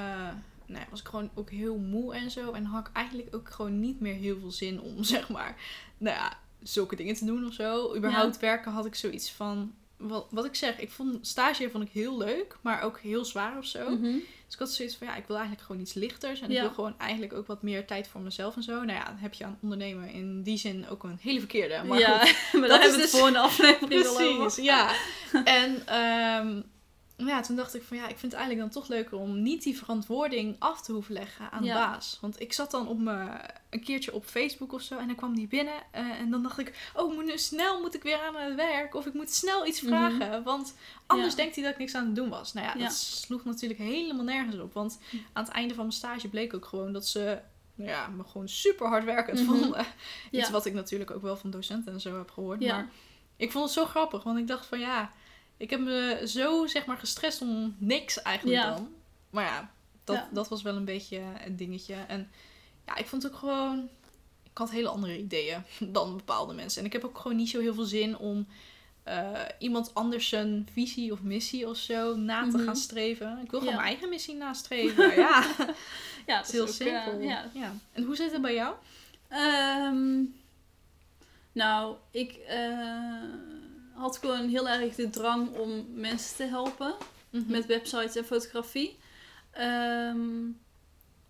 nou, 0.65 0.79
ja, 0.79 0.85
was 0.89 0.99
ik 0.99 1.07
gewoon 1.07 1.29
ook 1.33 1.49
heel 1.49 1.77
moe 1.77 2.15
en 2.15 2.31
zo. 2.31 2.51
En 2.51 2.65
had 2.65 2.87
ik 2.87 2.95
eigenlijk 2.95 3.35
ook 3.35 3.49
gewoon 3.49 3.79
niet 3.79 3.99
meer 3.99 4.15
heel 4.15 4.39
veel 4.39 4.51
zin 4.51 4.81
om, 4.81 5.03
zeg 5.13 5.29
maar, 5.29 5.55
nou 5.97 6.15
ja, 6.15 6.37
zulke 6.61 6.95
dingen 6.95 7.15
te 7.15 7.25
doen 7.25 7.45
of 7.45 7.53
zo. 7.53 7.95
Überhaupt 7.95 8.39
werken 8.39 8.71
had 8.71 8.85
ik 8.85 8.95
zoiets 8.95 9.31
van, 9.31 9.75
wat, 10.07 10.27
wat 10.29 10.45
ik 10.45 10.55
zeg, 10.55 10.79
ik 10.79 10.91
vond 10.91 11.27
stage 11.27 11.69
vond 11.69 11.83
ik 11.83 11.91
heel 11.91 12.17
leuk, 12.17 12.57
maar 12.61 12.81
ook 12.81 12.99
heel 12.99 13.25
zwaar 13.25 13.57
of 13.57 13.65
zo. 13.65 13.89
Mhm. 13.89 14.01
Dus 14.45 14.53
ik 14.53 14.59
had 14.59 14.71
zoiets 14.71 14.95
van, 14.95 15.07
ja, 15.07 15.15
ik 15.15 15.27
wil 15.27 15.35
eigenlijk 15.35 15.65
gewoon 15.65 15.81
iets 15.81 15.93
lichters. 15.93 16.41
En 16.41 16.49
Ja. 16.51 16.55
ik 16.55 16.61
wil 16.61 16.73
gewoon 16.73 16.99
eigenlijk 16.99 17.33
ook 17.33 17.47
wat 17.47 17.61
meer 17.63 17.85
tijd 17.85 18.07
voor 18.07 18.21
mezelf 18.21 18.55
en 18.55 18.63
zo. 18.63 18.73
Nou 18.73 18.99
ja, 18.99 19.03
dan 19.05 19.17
heb 19.17 19.33
je 19.33 19.45
aan 19.45 19.57
ondernemen 19.61 20.09
in 20.09 20.43
die 20.43 20.57
zin 20.57 20.89
ook 20.89 21.03
een 21.03 21.17
hele 21.21 21.39
verkeerde. 21.39 21.83
Maar 21.83 21.99
ja, 21.99 22.25
goed, 22.25 22.35
maar 22.59 22.69
dat 22.69 22.79
hebben 22.79 22.97
we 22.97 23.01
het 23.03 23.11
dus- 23.11 23.19
voor 23.19 23.27
een 23.27 23.37
aflevering 23.37 24.05
al 24.05 24.19
over. 24.19 24.35
Precies, 24.45 24.63
ja. 24.63 24.91
en 25.43 25.87
ehm, 25.87 26.61
ja, 27.17 27.41
toen 27.41 27.55
dacht 27.55 27.75
ik 27.75 27.83
van 27.83 27.97
ja, 27.97 28.03
ik 28.03 28.17
vind 28.17 28.31
het 28.31 28.41
eigenlijk 28.41 28.61
dan 28.73 28.81
toch 28.81 28.89
leuker 28.89 29.17
om 29.17 29.41
niet 29.41 29.63
die 29.63 29.77
verantwoording 29.77 30.55
af 30.59 30.81
te 30.81 30.91
hoeven 30.91 31.13
leggen 31.13 31.51
aan 31.51 31.63
Ja. 31.63 31.73
de 31.73 31.79
baas. 31.91 32.17
Want 32.21 32.39
ik 32.41 32.53
zat 32.53 32.71
dan 32.71 32.87
op 32.87 32.99
me, 32.99 33.27
een 33.69 33.83
keertje 33.83 34.13
op 34.13 34.25
Facebook 34.25 34.73
of 34.73 34.81
zo 34.81 34.97
en 34.97 35.07
dan 35.07 35.15
kwam 35.15 35.35
die 35.35 35.47
binnen. 35.47 35.73
eh, 35.91 36.19
en 36.19 36.29
dan 36.31 36.43
dacht 36.43 36.57
ik, 36.59 36.91
oh, 36.95 37.13
moet 37.15 37.25
nu 37.25 37.37
snel 37.37 37.81
moet 37.81 37.95
ik 37.95 38.03
weer 38.03 38.19
aan 38.19 38.35
het 38.35 38.55
werk. 38.55 38.95
Of 38.95 39.05
ik 39.05 39.13
moet 39.13 39.31
snel 39.31 39.65
iets 39.67 39.81
Mhm. 39.81 39.89
vragen. 39.91 40.43
Want 40.43 40.75
anders 41.05 41.29
Ja. 41.31 41.37
denkt 41.37 41.55
hij 41.55 41.63
dat 41.63 41.73
ik 41.73 41.79
niks 41.79 41.95
aan 41.95 42.05
het 42.05 42.15
doen 42.15 42.29
was. 42.29 42.53
Nou 42.53 42.65
ja, 42.67 42.73
Ja. 42.77 42.83
dat 42.83 42.93
sloeg 42.95 43.45
natuurlijk 43.45 43.79
helemaal 43.79 44.23
nergens 44.25 44.57
op. 44.59 44.73
Want 44.73 44.99
aan 45.33 45.43
het 45.43 45.53
einde 45.53 45.73
van 45.73 45.83
mijn 45.83 45.97
stage 45.97 46.27
bleek 46.27 46.53
ook 46.53 46.65
gewoon 46.65 46.93
dat 46.93 47.07
ze 47.07 47.39
nou 47.75 47.89
ja, 47.89 48.07
me 48.07 48.23
gewoon 48.23 48.49
super 48.49 48.87
hard 48.87 49.03
werkend 49.03 49.39
Mhm. 49.39 49.49
vonden. 49.51 49.85
Iets 50.31 50.45
Ja. 50.47 50.51
wat 50.51 50.65
ik 50.65 50.73
natuurlijk 50.73 51.11
ook 51.11 51.21
wel 51.21 51.37
van 51.37 51.49
docenten 51.49 51.93
en 51.93 52.01
zo 52.01 52.17
heb 52.17 52.31
gehoord. 52.31 52.59
Maar 52.65 52.89
ik 53.37 53.51
vond 53.51 53.63
het 53.65 53.73
zo 53.73 53.85
grappig, 53.85 54.23
want 54.23 54.37
ik 54.37 54.47
dacht 54.47 54.65
van 54.65 54.79
ja, 54.79 55.11
ik 55.57 55.69
heb 55.69 55.79
me 55.79 56.21
zo 56.25 56.67
zeg 56.67 56.85
maar 56.85 56.97
gestrest 56.97 57.41
om 57.41 57.75
niks 57.77 58.21
eigenlijk 58.21 58.57
Ja. 58.61 58.73
dan. 58.73 58.93
Maar 59.29 59.45
ja 59.45 59.71
dat, 60.03 60.15
Ja. 60.15 60.27
dat 60.31 60.47
was 60.49 60.61
wel 60.61 60.75
een 60.75 60.85
beetje 60.85 61.21
een 61.45 61.55
dingetje. 61.55 61.95
En 62.07 62.29
ja, 62.85 62.95
ik 62.95 63.05
vond 63.07 63.23
het 63.23 63.31
ook 63.31 63.37
gewoon, 63.37 63.89
ik 64.43 64.57
had 64.57 64.71
hele 64.71 64.87
andere 64.87 65.17
ideeën 65.19 65.63
dan 65.93 66.15
bepaalde 66.17 66.53
mensen. 66.53 66.79
En 66.79 66.85
ik 66.85 66.93
heb 66.93 67.03
ook 67.03 67.17
gewoon 67.17 67.37
niet 67.37 67.49
zo 67.49 67.59
heel 67.59 67.73
veel 67.73 67.83
zin 67.85 68.17
om 68.17 68.47
eh, 69.03 69.41
iemand 69.59 69.93
anders 69.93 70.29
zijn 70.29 70.67
visie 70.71 71.11
of 71.11 71.21
missie 71.21 71.67
of 71.69 71.77
zo 71.77 72.15
na 72.15 72.41
te 72.49 72.57
Mhm. 72.57 72.65
gaan 72.65 72.75
streven. 72.75 73.39
Ik 73.43 73.51
wil 73.51 73.59
gewoon 73.59 73.73
Ja. 73.75 73.79
mijn 73.81 73.91
eigen 73.91 74.09
missie 74.09 74.35
nastreven. 74.35 75.15
ja, 75.25 75.45
Ja, 76.27 76.37
het 76.37 76.45
is 76.45 76.51
heel 76.51 76.61
ook, 76.61 76.67
eh, 76.67 76.73
simpel. 76.73 77.19
ja. 77.19 77.49
ja. 77.53 77.73
En 77.91 78.03
hoe 78.03 78.15
zit 78.15 78.31
het 78.31 78.41
bij 78.41 78.53
jou? 78.53 78.75
Ehm, 79.27 80.21
nou, 81.51 81.95
ik 82.11 82.31
eh, 82.33 83.19
had 83.95 84.17
gewoon 84.17 84.47
heel 84.49 84.69
erg 84.69 84.95
de 84.95 85.09
drang 85.09 85.49
om 85.57 85.85
mensen 85.93 86.35
te 86.35 86.43
helpen 86.43 86.95
Mhm. 87.29 87.51
met 87.51 87.65
websites 87.65 88.15
en 88.15 88.25
fotografie. 88.25 88.97
Ehm, 89.51 90.27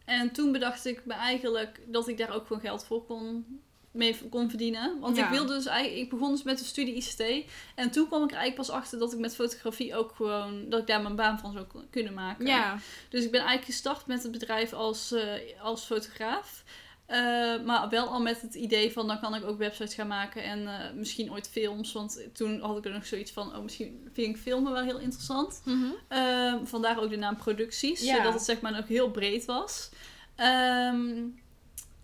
en 0.06 0.32
toen 0.32 0.51
bedacht 0.51 0.86
ik 0.86 1.06
me 1.06 1.13
eigenlijk 1.13 1.80
dat 1.88 2.08
ik 2.08 2.17
daar 2.17 2.34
ook 2.36 2.47
gewoon 2.47 2.62
geld 2.62 2.86
voor 2.86 3.06
kon 3.06 3.45
mee 3.91 4.19
kon 4.30 4.49
verdienen. 4.49 4.99
Want 4.99 5.17
Ja. 5.17 5.23
ik 5.23 5.30
wilde 5.30 5.54
dus 5.54 5.65
eigenlijk, 5.65 6.04
ik 6.04 6.10
begon 6.10 6.32
dus 6.32 6.43
met 6.43 6.58
de 6.60 6.65
studie 6.65 6.95
ICT. 6.95 7.51
En 7.75 7.91
toen 7.91 8.08
kwam 8.08 8.23
ik 8.23 8.32
er 8.32 8.38
eigenlijk 8.38 8.67
pas 8.67 8.78
achter 8.78 8.99
dat 8.99 9.13
ik 9.13 9.19
met 9.19 9.36
fotografie 9.36 9.95
ook 9.95 10.12
gewoon, 10.15 10.69
dat 10.69 10.80
ik 10.80 10.88
daar 10.88 11.01
mijn 11.01 11.15
baan 11.15 11.39
van 11.39 11.51
zou 11.54 11.65
kunnen 11.89 12.13
maken. 12.13 12.45
Ja, 12.45 12.78
Dus 13.10 13.23
ik 13.23 13.32
ben 13.32 13.39
eigenlijk 13.39 13.69
gestart 13.71 14.06
met 14.08 14.23
het 14.23 14.32
bedrijf 14.32 14.73
als, 14.73 15.12
eh, 15.12 15.62
als 15.62 15.84
fotograaf. 15.86 16.63
Eh, 17.05 17.17
maar 17.65 17.89
wel 17.89 18.07
al 18.07 18.21
met 18.21 18.41
het 18.41 18.55
idee 18.55 18.91
van 18.91 19.07
dan 19.07 19.19
kan 19.19 19.35
ik 19.35 19.43
ook 19.45 19.57
websites 19.57 19.93
gaan 19.93 20.07
maken 20.07 20.43
en 20.43 20.67
eh, 20.67 20.93
misschien 20.93 21.31
ooit 21.31 21.49
films. 21.49 21.91
Want 21.93 22.19
toen 22.33 22.59
had 22.61 22.77
ik 22.77 22.85
er 22.85 22.91
nog 22.91 23.05
zoiets 23.05 23.31
van, 23.31 23.55
oh 23.55 23.63
misschien 23.63 24.09
vind 24.13 24.35
ik 24.35 24.41
filmen 24.41 24.71
wel 24.73 24.83
heel 24.83 24.99
interessant. 24.99 25.61
Eh, 26.07 26.53
vandaar 26.63 26.99
ook 27.01 27.09
de 27.09 27.15
naam 27.17 27.35
producties, 27.35 28.01
Ja. 28.01 28.15
zodat 28.15 28.33
het 28.33 28.43
zeg 28.43 28.61
maar 28.61 28.77
ook 28.77 28.87
heel 28.87 29.11
breed 29.11 29.45
was. 29.45 29.89
Ehm, 30.35 31.23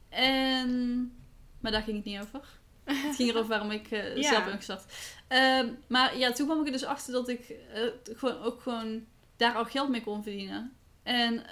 en, 0.10 1.12
maar 1.60 1.72
daar 1.72 1.82
ging 1.84 1.96
het 1.96 2.06
niet 2.06 2.20
over. 2.20 2.42
Het 2.84 3.16
ging 3.16 3.30
erover 3.30 3.50
waarom 3.50 3.72
ik 3.72 3.88
Ja. 4.16 4.22
zelf 4.22 4.46
ben 4.46 4.56
gestart. 4.56 4.84
Ehm, 5.28 5.68
maar 5.88 6.18
ja, 6.18 6.32
toen 6.32 6.46
kwam 6.46 6.60
ik 6.60 6.66
er 6.66 6.72
dus 6.72 6.84
achter 6.86 7.14
dat 7.14 7.28
ik 7.30 7.56
gewoon, 8.04 8.42
ook 8.42 8.62
gewoon 8.62 9.06
daar 9.38 9.56
al 9.56 9.66
geld 9.66 9.90
mee 9.90 10.04
kon 10.04 10.24
verdienen. 10.24 10.74
En 11.04 11.44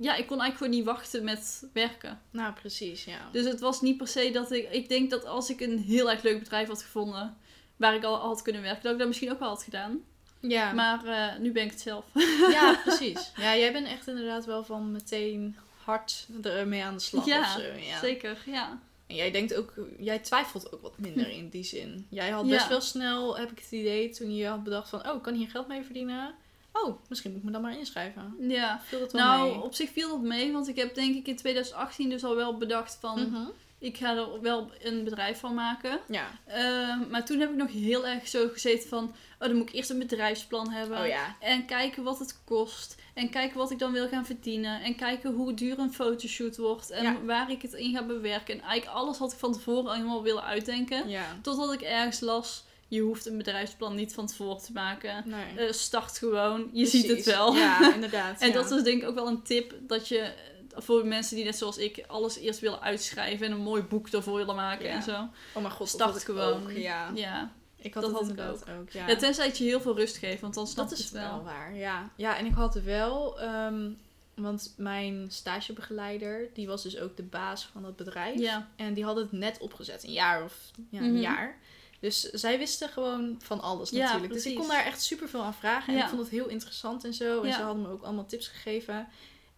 ja, 0.00 0.14
ik 0.14 0.26
kon 0.26 0.40
eigenlijk 0.40 0.56
gewoon 0.56 0.72
niet 0.72 0.84
wachten 0.84 1.24
met 1.24 1.66
werken. 1.72 2.20
nou 2.30 2.52
precies, 2.52 3.04
ja. 3.04 3.28
Dus 3.32 3.44
het 3.44 3.60
was 3.60 3.80
niet 3.80 3.96
per 3.96 4.08
se 4.08 4.30
dat 4.30 4.50
ik... 4.52 4.70
Ik 4.70 4.88
denk 4.88 5.10
dat 5.10 5.24
als 5.24 5.50
ik 5.50 5.60
een 5.60 5.78
heel 5.78 6.10
erg 6.10 6.22
leuk 6.22 6.38
bedrijf 6.38 6.68
had 6.68 6.82
gevonden... 6.82 7.36
waar 7.76 7.94
ik 7.94 8.04
al 8.04 8.16
had 8.16 8.42
kunnen 8.42 8.62
werken, 8.62 8.82
dat 8.82 8.92
ik 8.92 8.98
dat 8.98 9.06
misschien 9.08 9.30
ook 9.32 9.38
wel 9.38 9.48
had 9.48 9.62
gedaan. 9.62 9.98
ja. 10.40 10.72
Maar 10.72 11.04
eh, 11.04 11.38
nu 11.38 11.52
ben 11.52 11.64
ik 11.64 11.70
het 11.70 11.80
zelf. 11.80 12.04
ja, 12.56 12.74
precies. 12.84 13.32
Ja, 13.36 13.56
jij 13.56 13.72
bent 13.72 13.86
echt 13.86 14.06
inderdaad 14.08 14.44
wel 14.44 14.64
van 14.64 14.92
meteen 14.92 15.56
hard 15.84 16.26
ermee 16.42 16.84
aan 16.84 16.94
de 16.94 17.00
slag 17.00 17.26
Ja, 17.26 17.40
of 17.40 17.46
zo. 17.62 17.72
Ja. 17.80 17.98
Zeker, 17.98 18.38
ja. 18.46 18.78
En 19.06 19.16
jij 19.16 19.30
denkt 19.30 19.54
ook, 19.54 19.72
jij 19.98 20.18
twijfelt 20.18 20.72
ook 20.72 20.82
wat 20.82 20.98
minder 20.98 21.28
in 21.38 21.48
die 21.48 21.64
zin. 21.64 22.06
Jij 22.10 22.30
had 22.30 22.46
Ja. 22.46 22.50
best 22.50 22.68
wel 22.68 22.80
snel, 22.80 23.38
heb 23.38 23.50
ik 23.50 23.58
het 23.58 23.72
idee, 23.72 24.10
toen 24.10 24.34
je 24.36 24.46
had 24.46 24.64
bedacht 24.64 24.88
van, 24.88 25.08
oh, 25.08 25.16
ik 25.16 25.22
kan 25.22 25.34
hier 25.34 25.48
geld 25.48 25.68
mee 25.68 25.82
verdienen. 25.82 26.34
Oh, 26.72 26.98
misschien 27.08 27.30
moet 27.30 27.40
ik 27.40 27.46
me 27.46 27.52
dan 27.52 27.62
maar 27.62 27.78
inschrijven. 27.78 28.34
Ja. 28.38 28.80
Viel 28.84 28.98
dat 28.98 29.12
wel 29.12 29.22
Nou, 29.24 29.50
mee? 29.50 29.62
op 29.62 29.74
zich 29.74 29.90
viel 29.90 30.08
dat 30.08 30.20
mee, 30.20 30.52
want 30.52 30.68
ik 30.68 30.76
heb 30.76 30.94
denk 30.94 31.14
ik 31.16 31.26
in 31.26 31.36
2018 31.36 32.08
dus 32.10 32.24
al 32.24 32.36
wel 32.36 32.56
bedacht 32.56 32.96
van... 33.00 33.20
Mhm. 33.28 33.42
Ik 33.78 33.96
ga 33.96 34.16
er 34.16 34.40
wel 34.40 34.70
een 34.82 35.04
bedrijf 35.04 35.38
van 35.40 35.54
maken. 35.54 35.98
Ja. 36.08 36.26
Ehm, 36.46 37.10
maar 37.10 37.24
toen 37.24 37.38
heb 37.40 37.50
ik 37.50 37.56
nog 37.56 37.72
heel 37.72 38.06
erg 38.06 38.28
zo 38.28 38.48
gezeten 38.52 38.88
van... 38.88 39.04
Oh, 39.38 39.48
dan 39.48 39.56
moet 39.56 39.68
ik 39.68 39.74
eerst 39.74 39.90
een 39.90 39.98
bedrijfsplan 39.98 40.70
hebben. 40.70 41.00
Oh 41.00 41.06
ja. 41.06 41.36
En 41.40 41.66
kijken 41.66 42.02
wat 42.02 42.18
het 42.18 42.40
kost. 42.44 42.96
En 43.14 43.30
kijken 43.30 43.56
wat 43.58 43.70
ik 43.70 43.78
dan 43.78 43.92
wil 43.92 44.08
gaan 44.08 44.26
verdienen. 44.26 44.82
En 44.82 44.94
kijken 44.96 45.32
hoe 45.32 45.54
duur 45.54 45.78
een 45.78 45.92
fotoshoot 45.92 46.56
wordt. 46.56 46.90
En 46.90 47.02
Ja. 47.02 47.20
waar 47.24 47.50
ik 47.50 47.62
het 47.62 47.72
in 47.72 47.94
ga 47.94 48.02
bewerken. 48.02 48.54
En 48.54 48.60
eigenlijk 48.64 48.98
alles 48.98 49.18
had 49.18 49.32
ik 49.32 49.38
van 49.38 49.52
tevoren 49.52 49.86
al 49.86 49.94
helemaal 49.94 50.22
willen 50.22 50.44
uitdenken. 50.44 51.08
Totdat 51.42 51.72
ik 51.72 51.80
ergens 51.80 52.20
las... 52.20 52.64
Je 52.90 53.00
hoeft 53.00 53.26
een 53.26 53.36
bedrijfsplan 53.36 53.94
niet 53.94 54.14
van 54.14 54.26
tevoren 54.26 54.62
te 54.62 54.72
maken. 54.72 55.22
Nee. 55.26 55.66
Eh, 55.66 55.72
start 55.72 56.18
gewoon. 56.18 56.60
Je 56.60 56.66
Precies. 56.82 57.00
ziet 57.00 57.10
het 57.16 57.24
wel. 57.24 57.54
Ja, 57.54 57.92
inderdaad. 57.94 58.40
En 58.40 58.48
ja. 58.48 58.54
dat 58.54 58.70
is 58.70 58.82
denk 58.82 59.02
ik 59.02 59.08
ook 59.08 59.14
wel 59.14 59.26
een 59.26 59.42
tip. 59.42 59.74
Dat 59.80 60.08
je 60.08 60.18
eh, 60.18 60.32
voor 60.74 61.06
mensen 61.06 61.36
die 61.36 61.44
net 61.44 61.56
zoals 61.56 61.76
ik 61.78 62.04
alles 62.06 62.38
eerst 62.38 62.60
willen 62.60 62.80
uitschrijven. 62.80 63.46
En 63.46 63.52
een 63.52 63.58
mooi 63.58 63.82
boek 63.82 64.08
ervoor 64.08 64.36
willen 64.36 64.54
maken 64.54 64.86
Ja. 64.86 64.92
en 64.94 65.02
zo. 65.02 65.12
Oh 65.54 65.62
mijn 65.62 65.70
god, 65.70 65.78
dat 65.78 65.88
Start 65.88 66.24
gewoon. 66.24 66.62
ook, 66.62 66.70
Ja. 66.72 67.10
Ja. 67.14 67.52
Ik 67.82 67.94
had 67.94 68.02
Dat 68.02 68.12
dat 68.12 68.20
had 68.20 68.30
ik 68.30 68.36
inderdaad 68.38 68.70
ook. 68.80 68.90
Ja. 68.90 69.08
Ja, 69.08 69.16
tenzij 69.16 69.46
het 69.46 69.58
je 69.58 69.64
heel 69.64 69.80
veel 69.80 69.96
rust 69.96 70.16
geeft, 70.16 70.40
want 70.40 70.54
dan 70.54 70.66
snap 70.66 70.88
dat 70.88 70.98
je 70.98 71.04
is 71.04 71.10
het 71.10 71.20
wel 71.20 71.30
wel. 71.34 71.44
waar, 71.44 71.74
ja. 71.76 72.10
Ja, 72.16 72.36
en 72.38 72.46
ik 72.46 72.54
had 72.54 72.74
wel, 72.74 73.40
ehm, 73.40 73.90
want 74.34 74.74
mijn 74.76 75.26
stagebegeleider, 75.30 76.48
die 76.54 76.66
was 76.66 76.82
dus 76.82 76.98
ook 76.98 77.16
de 77.16 77.22
baas 77.22 77.68
van 77.72 77.82
dat 77.82 77.96
bedrijf. 77.96 78.38
Ja, 78.38 78.68
En 78.76 78.94
die 78.94 79.04
had 79.04 79.16
het 79.16 79.32
net 79.32 79.58
opgezet, 79.58 80.04
een 80.04 80.12
jaar 80.12 80.44
of 80.44 80.54
ja, 80.90 81.00
Mhm. 81.00 81.08
een 81.08 81.20
jaar. 81.20 81.58
Dus 82.00 82.20
zij 82.20 82.58
wisten 82.58 82.88
gewoon 82.88 83.36
van 83.42 83.60
alles 83.60 83.90
Ja, 83.90 84.04
natuurlijk. 84.04 84.32
Dus 84.32 84.46
ik 84.46 84.56
kon 84.56 84.68
daar 84.68 84.84
echt 84.84 85.02
super 85.02 85.28
veel 85.28 85.42
aan 85.42 85.54
vragen. 85.54 85.92
En 85.92 85.98
Ja. 85.98 86.02
ik 86.04 86.08
vond 86.08 86.20
het 86.22 86.30
heel 86.30 86.48
interessant 86.48 87.04
en 87.04 87.14
zo. 87.14 87.40
En 87.42 87.48
Ja. 87.48 87.54
ze 87.54 87.62
hadden 87.62 87.82
me 87.82 87.88
ook 87.88 88.02
allemaal 88.02 88.26
tips 88.26 88.48
gegeven. 88.48 89.08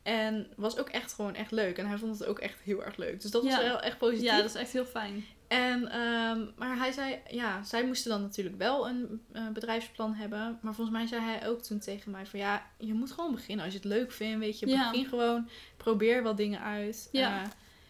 En 0.03 0.47
was 0.57 0.79
ook 0.79 0.89
echt 0.89 1.13
gewoon 1.13 1.35
echt 1.35 1.51
leuk. 1.51 1.79
En 1.79 1.87
hij 1.87 1.99
vond 1.99 2.19
het 2.19 2.29
ook 2.29 2.39
echt 2.39 2.61
heel 2.61 2.85
erg 2.85 2.97
leuk. 2.97 3.21
Dus 3.21 3.31
dat 3.31 3.45
was 3.45 3.57
wel 3.57 3.81
echt 3.81 3.99
positief. 3.99 4.25
ja, 4.25 4.37
dat 4.37 4.45
is 4.45 4.55
echt 4.55 4.73
heel 4.73 4.85
fijn. 4.85 5.25
En, 5.49 5.89
ehm, 5.91 6.47
maar 6.57 6.77
hij 6.77 6.93
zei, 6.93 7.19
ja, 7.31 7.63
zij 7.65 7.87
moesten 7.87 8.11
dan 8.11 8.23
natuurlijk 8.23 8.57
wel 8.57 8.89
een 8.89 9.23
eh, 9.33 9.49
bedrijfsplan 9.49 10.15
hebben. 10.15 10.59
Maar 10.63 10.75
volgens 10.75 10.97
mij 10.97 11.07
zei 11.07 11.23
hij 11.23 11.49
ook 11.49 11.63
toen 11.63 11.79
tegen 11.79 12.11
mij 12.11 12.27
van, 12.27 12.39
ja, 12.39 12.67
je 12.79 12.95
moet 12.95 13.11
gewoon 13.13 13.35
beginnen. 13.35 13.65
Als 13.65 13.75
je 13.75 13.81
het 13.81 13.89
leuk 13.89 14.13
vindt, 14.13 14.39
weet 14.39 14.59
je, 14.59 14.67
begin 14.67 15.07
gewoon. 15.07 15.49
Probeer 15.77 16.23
wat 16.23 16.37
dingen 16.37 16.61
uit. 16.61 17.09
Ja. 17.13 17.43
Eh, 17.43 17.49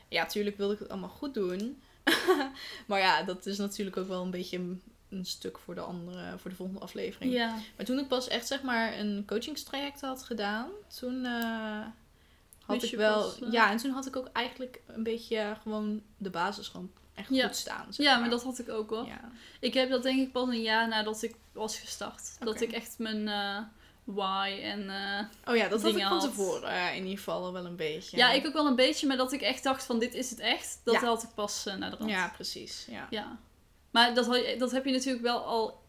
ja, 0.08 0.26
tuurlijk 0.26 0.56
wilde 0.56 0.72
ik 0.72 0.78
het 0.78 0.88
allemaal 0.88 1.08
goed 1.08 1.34
doen. 1.34 1.82
maar 2.86 2.98
ja, 3.00 3.22
dat 3.22 3.46
is 3.46 3.58
natuurlijk 3.58 3.96
ook 3.96 4.08
wel 4.08 4.22
een 4.22 4.30
beetje 4.30 4.58
een, 4.58 4.82
een 5.08 5.24
stuk 5.26 5.58
voor 5.58 5.74
de 5.74 5.80
andere, 5.80 6.38
voor 6.38 6.50
de 6.50 6.56
volgende 6.56 6.80
aflevering. 6.80 7.32
Ja, 7.32 7.58
Maar 7.76 7.86
toen 7.86 7.98
ik 7.98 8.08
pas 8.08 8.28
echt, 8.28 8.46
zeg 8.46 8.62
maar, 8.62 8.98
een 8.98 9.22
coachingstraject 9.26 10.00
had 10.00 10.22
gedaan, 10.22 10.68
toen 10.98 11.24
eh, 11.24 11.86
had 12.64 12.80
Wist 12.80 12.92
ik 12.92 12.98
wel... 12.98 13.22
pas, 13.22 13.40
eh, 13.40 13.52
Ja, 13.52 13.70
en 13.70 13.76
toen 13.76 13.90
had 13.90 14.06
ik 14.06 14.16
ook 14.16 14.28
eigenlijk 14.32 14.80
een 14.86 15.02
beetje 15.02 15.56
gewoon 15.62 16.02
de 16.16 16.30
basis 16.30 16.68
gewoon 16.68 16.90
echt 17.14 17.28
Ja. 17.30 17.46
goed 17.46 17.56
staan. 17.56 17.94
zeg 17.94 18.06
ja 18.06 18.18
maar 18.18 18.30
dat 18.30 18.42
had 18.42 18.58
ik 18.58 18.68
ook 18.68 18.90
wel. 18.90 19.06
Ja. 19.06 19.30
Ik 19.60 19.74
heb 19.74 19.90
dat 19.90 20.02
denk 20.02 20.20
ik 20.20 20.32
pas 20.32 20.48
een 20.48 20.62
jaar 20.62 20.88
nadat 20.88 21.22
ik 21.22 21.34
was 21.52 21.78
gestart. 21.78 22.36
Dat 22.38 22.60
ik 22.60 22.72
echt 22.72 22.98
mijn 22.98 23.28
eh, 23.28 23.58
why 24.04 24.58
en... 24.62 24.90
eh, 24.90 25.50
Oh 25.52 25.56
ja, 25.56 25.68
dat 25.68 25.82
had 25.82 25.96
ik 25.96 26.02
van 26.02 26.20
tevoren 26.20 26.68
eh, 26.70 26.96
in 26.96 27.02
ieder 27.02 27.18
geval 27.18 27.44
al 27.44 27.52
wel 27.52 27.64
een 27.66 27.76
beetje. 27.76 28.16
ja. 28.16 28.32
ik 28.32 28.46
ook 28.46 28.52
wel 28.52 28.66
een 28.66 28.76
beetje, 28.76 29.06
maar 29.06 29.16
dat 29.16 29.32
ik 29.32 29.40
echt 29.40 29.62
dacht 29.62 29.84
van 29.84 29.98
dit 29.98 30.14
is 30.14 30.30
het 30.30 30.38
echt. 30.40 30.80
Dat 30.84 30.94
Ja. 30.94 31.00
had 31.00 31.22
ik 31.22 31.28
pas 31.34 31.66
eh, 31.66 31.74
naar 31.74 31.90
de 31.90 31.96
rand. 31.96 32.10
Ja, 32.10 32.28
precies. 32.34 32.86
Ja. 32.90 33.06
Ja. 33.10 33.38
Maar 33.90 34.14
dat, 34.14 34.42
dat 34.58 34.70
heb 34.70 34.84
je 34.84 34.92
natuurlijk 34.92 35.22
wel 35.24 35.38
al 35.44 35.80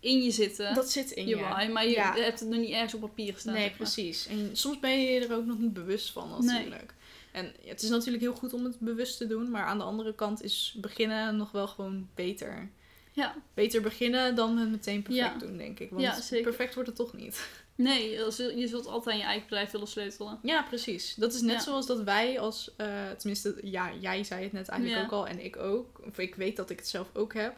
in 0.00 0.22
je 0.22 0.30
zitten. 0.30 0.74
Dat 0.74 0.90
zit 0.90 1.10
in 1.10 1.26
je 1.28 1.36
je. 1.36 1.42
why, 1.42 1.68
maar 1.72 1.84
je 1.84 1.90
Ja. 1.90 2.14
hebt 2.14 2.40
het 2.40 2.48
nog 2.48 2.58
niet 2.58 2.70
ergens 2.72 2.94
op 2.94 3.00
papier 3.00 3.34
staan. 3.36 3.52
Nee, 3.52 3.62
zeg 3.62 3.70
maar. 3.70 3.78
precies. 3.78 4.26
En 4.26 4.50
soms 4.56 4.78
ben 4.80 5.00
je 5.00 5.10
je 5.12 5.26
er 5.26 5.34
ook 5.36 5.44
nog 5.46 5.58
niet 5.58 5.72
bewust 5.72 6.10
van 6.12 6.28
natuurlijk. 6.44 6.94
En 7.32 7.54
het 7.64 7.82
is 7.82 7.88
natuurlijk 7.88 8.22
heel 8.22 8.34
goed 8.34 8.52
om 8.52 8.64
het 8.64 8.78
bewust 8.80 9.16
te 9.18 9.26
doen, 9.26 9.50
maar 9.50 9.64
aan 9.64 9.78
de 9.78 9.84
andere 9.84 10.14
kant 10.14 10.42
is 10.42 10.74
beginnen 10.80 11.36
nog 11.36 11.50
wel 11.50 11.66
gewoon 11.66 12.08
beter. 12.14 12.70
Ja. 13.18 13.34
Beter 13.54 13.80
beginnen 13.82 14.34
dan 14.34 14.56
het 14.58 14.70
meteen 14.70 15.02
perfect 15.02 15.40
Ja. 15.40 15.46
doen, 15.46 15.56
denk 15.56 15.78
ik. 15.80 15.90
Want 15.90 16.02
Ja, 16.02 16.40
perfect 16.42 16.74
wordt 16.74 16.88
het 16.88 16.98
toch 16.98 17.12
niet. 17.12 17.48
Nee, 17.74 18.10
je 18.10 18.66
zult- 18.68 18.86
altijd 18.86 19.14
aan 19.14 19.20
je 19.20 19.26
eigen 19.26 19.42
bedrijf 19.48 19.70
willen 19.70 19.86
sleutelen. 19.86 20.38
Ja, 20.42 20.62
precies. 20.62 21.14
Dat 21.14 21.34
is 21.34 21.40
net 21.40 21.54
Ja. 21.54 21.60
zoals 21.60 21.86
dat 21.86 22.02
wij 22.02 22.40
als, 22.40 22.70
eh, 22.76 23.10
tenminste, 23.18 23.54
ja, 23.62 23.90
jij 24.00 24.24
zei 24.24 24.42
het 24.42 24.52
net 24.52 24.68
eigenlijk 24.68 25.02
ook 25.04 25.12
al 25.12 25.26
en 25.26 25.44
ik 25.44 25.56
ook. 25.56 26.00
Of 26.06 26.18
ik 26.18 26.34
weet 26.34 26.56
dat 26.56 26.70
ik 26.70 26.78
het 26.78 26.88
zelf 26.88 27.08
ook 27.14 27.34
heb. 27.34 27.56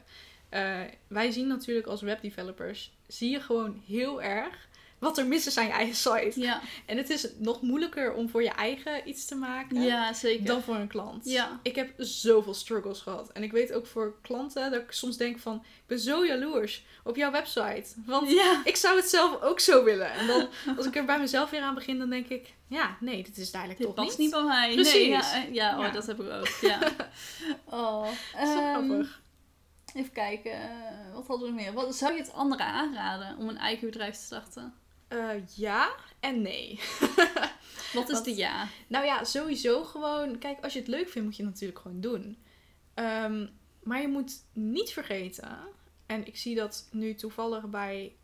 Eh, 0.49 0.81
wij 1.09 1.31
zien 1.31 1.47
natuurlijk 1.47 1.87
als 1.87 2.01
webdevelopers, 2.03 2.93
zie 3.07 3.31
je 3.31 3.41
gewoon 3.41 3.83
heel 3.87 4.23
erg 4.23 4.69
wat 5.01 5.19
er 5.19 5.27
mis 5.27 5.47
is 5.47 5.57
aan 5.59 5.65
je 5.67 5.71
eigen 5.73 5.95
site. 5.95 6.33
Ja, 6.41 6.61
En 6.87 6.97
het 6.97 7.11
is 7.11 7.29
nog 7.39 7.63
moeilijker 7.63 8.13
om 8.13 8.29
voor 8.29 8.43
je 8.43 8.51
eigen 8.51 9.09
iets 9.09 9.25
te 9.25 9.35
maken 9.35 9.83
ja 9.83 10.13
zeker. 10.13 10.47
dan 10.47 10.63
voor 10.63 10.75
een 10.75 10.89
klant. 10.89 11.25
Ja. 11.25 11.61
Ik 11.63 11.75
heb 11.75 11.93
zoveel 11.97 12.55
struggles 12.55 13.01
gehad. 13.01 13.33
En 13.33 13.43
ik 13.43 13.53
weet 13.53 13.73
ook 13.73 13.87
voor 13.87 14.15
klanten 14.23 14.71
dat 14.71 14.81
ik 14.83 14.93
soms 14.93 15.17
denk 15.17 15.39
van, 15.39 15.55
ik 15.57 15.87
ben 15.87 15.99
zo 15.99 16.27
jaloers 16.27 16.85
op 17.05 17.17
jouw 17.17 17.31
website. 17.31 17.85
Want 18.07 18.31
ja. 18.31 18.61
ik 18.65 18.77
zou 18.77 18.97
het 18.97 19.09
zelf 19.09 19.43
ook 19.43 19.61
zo 19.61 19.85
willen. 19.85 20.11
En 20.13 20.27
dan, 20.27 20.49
als 20.77 20.87
ik 20.87 20.97
er 20.97 21.05
bij 21.05 21.19
mezelf 21.19 21.51
weer 21.51 21.63
aan 21.63 21.75
begin, 21.75 21.99
dan 21.99 22.11
denk 22.11 22.27
ik, 22.29 22.55
ja, 22.67 22.97
nee, 23.01 23.23
dit 23.23 23.37
is 23.37 23.51
duidelijk 23.51 23.81
Dit 23.81 23.95
toch 23.97 24.05
past 24.05 24.19
niet. 24.19 24.31
bij 24.31 24.43
mij. 24.43 24.75
Precies. 24.75 24.93
Nee, 24.95 25.09
ja, 25.09 25.35
eh, 25.35 25.55
ja, 25.55 25.77
oh, 25.79 25.85
Ja. 25.85 25.91
dat 25.91 26.07
heb 26.07 26.21
ik 26.21 26.31
ook. 26.31 26.47
Ja. 26.61 26.79
Oh, 27.71 28.07
Zo 28.45 28.73
grappig. 28.73 29.21
even 29.95 30.13
kijken. 30.13 30.53
eh, 30.53 31.15
wat 31.15 31.27
hadden 31.27 31.49
we 31.49 31.55
meer? 31.55 31.73
Wat, 31.73 31.95
zou 31.97 32.13
je 32.13 32.19
het 32.19 32.33
anderen 32.33 32.67
aanraden 32.67 33.37
om 33.39 33.49
een 33.49 33.59
eigen 33.59 33.87
bedrijf 33.87 34.17
te 34.17 34.23
starten? 34.25 34.75
Eh, 35.11 35.47
ja 35.55 35.95
en 36.21 36.43
nee. 36.43 36.81
Wat 37.93 38.09
is 38.09 38.23
de 38.23 38.37
ja? 38.37 38.69
Nou 38.87 39.05
ja, 39.05 39.25
sowieso 39.25 39.85
gewoon, 39.85 40.39
kijk, 40.39 40.63
als 40.65 40.73
je 40.73 40.79
het 40.79 40.89
leuk 40.89 41.09
vindt, 41.09 41.29
moet 41.29 41.37
je 41.37 41.43
het 41.43 41.53
natuurlijk 41.53 41.81
gewoon 41.81 42.01
doen. 42.01 42.39
Ehm, 42.95 43.47
maar 43.83 44.01
je 44.01 44.09
moet 44.09 44.33
niet 44.53 44.91
vergeten, 44.91 45.59
en 46.07 46.27
ik 46.27 46.37
zie 46.37 46.55
dat 46.55 46.89
nu 46.91 47.15
toevallig 47.15 47.69
bij 47.69 48.17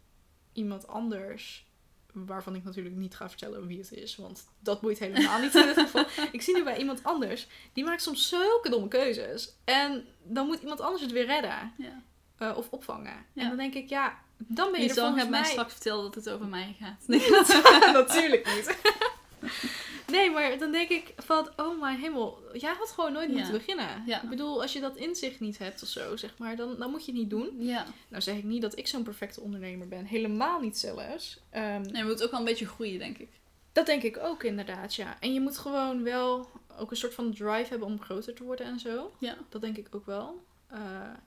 iemand 0.53 0.87
anders, 0.87 1.67
waarvan 2.13 2.55
ik 2.55 2.65
natuurlijk 2.65 2.97
niet 2.97 3.15
ga 3.15 3.29
vertellen 3.29 3.67
wie 3.67 3.79
het 3.79 3.93
is, 3.93 4.17
want 4.17 4.49
dat 4.59 4.81
boeit 4.81 4.99
helemaal 4.99 5.41
niet 5.41 5.55
in 5.55 5.67
dit 5.67 5.79
geval. 5.79 6.05
Ik 6.33 6.43
zie 6.43 6.55
nu 6.55 6.65
bij 6.65 6.79
iemand 6.79 7.05
anders, 7.05 7.47
die 7.73 7.85
maakt 7.85 8.03
soms 8.03 8.29
zulke 8.29 8.71
domme 8.71 8.89
keuzes. 8.89 9.57
En 9.65 10.05
dan 10.23 10.47
moet 10.47 10.61
iemand 10.61 10.81
anders 10.81 11.03
het 11.03 11.13
weer 11.13 11.27
redden 11.27 11.73
ja. 11.79 12.03
eh, 12.37 12.57
of 12.57 12.71
opvangen. 12.71 13.27
Ja. 13.33 13.43
En 13.43 13.49
dan 13.49 13.57
denk 13.57 13.75
ik, 13.75 13.89
ja, 13.89 14.19
dan 14.37 14.71
ben 14.71 14.81
je 14.81 14.83
Je 14.83 14.89
er 14.89 14.95
zal 14.95 15.07
volgens 15.07 15.29
mij 15.31 15.41
mij... 15.41 15.51
straks 15.51 15.73
vertellen 15.73 16.03
dat 16.03 16.15
het 16.15 16.29
over 16.31 16.47
mij 16.47 16.77
gaat. 16.81 17.07
Natuurlijk 17.93 18.47
niet. 18.55 18.77
Nee, 20.11 20.31
maar 20.31 20.59
dan 20.59 20.73
denk 20.73 20.89
ik 20.89 21.13
van, 21.17 21.49
oh 21.57 21.81
mijn 21.81 21.99
hemel, 21.99 22.39
jij 22.53 22.75
had 22.79 22.91
gewoon 22.91 23.13
nooit 23.13 23.29
Ja. 23.29 23.35
moeten 23.35 23.53
beginnen. 23.53 24.03
Ja. 24.07 24.23
Ik 24.23 24.29
bedoel, 24.29 24.63
als 24.63 24.73
je 24.73 24.81
dat 24.81 24.97
inzicht 24.97 25.41
niet 25.41 25.59
hebt 25.59 25.83
of 25.83 25.89
zo, 25.89 26.17
zeg 26.17 26.39
maar, 26.39 26.57
dan, 26.57 26.77
dan 26.79 26.91
moet 26.91 27.05
je 27.05 27.11
het 27.13 27.21
niet 27.21 27.31
doen. 27.31 27.51
Ja. 27.59 27.87
Nou 28.09 28.23
zeg 28.23 28.37
ik 28.37 28.45
niet 28.45 28.63
dat 28.63 28.79
ik 28.79 28.87
zo'n 28.87 29.03
perfecte 29.03 29.41
ondernemer 29.41 29.89
ben, 29.89 30.05
helemaal 30.05 30.61
niet 30.61 30.79
zelfs. 30.79 31.41
Ehm, 31.51 31.81
Nee, 31.81 31.97
je 31.97 32.05
moet 32.05 32.23
ook 32.23 32.31
wel 32.31 32.39
een 32.41 32.47
beetje 32.47 32.67
groeien, 32.67 32.99
denk 32.99 33.19
ik. 33.19 33.29
Dat 33.73 33.87
denk 33.87 34.03
ik 34.03 34.19
ook 34.19 34.43
inderdaad, 34.43 34.95
ja. 34.95 35.17
En 35.21 35.33
je 35.35 35.41
moet 35.41 35.59
gewoon 35.59 36.03
wel 36.03 36.49
ook 36.79 36.91
een 36.91 36.97
soort 36.97 37.15
van 37.15 37.35
drive 37.35 37.67
hebben 37.69 37.89
om 37.89 38.01
groter 38.01 38.35
te 38.35 38.45
worden 38.45 38.67
en 38.67 38.79
zo. 38.79 39.13
Ja. 39.19 39.37
Dat 39.49 39.61
denk 39.61 39.77
ik 39.77 39.87
ook 39.91 40.07
wel. 40.07 40.45
Eh, 40.67 40.81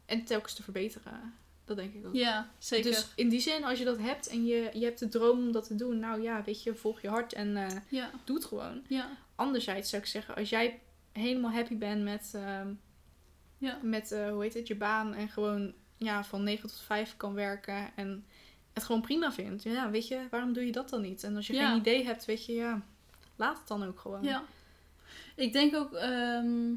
en 0.06 0.24
telkens 0.24 0.54
te 0.54 0.64
verbeteren. 0.64 1.34
Dat 1.70 1.78
denk 1.78 1.94
ik 1.94 2.06
ook. 2.08 2.14
Ja, 2.14 2.50
zeker. 2.58 2.92
Dus 2.92 3.08
in 3.16 3.30
die 3.30 3.40
zin, 3.40 3.64
als 3.64 3.80
je 3.80 3.86
dat 3.86 3.98
hebt 3.98 4.28
en 4.28 4.46
je, 4.46 4.70
je 4.74 4.86
hebt 4.86 5.00
de 5.00 5.08
droom 5.08 5.38
om 5.40 5.52
dat 5.52 5.68
te 5.68 5.76
doen, 5.76 6.00
nou 6.00 6.22
ja, 6.22 6.44
weet 6.44 6.64
je, 6.64 6.76
volg 6.76 7.02
je 7.02 7.08
hart 7.10 7.34
en 7.34 7.58
ja, 7.90 8.10
doe 8.24 8.36
het 8.36 8.46
gewoon. 8.46 8.82
ja, 8.88 9.10
Anderzijds 9.36 9.90
zou 9.90 10.02
ik 10.02 10.08
zeggen, 10.08 10.36
als 10.36 10.50
jij 10.50 10.80
helemaal 11.12 11.52
happy 11.52 11.78
bent 11.78 12.04
met, 12.04 12.32
ehm, 12.36 12.68
ja. 13.58 13.80
met 13.82 14.12
eh, 14.12 14.30
hoe 14.30 14.42
heet 14.44 14.54
het, 14.54 14.68
je 14.68 14.76
baan 14.76 15.14
en 15.14 15.30
gewoon 15.30 15.74
ja, 15.98 16.24
van 16.24 16.44
9 16.44 16.70
tot 16.70 16.80
5 16.80 17.18
kan 17.18 17.34
werken 17.34 17.92
en 17.96 18.26
het 18.74 18.84
gewoon 18.84 19.02
prima 19.02 19.32
vindt, 19.32 19.64
ja, 19.64 19.90
weet 19.90 20.08
je, 20.08 20.28
waarom 20.30 20.54
doe 20.54 20.66
je 20.66 20.72
dat 20.72 20.90
dan 20.90 21.02
niet? 21.02 21.24
En 21.24 21.36
als 21.36 21.48
je 21.48 21.54
Ja. 21.54 21.70
geen 21.70 21.80
idee 21.80 22.06
hebt, 22.06 22.26
weet 22.26 22.46
je, 22.46 22.54
ja, 22.54 22.82
laat 23.36 23.58
het 23.58 23.68
dan 23.68 23.84
ook 23.84 24.00
gewoon. 24.00 24.24
Ja. 24.24 24.44
Ik 25.36 25.54
denk 25.54 25.76
ook, 25.76 25.94
ehm, 25.94 26.74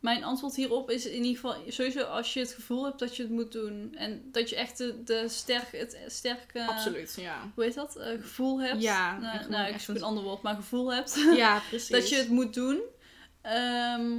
mijn 0.00 0.24
antwoord 0.24 0.54
hierop 0.56 0.90
is 0.90 1.06
in 1.06 1.24
ieder 1.24 1.34
geval 1.40 1.56
sowieso 1.68 2.00
als 2.02 2.34
je 2.34 2.40
het 2.40 2.52
gevoel 2.52 2.84
hebt 2.84 2.98
dat 2.98 3.16
je 3.16 3.22
het 3.22 3.32
moet 3.32 3.52
doen. 3.52 3.94
En 3.94 4.28
dat 4.32 4.50
je 4.50 4.56
echt 4.56 4.78
de, 4.78 5.02
de 5.04 5.28
sterke, 5.28 5.76
het 5.76 5.98
sterke, 6.06 6.66
Absoluut, 6.66 7.14
ja. 7.20 7.50
hoe 7.54 7.64
heet 7.64 7.74
dat, 7.74 7.96
Eh, 7.96 8.20
gevoel 8.20 8.60
hebt. 8.60 8.82
Ja, 8.82 9.18
nou, 9.18 9.50
nou 9.50 9.72
ik 9.74 9.80
zoek 9.80 9.96
een- 9.96 10.02
ander 10.02 10.22
woord, 10.24 10.42
maar 10.42 10.54
gevoel 10.54 10.92
hebt. 10.94 11.14
Ja, 11.36 11.62
precies. 11.68 11.88
dat 11.88 12.08
je 12.08 12.16
het 12.16 12.28
moet 12.28 12.54
doen. 12.54 12.80
Ehm, 13.42 14.12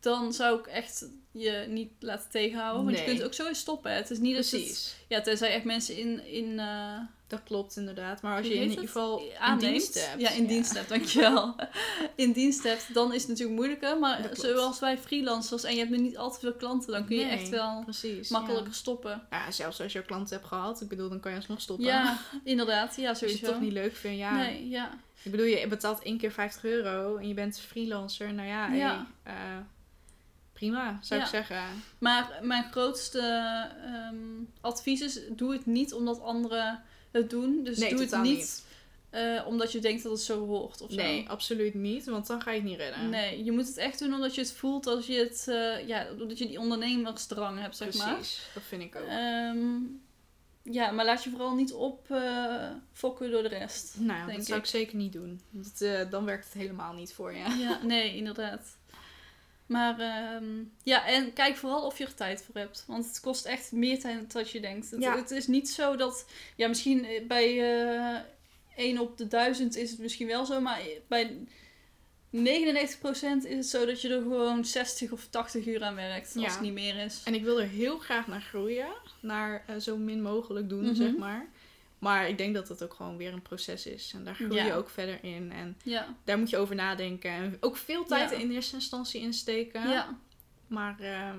dan 0.00 0.32
zou 0.32 0.58
ik 0.58 0.66
echt 0.66 1.08
je 1.32 1.64
niet 1.68 1.90
laten 1.98 2.30
tegenhouden. 2.30 2.84
Want 2.84 2.98
je 2.98 3.04
kunt 3.04 3.22
ook 3.22 3.34
zo 3.34 3.46
eens 3.46 3.58
stoppen. 3.58 3.90
hè. 3.90 3.96
Het 3.96 4.10
is 4.10 4.18
niet 4.18 4.34
dat 4.36 4.44
het, 4.44 4.50
Precies. 4.60 4.96
ja, 5.08 5.20
tenzij 5.20 5.54
echt 5.54 5.64
mensen 5.64 5.96
in, 5.96 6.24
in 6.26 6.58
eh, 6.58 6.98
Dat 7.34 7.42
klopt 7.44 7.76
inderdaad. 7.76 8.22
Maar 8.22 8.36
als 8.36 8.46
je 8.46 8.54
in 8.54 8.62
ieder 8.70 8.84
geval 8.84 9.18
in 9.20 9.36
aanneemt. 9.38 9.60
dienst 9.72 10.06
hebt. 10.06 10.20
Ja, 10.20 10.30
in 10.30 10.46
dienst 10.46 10.74
hebt, 10.74 10.88
dankjewel. 10.88 11.54
in 12.24 12.32
dienst 12.32 12.62
hebt, 12.62 12.94
dan 12.94 13.12
is 13.12 13.20
het 13.20 13.28
natuurlijk 13.30 13.56
moeilijker. 13.56 13.98
Maar 13.98 14.28
zoals 14.32 14.80
wij 14.80 14.98
freelancers 14.98 15.64
en 15.64 15.72
je 15.72 15.78
hebt 15.78 15.90
nu 15.90 15.98
niet 15.98 16.16
al 16.16 16.32
te 16.32 16.38
veel 16.40 16.52
klanten, 16.54 16.92
dan 16.92 17.06
kun 17.06 17.16
je 17.16 17.24
Nee, 17.24 17.32
echt 17.38 17.48
wel 17.48 17.82
Precies. 17.84 18.28
makkelijker 18.28 18.74
stoppen. 18.74 19.22
Ja. 19.30 19.50
zelfs 19.50 19.80
als 19.80 19.92
je 19.92 20.02
klanten 20.02 20.36
hebt 20.36 20.48
gehad. 20.48 20.80
Ik 20.80 20.88
bedoel, 20.88 21.08
dan 21.08 21.20
kan 21.20 21.30
je 21.30 21.36
alsnog 21.36 21.60
stoppen. 21.60 21.86
Ja, 21.86 22.18
inderdaad. 22.44 22.96
Ja, 22.96 23.08
Als 23.08 23.18
je 23.20 23.26
sowieso. 23.26 23.44
het 23.46 23.54
toch 23.54 23.62
niet 23.64 23.72
leuk 23.72 23.94
vindt, 23.96 24.18
ja. 24.18 24.36
Nee, 24.36 24.68
ja. 24.68 24.90
Ik 25.22 25.30
bedoel, 25.30 25.46
je 25.46 25.66
betaalt 25.68 26.02
één 26.02 26.18
keer 26.18 26.32
50 26.32 26.64
euro 26.64 27.16
en 27.16 27.28
je 27.28 27.34
bent 27.34 27.60
freelancer. 27.60 28.34
Nou 28.34 28.48
ja, 28.48 28.72
Ja. 28.72 29.06
hey, 29.22 29.34
eh, 29.34 29.40
prima, 30.52 30.98
zou 31.02 31.20
Ja. 31.20 31.26
ik 31.26 31.32
zeggen. 31.32 31.62
Maar 31.98 32.38
mijn 32.42 32.64
grootste 32.70 33.20
ehm, 33.84 34.16
advies 34.60 35.00
is, 35.00 35.20
doe 35.30 35.52
het 35.52 35.66
niet 35.66 35.92
omdat 35.94 36.20
anderen 36.22 36.82
het 37.14 37.30
doen. 37.30 37.64
Dus 37.64 37.78
nee, 37.78 37.90
doe 37.90 38.00
het 38.00 38.22
niet, 38.22 38.64
eh, 39.10 39.46
omdat 39.46 39.72
je 39.72 39.78
denkt 39.78 40.02
dat 40.02 40.12
het 40.12 40.20
zo 40.20 40.46
hoort 40.46 40.80
of 40.80 40.90
zo. 40.90 40.96
Nee, 40.96 41.28
absoluut 41.28 41.74
niet, 41.74 42.04
want 42.04 42.26
dan 42.26 42.42
ga 42.42 42.50
je 42.50 42.60
het 42.60 42.68
niet 42.68 42.78
redden. 42.78 43.10
Nee, 43.10 43.44
je 43.44 43.52
moet 43.52 43.66
het 43.66 43.76
echt 43.76 43.98
doen 43.98 44.14
omdat 44.14 44.34
je 44.34 44.40
het 44.40 44.52
voelt 44.52 44.86
als 44.86 45.06
je 45.06 45.18
het, 45.18 45.44
eh, 45.48 45.88
ja, 45.88 46.06
omdat 46.20 46.38
je 46.38 46.46
die 46.46 46.58
ondernemersdrang 46.60 47.60
hebt, 47.60 47.76
zeg 47.76 47.88
Precies, 47.88 48.06
maar. 48.06 48.50
dat 48.54 48.62
vind 48.62 48.82
ik 48.82 48.96
ook. 48.96 49.06
Ehm, 49.08 49.76
ja, 50.62 50.90
maar 50.90 51.04
laat 51.04 51.24
je 51.24 51.30
vooral 51.30 51.54
niet 51.54 51.72
opfokken 51.72 53.30
door 53.30 53.42
de 53.42 53.48
rest. 53.48 53.94
nou, 53.98 54.32
dat 54.32 54.46
zou 54.46 54.58
ik 54.58 54.66
zeker 54.66 54.96
niet 54.96 55.12
doen. 55.12 55.40
Want, 55.50 55.80
eh, 55.82 56.10
dan 56.10 56.24
werkt 56.24 56.44
het 56.44 56.54
helemaal 56.54 56.92
niet 56.92 57.12
voor 57.12 57.32
je. 57.32 57.38
Ja, 57.58 57.80
nee, 57.82 58.16
inderdaad. 58.16 58.76
Maar 59.66 59.98
ehm, 60.00 60.44
ja, 60.82 61.06
en 61.06 61.32
kijk 61.32 61.56
vooral 61.56 61.86
of 61.86 61.98
je 61.98 62.04
er 62.04 62.14
tijd 62.14 62.42
voor 62.42 62.54
hebt. 62.60 62.84
Want 62.86 63.06
het 63.06 63.20
kost 63.20 63.44
echt 63.44 63.72
meer 63.72 64.00
tijd 64.00 64.32
dan 64.32 64.44
je 64.46 64.60
denkt. 64.60 64.90
Het, 64.90 65.00
Ja. 65.02 65.16
het 65.16 65.30
is 65.30 65.46
niet 65.46 65.68
zo 65.68 65.96
dat, 65.96 66.26
ja, 66.56 66.68
misschien 66.68 67.06
bij 67.28 67.76
eh 68.16 68.20
1 68.76 68.98
op 68.98 69.18
de 69.18 69.28
1000 69.28 69.76
is 69.76 69.90
het 69.90 69.98
misschien 69.98 70.26
wel 70.26 70.44
zo, 70.46 70.60
maar 70.60 70.80
bij 71.08 71.36
99% 72.30 73.44
is 73.44 73.56
het 73.56 73.66
zo 73.66 73.86
dat 73.86 74.00
je 74.00 74.08
er 74.08 74.22
gewoon 74.22 74.64
60 74.64 75.12
of 75.12 75.26
80 75.30 75.66
uur 75.66 75.82
aan 75.84 75.94
werkt, 75.94 76.32
als 76.34 76.44
Ja. 76.44 76.50
het 76.50 76.60
niet 76.60 76.72
meer 76.72 76.96
is. 76.96 77.20
En 77.24 77.34
ik 77.34 77.42
wil 77.42 77.60
er 77.60 77.68
heel 77.68 77.98
graag 77.98 78.26
naar 78.26 78.40
groeien. 78.40 78.88
Naar 79.20 79.64
eh, 79.66 79.76
zo 79.76 79.96
min 79.96 80.22
mogelijk 80.22 80.68
doen, 80.68 80.84
Mhm. 80.84 80.94
zeg 80.94 81.16
maar. 81.16 81.46
Maar 81.98 82.28
ik 82.28 82.38
denk 82.38 82.54
dat 82.54 82.68
het 82.68 82.82
ook 82.82 82.94
gewoon 82.94 83.16
weer 83.16 83.32
een 83.32 83.42
proces 83.42 83.86
is. 83.86 84.12
En 84.14 84.24
daar 84.24 84.34
groei 84.34 84.54
je 84.54 84.64
Ja. 84.64 84.74
ook 84.74 84.90
verder 84.90 85.24
in. 85.24 85.52
En 85.52 85.76
Ja, 85.82 86.14
daar 86.24 86.38
moet 86.38 86.50
je 86.50 86.56
over 86.56 86.74
nadenken. 86.74 87.30
En 87.30 87.56
ook 87.60 87.76
veel 87.76 88.04
tijd 88.04 88.30
Ja. 88.30 88.36
in 88.36 88.50
eerste 88.50 88.74
instantie 88.74 89.20
insteken. 89.20 89.88
ja, 89.88 90.18
Maar 90.66 91.00
ehm, 91.00 91.38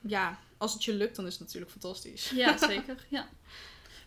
ja, 0.00 0.38
als 0.58 0.72
het 0.72 0.84
je 0.84 0.94
lukt, 0.94 1.16
dan 1.16 1.26
is 1.26 1.32
het 1.32 1.42
natuurlijk 1.42 1.70
fantastisch. 1.72 2.30
ja, 2.30 2.56
zeker. 2.68 3.06
Ja. 3.08 3.28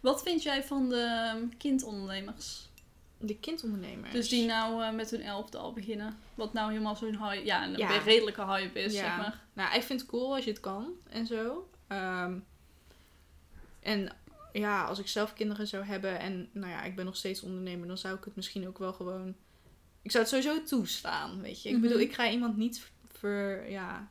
Wat 0.02 0.24
vind 0.24 0.44
jij 0.44 0.64
van 0.64 0.90
de 0.90 1.02
ehm, 1.34 1.48
kindondernemers? 1.58 2.70
De 3.18 3.38
kindondernemers. 3.40 4.12
Dus 4.12 4.30
die 4.30 4.46
nou 4.46 4.84
eh, 4.84 4.92
met 4.92 5.12
hun 5.12 5.22
elfde 5.22 5.58
al 5.58 5.74
beginnen. 5.74 6.18
Wat 6.36 6.54
nou 6.54 6.72
helemaal 6.72 6.96
zo'n 6.96 7.18
hype, 7.18 7.46
ja, 7.46 7.64
een 7.66 7.78
Ja. 7.78 7.98
redelijke 7.98 8.46
hype 8.46 8.80
is, 8.80 8.94
Ja. 8.94 9.00
zeg 9.00 9.18
maar. 9.18 9.42
Nou, 9.54 9.76
ik 9.76 9.84
vind 9.84 10.00
het 10.00 10.10
cool 10.10 10.36
als 10.36 10.44
je 10.44 10.50
het 10.50 10.60
kan 10.60 10.88
en 11.10 11.26
zo. 11.26 11.70
Ehm, 11.88 12.38
en 13.80 14.12
ja, 14.60 14.84
als 14.86 15.00
ik 15.00 15.08
zelf 15.08 15.34
kinderen 15.34 15.68
zou 15.68 15.84
hebben 15.86 16.20
en 16.20 16.50
nou 16.52 16.72
ja, 16.72 16.84
ik 16.84 16.96
ben 16.96 17.06
nog 17.06 17.16
steeds 17.16 17.42
ondernemer, 17.42 17.88
dan 17.88 17.98
zou 17.98 18.18
ik 18.18 18.24
het 18.24 18.36
misschien 18.36 18.68
ook 18.68 18.78
wel 18.78 18.94
gewoon. 18.94 19.36
Ik 20.02 20.12
zou 20.12 20.24
het 20.24 20.34
sowieso 20.34 20.64
toestaan, 20.64 21.42
weet 21.42 21.62
je. 21.62 21.70
Ik 21.70 21.76
Mhm. 21.76 21.84
bedoel, 21.84 22.00
ik 22.00 22.14
ga 22.14 22.30
iemand 22.30 22.58
niet 22.58 22.90
ver, 23.12 23.70
ja, 23.70 24.10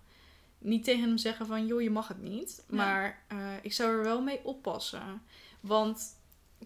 niet 0.59 0.85
tegen 0.85 1.03
hem 1.09 1.19
zeggen 1.19 1.47
van, 1.47 1.67
joh, 1.67 1.83
je 1.83 1.91
mag 1.91 2.09
het 2.09 2.23
niet. 2.23 2.65
Ja. 2.69 2.75
Maar 2.77 3.23
eh, 3.29 3.53
ik 3.63 3.73
zou 3.73 3.91
er 3.97 4.03
wel 4.03 4.23
mee 4.23 4.45
oppassen. 4.45 5.23
Want 5.61 6.03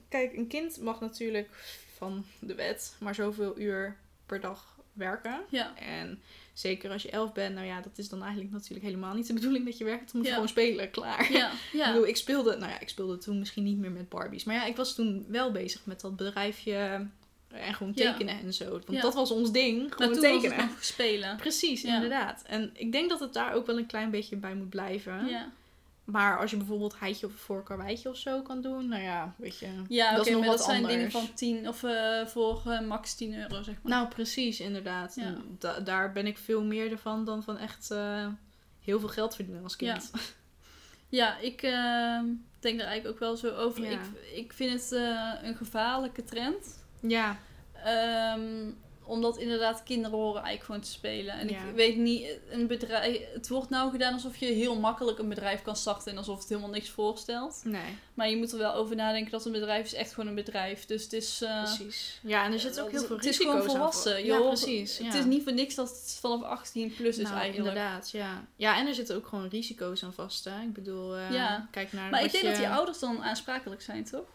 kijk, 0.08 0.36
een 0.36 0.46
kind 0.46 0.80
mag 0.80 1.00
natuurlijk 1.00 1.48
van 1.96 2.24
de 2.40 2.54
wet 2.54 2.96
maar 3.00 3.14
zoveel 3.14 3.58
uur 3.58 3.96
per 4.26 4.40
dag 4.40 4.77
werken. 4.98 5.40
Ja, 5.50 5.76
En 5.76 6.20
zeker 6.52 6.90
als 6.90 7.02
je 7.02 7.10
elf 7.10 7.32
bent, 7.32 7.54
nou 7.54 7.66
ja, 7.66 7.80
dat 7.80 7.98
is 7.98 8.08
dan 8.08 8.22
eigenlijk 8.22 8.52
natuurlijk 8.52 8.84
helemaal 8.84 9.14
niet 9.14 9.26
de 9.26 9.32
bedoeling 9.32 9.64
dat 9.64 9.78
je 9.78 9.84
werkt. 9.84 10.04
Dan 10.04 10.10
moet 10.12 10.22
je 10.22 10.28
Ja. 10.28 10.34
gewoon 10.34 10.48
spelen, 10.48 10.90
klaar. 10.90 11.32
ja, 11.32 11.50
Ik 11.52 11.58
ja. 11.72 11.92
bedoel, 11.92 12.06
ik 12.06 12.16
speelde, 12.16 12.56
nou 12.56 12.70
ja, 12.72 12.80
ik 12.80 12.88
speelde 12.88 13.18
toen 13.18 13.38
misschien 13.38 13.64
niet 13.64 13.78
meer 13.78 13.90
met 13.90 14.08
Barbies. 14.08 14.44
Maar 14.44 14.54
ja, 14.54 14.64
ik 14.64 14.76
was 14.76 14.94
toen 14.94 15.24
wel 15.28 15.52
bezig 15.52 15.86
met 15.86 16.00
dat 16.00 16.16
bedrijfje 16.16 17.06
en 17.48 17.74
gewoon 17.74 17.92
Ja. 17.94 18.12
tekenen 18.12 18.40
en 18.40 18.54
zo. 18.54 18.70
Want 18.70 18.84
Ja. 18.90 19.00
dat 19.00 19.14
was 19.14 19.30
ons 19.30 19.52
ding, 19.52 19.94
gewoon 19.94 20.12
tekenen. 20.20 20.70
spelen. 20.80 21.36
Precies, 21.36 21.82
Ja. 21.82 21.94
inderdaad. 21.94 22.42
En 22.46 22.70
ik 22.74 22.92
denk 22.92 23.08
dat 23.08 23.20
het 23.20 23.32
daar 23.32 23.52
ook 23.54 23.66
wel 23.66 23.78
een 23.78 23.86
klein 23.86 24.10
beetje 24.10 24.36
bij 24.36 24.54
moet 24.54 24.68
blijven. 24.70 25.28
Ja, 26.08 26.12
Maar 26.12 26.38
als 26.38 26.50
je 26.50 26.56
bijvoorbeeld 26.56 26.98
heitje 26.98 27.26
of 27.26 27.32
voor 27.32 27.62
karweitje 27.62 28.08
of 28.08 28.16
zo 28.16 28.42
kan 28.42 28.60
doen, 28.60 28.88
nou 28.88 29.02
ja, 29.02 29.34
weet 29.36 29.58
je. 29.58 29.68
ja 29.88 30.10
dat 30.10 30.20
oké, 30.20 30.28
is 30.28 30.34
nog 30.34 30.40
maar 30.40 30.48
wat 30.48 30.58
dat 30.58 30.66
zijn 30.66 30.86
dingen 30.86 31.10
van 31.10 31.34
10 31.34 31.68
of 31.68 31.82
eh, 31.82 32.26
voor 32.26 32.62
eh, 32.66 32.80
max 32.80 33.14
10 33.14 33.34
euro, 33.34 33.62
zeg 33.62 33.74
maar. 33.82 33.92
Nou, 33.92 34.08
precies, 34.08 34.60
inderdaad. 34.60 35.14
Ja. 35.14 35.34
Da- 35.58 35.80
daar 35.80 36.12
ben 36.12 36.26
ik 36.26 36.38
veel 36.38 36.64
meer 36.64 36.90
ervan 36.90 37.24
dan 37.24 37.42
van 37.42 37.58
echt 37.58 37.90
eh, 37.90 38.26
heel 38.80 39.00
veel 39.00 39.08
geld 39.08 39.34
verdienen 39.34 39.62
als 39.62 39.76
kind. 39.76 40.10
Ja, 41.08 41.38
ik 41.38 41.62
eh, 41.62 42.20
denk 42.60 42.78
daar 42.78 42.86
eigenlijk 42.88 43.06
ook 43.06 43.18
wel 43.18 43.36
zo 43.36 43.48
over. 43.56 43.84
Ja. 43.84 43.90
Ik, 43.90 44.00
ik 44.34 44.52
vind 44.52 44.72
het 44.80 44.90
een 45.42 45.56
gevaarlijke 45.56 46.24
trend. 46.24 46.84
Ja, 47.00 47.36
Ehm, 47.84 48.70
omdat 49.08 49.36
inderdaad 49.38 49.82
kinderen 49.82 50.18
horen 50.18 50.34
eigenlijk 50.42 50.64
gewoon 50.64 50.80
te 50.80 50.90
spelen. 50.90 51.34
En 51.34 51.48
Ja. 51.48 51.64
ik 51.64 51.74
weet 51.74 51.96
niet, 51.96 52.26
een 52.50 52.66
bedrijf, 52.66 53.20
het 53.32 53.48
wordt 53.48 53.70
nou 53.70 53.90
gedaan 53.90 54.12
alsof 54.12 54.36
je 54.36 54.46
heel 54.46 54.76
makkelijk 54.78 55.18
een 55.18 55.28
bedrijf 55.28 55.62
kan 55.62 55.76
starten 55.76 56.12
en 56.12 56.18
alsof 56.18 56.38
het 56.38 56.48
helemaal 56.48 56.70
niks 56.70 56.90
voorstelt. 56.90 57.60
nee, 57.64 57.82
Maar 58.14 58.30
je 58.30 58.36
moet 58.36 58.52
er 58.52 58.58
wel 58.58 58.74
over 58.74 58.96
nadenken 58.96 59.30
dat 59.30 59.44
een 59.46 59.52
bedrijf 59.52 59.84
is 59.86 59.94
echt 59.94 60.12
gewoon 60.14 60.28
een 60.28 60.34
bedrijf. 60.34 60.86
Dus 60.86 61.02
het 61.02 61.12
is... 61.12 61.42
eh, 61.42 61.62
precies. 61.62 62.18
Ja, 62.22 62.44
en 62.44 62.52
er 62.52 62.60
zit 62.60 62.80
ook 62.80 62.90
heel 62.90 63.04
veel 63.04 63.16
het 63.16 63.24
is 63.24 63.30
risico's 63.38 63.52
gewoon 63.54 63.70
aan 63.70 63.76
volwassen. 63.76 64.24
Ja, 64.24 64.36
hoort- 64.38 64.46
precies. 64.48 64.98
Ja. 64.98 65.04
Het 65.04 65.14
is 65.14 65.24
niet 65.24 65.42
voor 65.42 65.52
niks 65.52 65.74
dat 65.74 65.88
het 65.88 66.16
vanaf 66.20 66.42
18 66.42 66.94
plus 66.96 67.16
is 67.18 67.22
nou, 67.24 67.36
eigenlijk. 67.38 67.68
inderdaad, 67.68 68.10
ja. 68.10 68.44
Ja, 68.56 68.78
en 68.78 68.86
er 68.86 68.94
zitten 68.94 69.16
ook 69.16 69.26
gewoon 69.26 69.48
risico's 69.48 70.04
aan 70.04 70.12
vast, 70.12 70.44
hè. 70.44 70.60
Ik 70.62 70.72
bedoel, 70.72 71.16
eh, 71.16 71.54
kijk 71.70 71.92
naar 71.92 72.10
Maar 72.10 72.24
ik 72.24 72.32
denk 72.32 72.44
je... 72.44 72.50
dat 72.50 72.58
die 72.58 72.68
ouders 72.68 72.98
dan 72.98 73.22
aansprekelijk 73.22 73.82
zijn, 73.82 74.04
toch? 74.04 74.26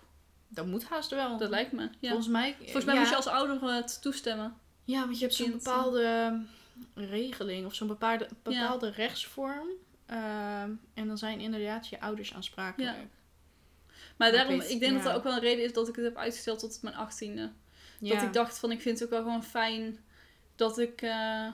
Dat 0.54 0.66
moet 0.66 0.84
haast 0.84 1.10
wel. 1.10 1.38
Dat 1.38 1.49
lijkt 1.49 1.72
me. 1.72 1.89
Ja. 1.99 2.08
Volgens 2.08 2.28
mij... 2.28 2.56
Volgens 2.60 2.86
mij 2.86 2.93
ja. 2.93 2.99
moet 2.99 3.10
je 3.10 3.16
als 3.16 3.28
ouder 3.28 3.64
eh, 3.64 3.76
het 3.76 4.01
toestemmen. 4.01 4.58
Ja, 4.84 4.99
want 4.99 5.16
je 5.18 5.24
hebt 5.24 5.36
zo'n 5.36 5.45
eh. 5.47 5.54
bepaalde 5.54 6.39
regeling 6.93 7.66
of 7.66 7.76
zo'n 7.76 7.88
bepaalde, 7.88 8.28
bepaalde 8.43 8.89
rechtsvorm. 8.89 9.68
Ehm, 10.06 10.72
en 10.93 11.08
dan 11.08 11.18
zijn 11.18 11.39
inderdaad 11.39 11.88
je 11.88 12.01
ouders 12.01 12.34
aansprakelijk. 12.34 12.97
Maar 12.97 13.08
Maar 14.18 14.32
daarom, 14.32 14.58
weet- 14.60 14.70
ik 14.70 14.80
denk 14.80 14.93
dat 14.97 15.06
er 15.12 15.18
ook 15.18 15.24
wel 15.24 15.34
een 15.34 15.39
reden 15.39 15.64
is 15.64 15.74
dat 15.74 15.88
ik 15.88 15.95
het 15.95 16.06
heb 16.06 16.18
uitgesteld 16.18 16.60
tot 16.60 16.80
mijn 16.82 16.95
achttiende. 16.95 17.51
Dat 17.99 18.22
ik 18.22 18.34
dacht 18.34 18.60
van, 18.60 18.72
ik 18.72 18.82
vind 18.82 18.99
het 18.99 19.08
ook 19.08 19.14
wel 19.14 19.24
gewoon 19.24 19.43
fijn 19.43 19.97
dat 20.56 20.80
ik... 20.80 21.01
eh, 21.01 21.47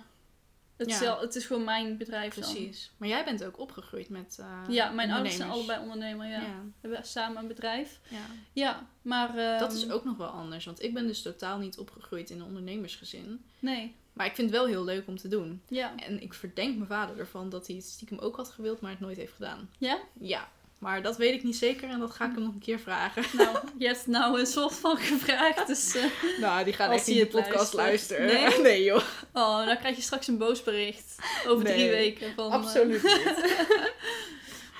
het, 0.80 0.90
Ja. 0.90 0.98
zelf, 0.98 1.20
het 1.20 1.36
is 1.36 1.46
gewoon 1.46 1.64
mijn 1.64 1.98
bedrijf 1.98 2.34
dan. 2.34 2.52
Precies. 2.54 2.92
Maar 2.98 3.08
jij 3.08 3.24
bent 3.26 3.44
ook 3.44 3.60
opgegroeid 3.60 4.10
met 4.10 4.38
eh 4.40 4.64
Ja, 4.68 4.90
mijn 4.90 5.12
ouders 5.12 5.36
zijn 5.36 5.50
allebei 5.50 5.82
ondernemer, 5.82 6.28
ja. 6.28 6.42
Ja. 6.42 6.62
We 6.82 6.88
hebben 6.88 7.06
samen 7.06 7.42
een 7.42 7.48
bedrijf. 7.48 8.00
ja. 8.08 8.26
Ja, 8.54 8.88
maar... 9.02 9.38
ehm, 9.38 9.60
Dat 9.60 9.74
is 9.74 9.90
ook 9.92 10.04
nog 10.06 10.18
wel 10.18 10.28
anders. 10.28 10.66
Want 10.66 10.84
ik 10.84 10.94
ben 10.94 11.08
dus 11.08 11.22
totaal 11.22 11.58
niet 11.58 11.78
opgegroeid 11.78 12.30
in 12.30 12.40
een 12.40 12.46
ondernemersgezin. 12.46 13.44
Nee, 13.60 13.96
Maar 14.14 14.26
ik 14.26 14.36
vind 14.36 14.50
het 14.50 14.60
wel 14.60 14.68
heel 14.68 14.84
leuk 14.84 15.08
om 15.08 15.18
te 15.18 15.28
doen. 15.28 15.62
ja. 15.68 15.96
En 15.98 16.22
ik 16.22 16.34
verdenk 16.34 16.76
mijn 16.76 16.88
vader 16.88 17.20
ervan 17.20 17.50
dat 17.50 17.68
hij 17.68 17.76
het 17.76 17.86
stiekem 17.86 18.18
ook 18.18 18.36
had 18.36 18.50
gewild, 18.50 18.82
maar 18.82 18.92
het 18.92 19.00
nooit 19.00 19.18
heeft 19.18 19.34
gedaan. 19.34 19.70
Ja? 19.78 20.00
Ja. 20.20 20.50
Maar 20.80 21.02
dat 21.02 21.18
weet 21.18 21.34
ik 21.34 21.44
niet 21.44 21.56
zeker 21.56 21.90
en 21.90 22.00
dat 22.00 22.12
ga 22.12 22.26
ik 22.26 22.32
hem 22.34 22.44
nog 22.44 22.54
een 22.54 22.60
keer 22.60 22.80
vragen. 22.80 23.24
Nou, 23.38 23.58
je 23.78 23.88
hebt 23.88 24.08
nou 24.08 24.40
een 24.40 24.46
soort 24.46 24.74
van 24.74 24.98
gevraagd, 24.98 25.68
dus... 25.68 25.96
eh, 25.96 26.04
Nou, 26.40 26.64
die 26.64 26.74
gaat 26.74 26.90
Als 26.92 26.98
echt 26.98 27.08
niet 27.08 27.20
de 27.20 27.26
podcast 27.28 27.74
luistert. 27.74 28.20
luisteren. 28.20 28.62
Nee? 28.70 28.84
joh. 28.84 29.04
Oh, 29.34 29.66
dan 29.66 29.78
krijg 29.78 29.96
je 29.96 30.02
straks 30.02 30.28
een 30.28 30.38
boos 30.38 30.64
bericht. 30.64 31.16
Over 31.48 31.66
drie 31.66 31.78
Nee, 31.78 31.90
weken. 31.90 32.34
Van, 32.36 32.46
eh, 32.46 32.52
Absoluut 32.54 33.04
niet. 33.04 33.58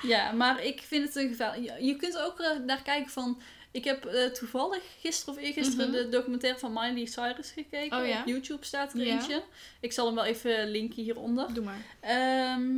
Ja, 0.02 0.32
maar 0.32 0.64
ik 0.64 0.82
vind 0.82 1.04
het 1.06 1.16
een 1.16 1.28
gevaar. 1.28 1.60
Je, 1.60 1.72
je 1.80 1.96
kunt 1.96 2.18
ook 2.18 2.40
eh, 2.40 2.58
naar 2.66 2.82
kijken 2.82 3.10
van. 3.10 3.40
Ik 3.72 3.84
heb 3.84 4.02
toevallig 4.34 4.82
gisteren 5.00 5.34
of 5.34 5.40
eergisteren 5.40 5.88
Mhm. 5.90 5.96
de 5.96 6.08
documentaire 6.08 6.58
van 6.58 6.72
Miley 6.72 7.06
Cyrus 7.06 7.50
gekeken. 7.50 7.98
Oh 8.00 8.06
ja? 8.06 8.20
Op 8.20 8.26
YouTube 8.26 8.64
staat 8.64 8.92
er 8.92 9.04
Ja. 9.06 9.12
eentje. 9.12 9.42
Ik 9.80 9.92
zal 9.92 10.06
hem 10.06 10.14
wel 10.14 10.24
even 10.24 10.70
linken 10.70 11.02
hieronder. 11.02 11.54
Doe 11.54 11.64
maar. 11.64 11.80
Ehm, 12.00 12.68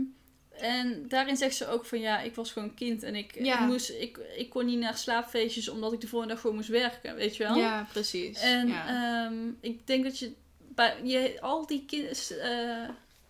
en 0.61 1.09
daarin 1.09 1.36
zegt 1.36 1.55
ze 1.57 1.68
ook 1.68 1.84
van 1.84 2.00
ja, 2.00 2.20
ik 2.20 2.34
was 2.34 2.53
gewoon 2.53 2.74
kind 2.74 3.03
en 3.03 3.14
ik, 3.14 3.34
Ja. 3.44 3.66
moest, 3.66 3.90
ik, 3.90 4.18
ik 4.36 4.50
kon 4.50 4.66
niet 4.66 4.78
naar 4.78 4.96
slaapfeestjes 4.96 5.68
omdat 5.68 5.92
ik 5.92 6.00
de 6.00 6.07
volgende 6.07 6.34
dag 6.34 6.42
gewoon 6.42 6.57
moest 6.57 6.68
werken, 6.68 7.14
weet 7.14 7.36
je 7.36 7.42
wel? 7.44 7.57
Ja, 7.57 7.86
precies. 7.92 8.40
En 8.40 8.68
ja. 8.68 8.86
ehm, 9.26 9.48
ik 9.61 9.86
denk 9.86 10.05
dat 10.05 10.18
je 10.18 10.32
bij 10.59 10.96
je, 11.05 11.40
al 11.40 11.66
die 11.66 11.84
kind, 11.86 12.34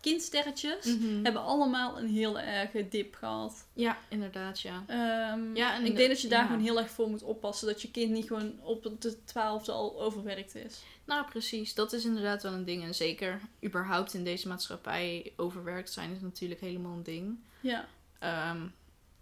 kindsterretjes 0.03 0.84
Mhm. 0.84 1.22
hebben 1.24 1.42
allemaal 1.42 1.98
een 1.98 2.09
heel 2.09 2.38
erge 2.40 2.88
dip 2.88 3.14
gehad. 3.14 3.66
ja, 3.72 3.98
inderdaad, 4.09 4.61
ja. 4.61 4.84
Ehm, 4.86 5.55
Ja, 5.57 5.74
en 5.74 5.84
ik 5.84 5.96
denk 5.96 6.09
dat 6.09 6.20
je 6.20 6.28
daar 6.28 6.40
ja. 6.40 6.46
gewoon 6.46 6.62
heel 6.62 6.78
erg 6.78 6.90
voor 6.90 7.09
moet 7.09 7.22
oppassen. 7.22 7.66
Dat 7.68 7.82
je 7.82 7.90
kind 7.90 8.11
niet 8.11 8.26
gewoon 8.26 8.61
op 8.62 8.96
de 9.00 9.24
twaalfde 9.24 9.72
al 9.72 10.03
overwerkt 10.03 10.55
is. 10.55 10.82
Nou, 11.05 11.26
precies. 11.30 11.74
Dat 11.74 11.92
is 11.92 12.05
inderdaad 12.05 12.42
wel 12.42 12.53
een 12.53 12.64
ding. 12.64 12.82
En 12.84 12.94
zeker 12.94 13.40
überhaupt 13.64 14.14
in 14.14 14.24
deze 14.24 14.48
maatschappij 14.48 15.32
overwerkt 15.36 15.92
zijn 15.92 16.11
is 16.12 16.20
natuurlijk 16.20 16.61
helemaal 16.61 16.92
een 16.92 17.03
ding. 17.03 17.38
Ja, 17.61 17.86
Ehm, 18.18 18.66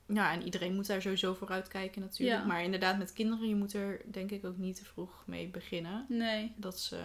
ja, 0.07 0.33
en 0.33 0.43
iedereen 0.43 0.74
moet 0.74 0.87
daar 0.87 1.03
sowieso 1.03 1.35
voor 1.35 1.49
uitkijken 1.49 2.01
natuurlijk. 2.01 2.41
Ja. 2.41 2.47
Maar 2.47 2.62
inderdaad, 2.62 2.99
met 2.99 3.12
kinderen, 3.12 3.49
je 3.49 3.55
moet 3.55 3.72
er 3.72 4.01
denk 4.11 4.31
ik 4.31 4.45
ook 4.45 4.57
niet 4.57 4.76
te 4.76 4.85
vroeg 4.85 5.22
mee 5.26 5.49
beginnen. 5.49 6.05
nee. 6.09 6.53
Dat 6.57 6.81
ze 6.81 6.97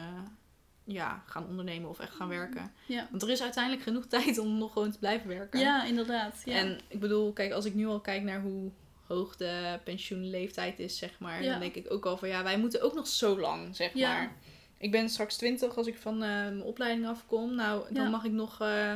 ja, 0.87 1.23
gaan 1.25 1.47
ondernemen 1.47 1.89
of 1.89 1.99
echt 1.99 2.13
gaan 2.15 2.27
werken. 2.27 2.71
Ja, 2.85 3.07
Want 3.11 3.21
er 3.21 3.29
is 3.29 3.41
uiteindelijk 3.41 3.83
genoeg 3.83 4.05
tijd 4.15 4.37
om 4.37 4.57
nog 4.57 4.73
gewoon 4.73 4.91
te 4.91 4.99
blijven 4.99 5.27
werken. 5.27 5.59
ja 5.59 5.83
inderdaad. 5.85 6.41
Ja. 6.45 6.53
En 6.55 6.79
ik 6.87 6.99
bedoel, 6.99 7.33
kijk, 7.33 7.51
als 7.51 7.65
ik 7.65 7.73
nu 7.73 7.85
al 7.87 7.99
kijk 7.99 8.23
naar 8.23 8.41
hoe 8.41 8.71
hoog 9.07 9.35
de 9.35 9.79
pensioenleeftijd 9.83 10.79
is, 10.79 10.97
zeg 10.97 11.19
maar, 11.19 11.43
Ja. 11.43 11.51
dan 11.51 11.59
denk 11.59 11.75
ik 11.75 11.91
ook 11.91 12.05
al 12.05 12.17
van 12.17 12.27
ja, 12.29 12.43
wij 12.43 12.57
moeten 12.57 12.81
ook 12.81 12.93
nog 12.93 13.07
zo 13.07 13.39
lang, 13.39 13.75
zeg 13.75 13.93
Ja. 13.93 14.13
maar. 14.13 14.35
Ik 14.77 14.91
ben 14.91 15.09
straks 15.09 15.35
20 15.37 15.77
als 15.77 15.87
ik 15.87 15.97
van 15.97 16.13
eh, 16.13 16.29
mijn 16.29 16.63
opleiding 16.63 17.07
afkom. 17.07 17.55
Nou, 17.55 17.93
dan 17.93 18.09
mag 18.09 18.23
ik 18.23 18.31
nog, 18.31 18.61
eh, 18.61 18.93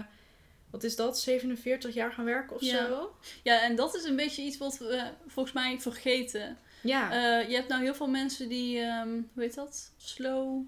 wat 0.69 0.83
is 0.83 0.95
dat, 0.95 1.19
47 1.19 1.93
jaar 1.93 2.11
gaan 2.11 2.25
werken 2.25 2.55
of 2.55 2.61
Ja. 2.61 2.85
zo? 2.87 3.15
ja, 3.43 3.61
en 3.61 3.75
dat 3.75 3.95
is 3.95 4.03
een 4.03 4.15
beetje 4.15 4.41
iets 4.43 4.57
wat 4.57 4.77
we 4.77 5.03
volgens 5.27 5.55
mij 5.55 5.79
vergeten. 5.79 6.57
Ja. 6.83 7.11
Eh, 7.11 7.49
je 7.49 7.55
hebt 7.55 7.67
nou 7.69 7.81
heel 7.81 7.93
veel 7.95 8.07
mensen 8.09 8.49
die, 8.49 8.79
ehm, 8.79 9.09
hoe 9.33 9.43
heet 9.43 9.55
dat? 9.55 9.91
Slow 9.97 10.61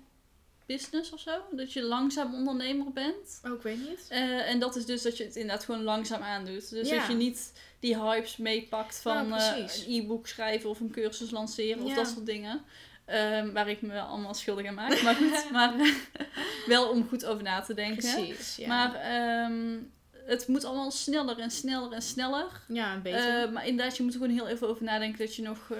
business 0.73 1.11
of 1.11 1.19
zo? 1.19 1.31
Dat 1.51 1.73
je 1.73 1.83
langzaam 1.83 2.33
ondernemer 2.33 2.91
bent. 2.91 3.39
oh, 3.45 3.53
ik 3.53 3.61
weet 3.61 3.77
niet. 3.89 4.05
Eh, 4.09 4.49
en 4.49 4.59
dat 4.59 4.75
is 4.75 4.85
dus 4.85 5.01
dat 5.01 5.17
je 5.17 5.23
het 5.23 5.35
inderdaad 5.35 5.65
gewoon 5.65 5.83
langzaam 5.83 6.21
aandoet. 6.21 6.69
Dus 6.69 6.89
Ja. 6.89 6.97
dat 6.97 7.07
je 7.07 7.13
niet 7.13 7.53
die 7.79 7.97
hypes 7.97 8.37
meepakt 8.37 8.99
van 9.01 9.33
eh, 9.33 9.57
een 9.57 9.93
e-book 9.93 10.27
schrijven 10.27 10.69
of 10.69 10.79
een 10.79 10.91
cursus 10.91 11.31
lanceren 11.31 11.83
of 11.83 11.93
dat 11.93 12.07
soort 12.07 12.25
dingen. 12.25 12.61
Ehm, 13.05 13.51
waar 13.51 13.69
ik 13.69 13.81
me 13.81 13.87
wel 13.91 14.05
allemaal 14.05 14.33
schuldig 14.33 14.65
aan 14.67 14.73
maak. 14.73 15.01
Maar 15.01 15.15
goed, 15.15 15.51
maar 15.51 15.79
eh, 15.79 15.93
wel 16.67 16.89
om 16.89 17.07
goed 17.07 17.25
over 17.25 17.43
na 17.43 17.61
te 17.61 17.73
denken. 17.73 18.13
Precies, 18.13 18.55
ja. 18.55 18.67
Maar 18.67 18.95
ehm, 18.95 19.77
het 20.25 20.47
moet 20.47 20.63
allemaal 20.63 20.91
sneller 20.91 21.39
en 21.39 21.51
sneller 21.51 21.91
en 21.91 22.01
sneller. 22.01 22.47
ja, 22.67 22.93
een 22.93 23.01
beetje. 23.01 23.19
Eh, 23.45 23.51
maar 23.51 23.67
inderdaad, 23.67 23.97
je 23.97 24.03
moet 24.03 24.13
er 24.13 24.19
gewoon 24.19 24.35
heel 24.35 24.47
even 24.47 24.67
over 24.67 24.83
nadenken 24.83 25.19
dat 25.19 25.35
je 25.35 25.41
nog 25.41 25.57
eh 25.71 25.77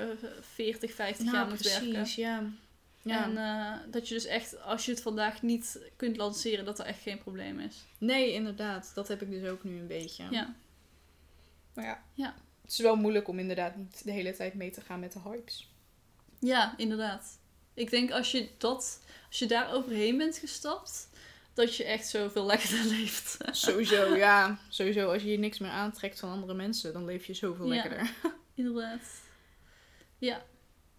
40, 0.54 0.94
50 0.94 1.26
nou, 1.26 1.38
jaar 1.38 1.48
moet 1.48 1.62
werken. 1.62 1.92
precies, 1.92 2.16
ja. 2.16 2.44
Ja. 3.04 3.24
En 3.24 3.38
eh, 3.38 3.92
dat 3.92 4.08
je 4.08 4.14
dus 4.14 4.26
echt, 4.26 4.62
als 4.62 4.86
je 4.86 4.92
het 4.92 5.02
vandaag 5.02 5.42
niet 5.42 5.80
kunt 5.96 6.18
lanceren, 6.18 6.66
dat 6.66 6.80
er 6.80 6.86
echt 6.86 7.02
geen 7.02 7.18
probleem 7.18 7.60
is. 7.60 7.86
Nee, 7.98 8.34
inderdaad. 8.34 8.92
Dat 8.96 9.08
heb 9.08 9.22
ik 9.22 9.30
dus 9.30 9.50
ook 9.50 9.64
nu 9.64 9.80
een 9.80 9.88
beetje. 9.88 10.24
Ja. 10.32 10.56
Maar 11.74 11.86
ja. 11.86 12.04
Ja. 12.14 12.34
Het 12.62 12.72
is 12.72 12.80
wel 12.80 12.96
moeilijk 12.96 13.28
om 13.28 13.40
inderdaad 13.40 13.76
niet 13.76 14.04
de 14.04 14.12
hele 14.12 14.34
tijd 14.34 14.54
mee 14.54 14.72
te 14.72 14.82
gaan 14.82 15.00
met 15.00 15.14
de 15.14 15.20
hypes. 15.20 15.70
Ja, 16.40 16.74
inderdaad. 16.78 17.40
Ik 17.74 17.90
denk 17.90 18.12
als 18.12 18.32
je 18.32 18.50
dat, 18.58 19.02
als 19.28 19.40
je 19.40 19.46
daar 19.46 19.74
overheen 19.74 20.18
bent 20.18 20.38
gestapt, 20.38 21.10
dat 21.54 21.76
je 21.76 21.84
echt 21.84 22.08
zoveel 22.08 22.46
lekkerder 22.52 22.86
leeft. 22.86 23.38
Sowieso, 23.52 24.16
ja. 24.16 24.60
Sowieso, 24.70 25.12
als 25.12 25.22
je 25.24 25.32
je 25.32 25.40
niks 25.40 25.60
meer 25.60 25.72
aantrekt 25.72 26.20
van 26.20 26.30
andere 26.30 26.54
mensen, 26.54 26.94
dan 26.94 27.06
leef 27.06 27.26
je 27.26 27.34
zoveel 27.34 27.66
Ja. 27.66 27.74
lekkerder. 27.74 28.12
inderdaad. 28.56 29.22
Ja. 30.18 30.44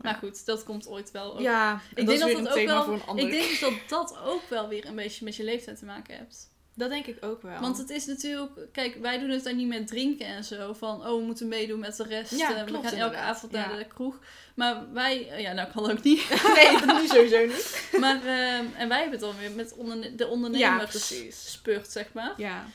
Maar 0.02 0.14
goed, 0.14 0.46
dat 0.46 0.64
komt 0.64 0.88
ooit 0.88 1.10
wel. 1.10 1.32
Ook. 1.34 1.40
Ja, 1.40 1.80
ik 1.90 1.98
en 1.98 2.06
denk 2.06 2.18
dat 2.20 2.28
dat 2.30 2.38
een 2.38 2.48
ook 2.48 2.66
wel. 2.66 2.84
voor 2.84 2.94
een 2.94 3.02
ander. 3.06 3.24
Ik 3.24 3.30
denk 3.30 3.60
dat 3.60 3.72
dat 3.88 4.18
ook 4.24 4.42
wel 4.48 4.68
weer 4.68 4.86
een 4.86 4.94
beetje 4.96 5.24
met 5.24 5.36
je 5.36 5.44
leeftijd 5.44 5.78
te 5.78 5.84
maken 5.84 6.16
hebt. 6.16 6.50
Dat 6.74 6.90
denk 6.90 7.06
ik 7.06 7.24
ook 7.24 7.42
wel. 7.42 7.60
Want 7.60 7.78
het 7.78 7.90
is 7.90 8.06
natuurlijk, 8.06 8.50
kijk, 8.72 8.94
wij 9.00 9.18
doen 9.18 9.30
het 9.30 9.44
dan 9.44 9.56
niet 9.56 9.68
met 9.68 9.86
drinken 9.86 10.26
en 10.26 10.44
zo. 10.44 10.72
Van, 10.72 11.06
oh, 11.06 11.18
we 11.18 11.24
moeten 11.24 11.48
meedoen 11.48 11.78
met 11.80 11.96
de 11.96 12.02
rest. 12.04 12.30
Ja, 12.38 12.48
eh, 12.56 12.64
we 12.64 12.72
gaan 12.72 12.82
elke 12.82 12.90
inderdaad. 12.94 13.14
avond 13.16 13.52
naar 13.52 13.70
Ja. 13.70 13.76
de 13.76 13.86
kroeg. 13.86 14.18
Maar 14.54 14.92
wij, 14.92 15.28
eh, 15.28 15.40
ja, 15.40 15.52
nou 15.52 15.70
kan 15.72 15.90
ook 15.90 16.02
niet. 16.02 16.28
nee, 16.56 16.86
dat 16.86 17.00
nu 17.00 17.06
sowieso 17.06 17.46
niet. 17.46 17.88
maar, 18.00 18.16
ehm, 18.16 18.64
en 18.76 18.88
wij 18.88 19.00
hebben 19.00 19.10
het 19.10 19.20
dan 19.20 19.36
weer 19.38 19.50
met 19.50 19.74
onderne 19.74 20.14
de 20.14 20.24
Ja, 20.24 20.30
ondernemers 20.30 20.90
precies. 20.90 21.52
spurt, 21.52 21.90
zeg 21.90 22.12
maar. 22.12 22.34
Ja. 22.36 22.66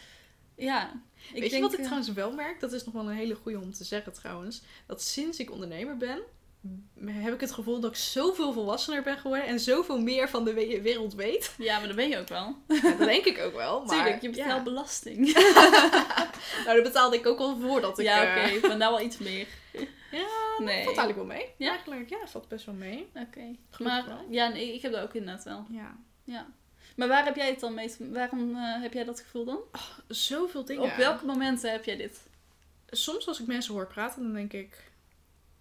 Ja. 0.56 0.92
Ik 1.34 1.34
Weet 1.34 1.44
je 1.44 1.50
denk, 1.50 1.62
wat 1.64 1.72
ik 1.74 1.80
eh, 1.80 1.84
trouwens 1.86 2.14
wel 2.14 2.32
merk? 2.32 2.60
Dat 2.60 2.74
is 2.74 2.84
nog 2.86 2.94
wel 2.94 3.10
een 3.10 3.16
hele 3.16 3.36
goede 3.36 3.60
om 3.60 3.74
te 3.74 3.84
zeggen 3.84 4.14
trouwens. 4.14 4.62
Dat 4.86 5.02
sinds 5.02 5.40
ik 5.40 5.52
ondernemer 5.52 5.98
ben, 5.98 6.20
heb 7.06 7.34
ik 7.34 7.40
het 7.42 7.52
gevoel 7.52 7.80
dat 7.80 7.92
ik 7.92 7.98
zoveel 7.98 8.54
volwassener 8.54 9.04
ben 9.04 9.18
geworden 9.18 9.48
en 9.48 9.60
zoveel 9.60 10.00
meer 10.02 10.30
van 10.30 10.44
de 10.46 10.54
we- 10.54 10.82
wereld 10.82 11.14
weet. 11.14 11.54
Ja, 11.58 11.78
maar 11.78 11.88
dat 11.88 11.96
ben 11.96 12.10
je 12.10 12.18
ook 12.18 12.28
wel. 12.28 12.56
Ja, 12.68 12.82
dat 12.82 12.98
denk 12.98 13.26
ik 13.26 13.40
ook 13.40 13.54
wel. 13.54 13.80
Maar, 13.86 13.96
Tuurlijk, 13.96 14.22
je 14.22 14.30
betaalt 14.30 14.50
ja. 14.58 14.64
belasting. 14.64 15.18
Nou, 16.66 16.76
dat 16.76 16.84
betaalde 16.84 17.16
ik 17.18 17.26
ook 17.26 17.40
al 17.40 17.58
voordat 17.60 18.00
ik... 18.00 18.06
ja, 18.06 18.36
eh, 18.36 18.56
oké, 18.56 18.68
maar 18.68 18.78
nou 18.78 18.96
wel 18.96 19.06
iets 19.06 19.18
meer. 19.18 19.48
Ja, 20.12 20.28
Nee. 20.58 20.84
valt 20.84 20.98
eigenlijk 20.98 21.16
wel 21.16 21.26
mee. 21.26 21.46
Ja? 21.58 21.70
Eigenlijk, 21.70 22.10
ja, 22.10 22.18
valt 22.28 22.48
best 22.48 22.66
wel 22.66 22.76
mee. 22.76 23.08
Oké. 23.14 23.56
Maar 23.78 24.06
wel. 24.06 24.26
ja, 24.30 24.48
nee, 24.48 24.74
ik 24.74 24.82
heb 24.82 24.92
dat 24.92 25.02
ook 25.02 25.14
inderdaad 25.14 25.44
wel. 25.44 25.66
Ja. 25.70 25.98
Ja. 26.24 26.48
Maar 26.96 27.08
waar 27.08 27.26
heb 27.26 27.36
jij 27.36 27.50
het 27.50 27.60
dan 27.60 27.74
mee? 27.74 27.96
Waarom 28.00 28.56
eh, 28.56 28.82
heb 28.82 28.94
jij 28.94 29.04
dat 29.04 29.20
gevoel 29.20 29.46
dan? 29.46 29.60
Zoveel 30.08 30.66
dingen. 30.66 30.84
Op 30.84 30.96
welke 30.96 31.26
momenten 31.26 31.72
heb 31.72 31.86
jij 31.86 31.98
dit? 31.98 32.20
Soms 32.90 33.28
als 33.28 33.40
ik 33.40 33.48
mensen 33.48 33.74
hoor 33.74 33.88
praten, 33.88 34.22
dan 34.24 34.34
denk 34.34 34.54
ik... 34.54 34.92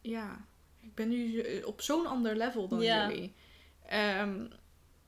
Ja, 0.00 0.44
ben 0.94 1.08
nu 1.08 1.40
eh, 1.40 1.66
op 1.66 1.80
zo'n 1.80 2.06
ander 2.06 2.36
level 2.36 2.68
dan 2.68 2.80
Ja. 2.80 3.08
jullie. 3.08 3.34
Ehm, 3.88 4.46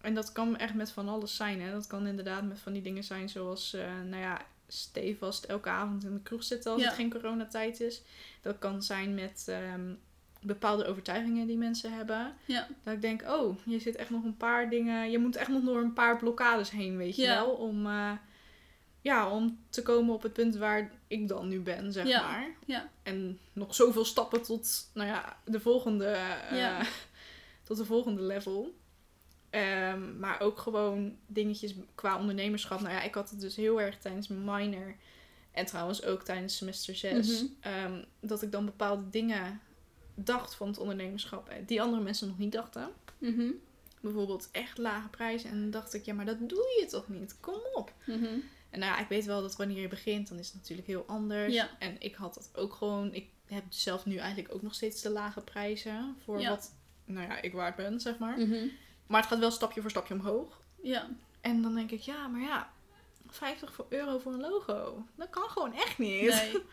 en 0.01 0.15
dat 0.15 0.33
kan 0.33 0.57
echt 0.57 0.75
met 0.75 0.91
van 0.91 1.09
alles 1.09 1.37
zijn. 1.37 1.61
Hè? 1.61 1.73
Dat 1.73 1.87
kan 1.87 2.07
inderdaad 2.07 2.45
met 2.45 2.59
van 2.59 2.73
die 2.73 2.83
dingen 2.83 3.05
zijn 3.05 3.29
zoals... 3.29 3.75
eh, 3.75 4.01
nou 4.11 4.23
ja, 4.23 4.41
stevast 4.69 5.45
elke 5.45 5.69
avond 5.69 6.05
in 6.05 6.15
de 6.15 6.23
kroeg 6.23 6.45
zitten 6.45 6.73
als 6.73 6.81
Ja. 6.81 6.87
het 6.87 6.97
geen 6.97 7.11
coronatijd 7.11 7.81
is. 7.81 8.03
Dat 8.43 8.59
kan 8.59 8.83
zijn 8.83 9.15
met... 9.15 9.45
ehm, 9.49 9.93
bepaalde 10.43 10.85
overtuigingen 10.87 11.47
die 11.47 11.57
mensen 11.57 11.93
hebben. 11.93 12.33
Ja. 12.45 12.67
Dat 12.83 12.95
ik 12.95 13.01
denk, 13.03 13.23
oh, 13.29 13.57
je 13.65 13.79
zit 13.79 13.97
echt 13.97 14.11
nog 14.11 14.25
een 14.25 14.37
paar 14.37 14.71
dingen. 14.71 15.11
Je 15.11 15.19
moet 15.19 15.37
echt 15.37 15.49
nog 15.49 15.63
door 15.65 15.81
een 15.81 15.93
paar 15.93 16.17
blokkades 16.19 16.71
heen, 16.71 16.97
weet 16.97 17.17
je 17.17 17.23
Ja. 17.23 17.35
wel. 17.35 17.51
Om, 17.51 17.87
eh, 17.87 18.13
ja, 19.09 19.31
om 19.31 19.59
te 19.69 19.83
komen 19.83 20.15
op 20.15 20.23
het 20.23 20.33
punt 20.33 20.57
waar 20.57 20.91
ik 21.07 21.29
dan 21.29 21.49
nu 21.49 21.61
ben, 21.61 21.93
zeg 21.93 22.07
Ja. 22.07 22.23
maar. 22.31 22.55
Ja. 22.67 22.91
En 23.03 23.39
nog 23.53 23.75
zoveel 23.75 24.05
stappen 24.05 24.43
tot, 24.43 24.91
nou 24.95 25.09
ja, 25.09 25.39
de 25.45 25.61
volgende, 25.61 26.07
eh, 26.51 26.81
tot 27.67 27.77
de 27.77 27.85
volgende 27.85 28.23
level. 28.23 28.75
Ehm, 29.51 30.19
maar 30.19 30.41
ook 30.41 30.59
gewoon 30.59 31.17
dingetjes 31.27 31.75
qua 31.95 32.19
ondernemerschap. 32.19 32.81
Nou 32.81 32.93
ja, 32.95 33.03
ik 33.03 33.15
had 33.15 33.31
het 33.31 33.41
dus 33.41 33.57
heel 33.57 33.81
erg 33.81 33.99
tijdens 33.99 34.29
mijn 34.29 34.45
minor. 34.45 34.95
En 35.53 35.67
trouwens 35.67 36.05
ook 36.05 36.23
tijdens 36.23 36.57
semester 36.57 36.95
6. 36.97 37.43
Mhm. 37.43 37.47
ehm, 37.61 38.03
dat 38.21 38.43
ik 38.43 38.53
dan 38.53 38.65
bepaalde 38.65 39.11
dingen 39.11 39.61
dacht 40.15 40.55
van 40.55 40.69
het 40.69 40.79
ondernemerschap. 40.79 41.49
eh, 41.49 41.57
Die 41.67 41.83
andere 41.83 42.03
mensen 42.03 42.29
nog 42.29 42.39
niet 42.39 42.53
dachten. 42.53 42.89
Mhm. 43.19 43.51
Bijvoorbeeld 44.01 44.49
echt 44.53 44.79
lage 44.79 45.09
prijzen. 45.09 45.51
En 45.51 45.61
dan 45.61 45.71
dacht 45.71 45.95
ik, 45.95 46.05
ja, 46.05 46.15
maar 46.15 46.25
dat 46.27 46.39
doe 46.49 46.77
je 46.81 46.87
toch 46.91 47.09
niet? 47.09 47.37
Kom 47.41 47.61
op. 47.75 47.93
Mhm. 48.07 48.39
En 48.71 48.79
nou 48.79 48.93
ja, 48.93 48.99
ik 48.99 49.09
weet 49.09 49.25
wel 49.25 49.41
dat 49.43 49.57
wanneer 49.57 49.81
je 49.81 49.89
begint, 49.89 50.29
dan 50.29 50.39
is 50.39 50.47
het 50.47 50.57
natuurlijk 50.57 50.89
heel 50.89 51.05
anders. 51.07 51.55
Ja. 51.55 51.69
En 51.79 51.97
ik 51.99 52.15
had 52.15 52.35
dat 52.35 52.51
ook 52.55 52.73
gewoon. 52.75 53.15
Ik 53.15 53.27
heb 53.47 53.65
zelf 53.69 54.07
nu 54.07 54.17
eigenlijk 54.17 54.55
ook 54.55 54.63
nog 54.63 54.75
steeds 54.75 55.03
de 55.03 55.11
lage 55.11 55.41
prijzen. 55.41 56.17
Voor 56.25 56.41
Ja. 56.41 56.49
wat, 56.49 56.73
nou 57.05 57.27
ja, 57.27 57.41
ik 57.43 57.53
waard 57.53 57.77
ben, 57.77 58.01
zeg 58.01 58.19
maar. 58.19 58.39
Mhm. 58.39 58.67
Maar 59.07 59.21
het 59.21 59.31
gaat 59.31 59.39
wel 59.39 59.51
stapje 59.51 59.81
voor 59.81 59.91
stapje 59.91 60.15
omhoog. 60.15 60.61
Ja. 60.83 61.09
En 61.41 61.63
dan 61.63 61.75
denk 61.75 61.91
ik, 61.91 62.01
ja, 62.01 62.27
maar 62.27 62.41
ja, 62.41 62.71
50 63.27 63.73
voor 63.73 63.87
euro 63.89 64.19
voor 64.19 64.33
een 64.33 64.41
logo. 64.41 65.07
Dat 65.15 65.31
kan 65.31 65.49
gewoon 65.49 65.75
echt 65.75 65.99
niet. 65.99 66.29
Nee. 66.31 66.53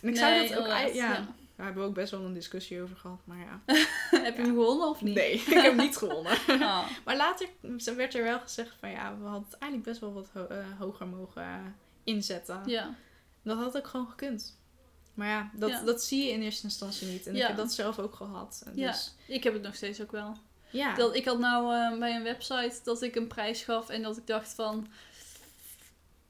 En 0.00 0.10
ik 0.10 0.16
zou 0.16 0.30
Nee, 0.32 0.48
dat 0.48 0.58
ook, 0.58 0.66
ja, 0.66 0.78
ja. 0.80 1.34
Daar 1.56 1.64
hebben 1.66 1.82
we 1.82 1.88
ook 1.88 1.94
best 1.94 2.10
wel 2.10 2.20
een 2.24 2.32
discussie 2.34 2.82
over 2.82 2.96
gehad. 2.96 3.20
Maar 3.24 3.38
ja, 3.38 3.60
heb 4.24 4.36
je 4.36 4.42
hem 4.42 4.54
gewonnen 4.54 4.88
of 4.88 5.02
niet? 5.02 5.14
nee, 5.14 5.32
ik 5.32 5.44
heb 5.46 5.76
niet 5.76 5.96
gewonnen. 5.96 6.36
Ah. 6.48 6.88
Maar 7.04 7.16
later 7.16 7.48
werd 7.96 8.14
er 8.14 8.22
wel 8.22 8.40
gezegd 8.40 8.76
van 8.80 8.90
ja, 8.90 9.16
we 9.18 9.24
hadden 9.24 9.48
het 9.50 9.58
eigenlijk 9.58 9.82
best 9.90 10.00
wel 10.00 10.12
wat 10.12 10.28
ho- 10.32 10.46
eh, 10.46 10.64
hoger 10.78 11.06
mogen 11.06 11.76
inzetten. 12.04 12.60
Ja. 12.66 12.94
Dat 13.42 13.58
had 13.58 13.76
ook 13.76 13.86
gewoon 13.86 14.08
gekund. 14.08 14.58
Maar 15.14 15.28
ja 15.28 15.50
dat, 15.54 15.70
Ja. 15.70 15.80
dat 15.82 16.02
zie 16.04 16.24
je 16.24 16.30
in 16.32 16.42
eerste 16.42 16.64
instantie 16.64 17.08
niet. 17.08 17.26
En 17.26 17.32
ik 17.32 17.38
Ja. 17.40 17.46
heb 17.46 17.56
dat 17.56 17.72
zelf 17.72 17.98
ook 17.98 18.14
gehad. 18.14 18.62
En 18.66 18.72
Ja. 18.76 18.90
Dus, 18.90 19.14
Ik 19.26 19.44
heb 19.44 19.52
het 19.52 19.62
nog 19.62 19.74
steeds 19.74 20.02
ook 20.02 20.12
wel. 20.12 20.36
ja. 20.70 20.94
Dat, 20.94 21.14
ik 21.14 21.24
had 21.24 21.38
nou 21.38 21.74
eh, 21.74 21.98
bij 21.98 22.16
een 22.16 22.22
website 22.22 22.80
dat 22.84 23.02
ik 23.02 23.14
een 23.14 23.26
prijs 23.26 23.62
gaf 23.62 23.88
en 23.88 24.02
dat 24.02 24.16
ik 24.16 24.26
dacht 24.26 24.54
van... 24.54 24.86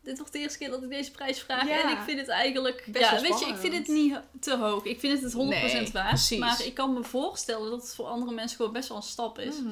Dit 0.04 0.18
wordt 0.18 0.32
de 0.32 0.38
eerste 0.38 0.58
keer 0.58 0.70
dat 0.70 0.82
ik 0.82 0.88
deze 0.88 1.10
prijs 1.10 1.40
vraag 1.42 1.68
Ja. 1.68 1.82
en 1.82 1.88
ik 1.90 1.98
vind 2.04 2.18
het 2.18 2.28
eigenlijk... 2.28 2.84
Best 2.92 3.10
ja, 3.10 3.20
weet 3.20 3.40
je, 3.40 3.46
ik 3.46 3.56
vind 3.56 3.74
het 3.74 3.86
niet 3.88 4.20
te 4.40 4.56
hoog. 4.56 4.84
Ik 4.84 5.00
vind 5.00 5.12
het 5.12 5.22
het 5.22 5.42
100% 5.42 5.44
Nee, 5.48 5.90
waard. 5.92 6.08
precies. 6.08 6.38
Maar 6.38 6.64
ik 6.64 6.74
kan 6.74 6.92
me 6.92 7.02
voorstellen 7.04 7.70
dat 7.70 7.80
het 7.82 7.94
voor 7.94 8.06
andere 8.06 8.32
mensen 8.32 8.56
gewoon 8.56 8.72
best 8.72 8.88
wel 8.88 8.96
een 8.96 9.02
stap 9.02 9.38
is. 9.38 9.60
Mhm. 9.60 9.68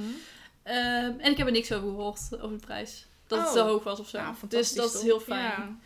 Ehm, 0.62 1.12
en 1.18 1.30
ik 1.30 1.36
heb 1.36 1.46
er 1.46 1.52
niks 1.52 1.72
over 1.72 1.88
gehoord, 1.88 2.20
over 2.40 2.58
de 2.58 2.66
prijs. 2.66 3.06
Dat 3.26 3.38
het 3.38 3.48
Oh. 3.48 3.54
te 3.54 3.60
hoog 3.60 3.82
was 3.84 4.00
of 4.00 4.08
zo. 4.08 4.18
Nou, 4.18 4.34
dus 4.48 4.72
dat 4.72 4.94
is 4.94 5.02
heel 5.02 5.20
fijn. 5.20 5.40
Ja. 5.42 5.76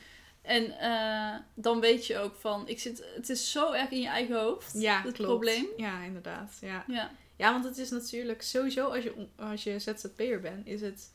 En 0.43 0.79
eh, 0.79 1.41
dan 1.55 1.81
weet 1.81 2.07
je 2.07 2.19
ook 2.19 2.35
van, 2.41 2.69
ik 2.69 2.81
zit, 2.81 3.05
het 3.15 3.29
is 3.29 3.51
zo 3.51 3.73
erg 3.73 3.91
in 3.91 4.01
je 4.01 4.09
eigen 4.09 4.41
hoofd, 4.41 4.73
Ja, 4.75 4.95
het 5.03 5.13
klopt. 5.15 5.31
probleem. 5.31 5.67
Ja, 5.77 6.03
inderdaad. 6.03 6.53
Ja. 6.61 6.85
Ja, 6.87 7.11
ja, 7.37 7.53
want 7.53 7.65
het 7.65 7.79
is 7.79 7.91
natuurlijk 7.91 8.43
sowieso 8.43 8.89
als 8.89 9.05
je, 9.05 9.13
als 9.39 9.63
je 9.63 9.79
ZZP'er 9.79 10.41
bent, 10.41 10.67
is 10.67 10.81
het... 10.81 11.11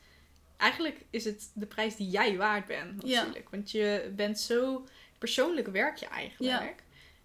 Eigenlijk 0.62 1.02
is 1.10 1.26
het 1.26 1.52
de 1.54 1.66
prijs 1.66 1.96
die 1.96 2.10
jij 2.10 2.38
waard 2.38 2.66
bent, 2.66 3.02
Ja. 3.08 3.18
natuurlijk. 3.20 3.50
Want 3.50 3.72
je 3.72 4.12
bent 4.16 4.40
zo... 4.40 4.86
Persoonlijk 5.18 5.68
werk 5.68 5.98
je 5.98 6.06
eigenlijk. 6.06 6.84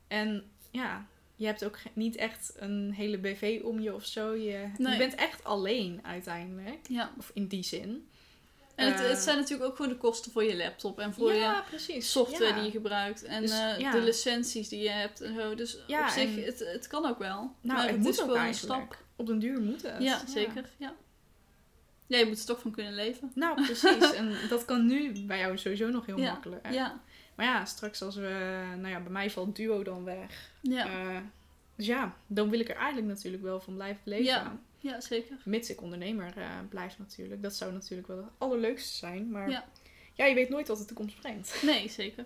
En 0.09 0.51
ja, 0.70 1.07
je 1.37 1.47
hebt 1.47 1.64
ook 1.64 1.78
niet 1.93 2.16
echt 2.16 2.53
een 2.57 2.93
hele 2.93 3.18
BV 3.18 3.61
om 3.64 3.80
je 3.80 3.95
of 3.95 4.05
zo. 4.05 4.34
Je, 4.34 4.68
Nee. 4.78 4.93
je 4.93 4.99
bent 4.99 5.14
echt 5.14 5.45
alleen 5.45 6.01
uiteindelijk. 6.03 6.78
ja. 6.89 7.11
Of 7.18 7.30
in 7.34 7.47
die 7.47 7.62
zin. 7.62 8.09
En 8.74 8.93
het, 8.93 9.01
Eh, 9.01 9.09
het 9.09 9.18
zijn 9.18 9.37
natuurlijk 9.39 9.70
ook 9.70 9.76
gewoon 9.76 9.91
de 9.91 9.97
kosten 9.99 10.32
voor 10.32 10.45
je 10.45 10.57
laptop 10.57 10.99
en 10.99 11.14
voor 11.14 11.32
je 11.32 11.39
ja, 11.39 11.64
precies. 11.68 12.11
software 12.12 12.45
Ja. 12.47 12.55
die 12.55 12.64
je 12.64 12.70
gebruikt. 12.70 13.22
En 13.24 13.41
Dus, 13.43 13.51
eh, 13.51 13.78
ja. 13.78 13.91
de 13.91 14.01
licenties 14.01 14.68
die 14.68 14.82
je 14.82 14.89
hebt 14.91 15.20
en 15.20 15.34
zo. 15.34 15.55
Dus 15.55 15.78
Ja, 15.87 16.03
op 16.05 16.09
zich, 16.11 16.45
het, 16.45 16.59
het 16.59 16.87
kan 16.87 17.07
ook 17.07 17.18
wel. 17.18 17.34
Nou, 17.39 17.53
maar 17.61 17.80
het, 17.82 17.91
het, 17.91 17.99
moet 18.01 18.09
is 18.12 18.18
ook 18.20 18.24
gewoon 18.24 18.39
een 18.41 18.45
eigenlijk. 18.47 18.82
stap. 18.93 19.05
Op 19.16 19.26
den 19.26 19.39
duur 19.39 19.61
moet 19.61 19.82
het. 19.82 20.03
Ja, 20.03 20.26
zeker. 20.26 20.64
Ja. 20.76 20.95
Ja, 22.07 22.18
je 22.18 22.26
moet 22.26 22.38
er 22.38 22.46
toch 22.46 22.61
van 22.61 22.70
kunnen 22.70 22.94
leven. 22.94 23.30
Nou, 23.34 23.54
precies. 23.64 24.12
en 24.12 24.34
dat 24.48 24.64
kan 24.64 24.86
nu 24.86 25.24
bij 25.26 25.38
jou 25.38 25.59
sowieso 25.59 25.88
nog 25.88 26.07
heel 26.07 26.18
Ja, 26.18 26.32
makkelijk. 26.32 26.72
Ja, 26.72 27.00
Maar 27.34 27.46
ja, 27.46 27.64
straks 27.64 28.02
als 28.02 28.16
we... 28.16 28.62
Nou 28.76 28.88
ja, 28.88 29.00
bij 29.00 29.12
mij 29.12 29.30
valt 29.30 29.57
duo 29.57 29.82
dan 29.82 30.04
weg. 30.04 30.50
ja. 30.61 30.86
Eh, 30.86 31.16
dus 31.76 31.86
ja, 31.86 32.16
dan 32.26 32.50
wil 32.50 32.61
ik 32.61 32.68
er 32.68 32.76
eigenlijk 32.76 33.07
natuurlijk 33.07 33.42
wel 33.42 33.61
van 33.61 33.74
blijven 33.74 34.02
leven. 34.04 34.24
Ja. 34.24 34.59
ja 34.78 35.00
zeker. 35.00 35.36
Mits 35.44 35.70
ik 35.70 35.82
ondernemer 35.82 36.32
eh, 36.36 36.48
blijf 36.68 36.98
natuurlijk. 36.98 37.42
Dat 37.42 37.54
zou 37.54 37.72
natuurlijk 37.72 38.09
wel 38.09 38.16
het 38.16 38.26
allerleukste 38.38 38.96
zijn. 38.96 39.30
Maar 39.30 39.50
Ja. 39.50 39.64
ja, 40.14 40.24
je 40.24 40.34
weet 40.34 40.48
nooit 40.48 40.68
wat 40.68 40.78
de 40.78 40.84
toekomst 40.84 41.20
brengt. 41.20 41.62
Nee, 41.62 41.88
zeker. 41.88 42.24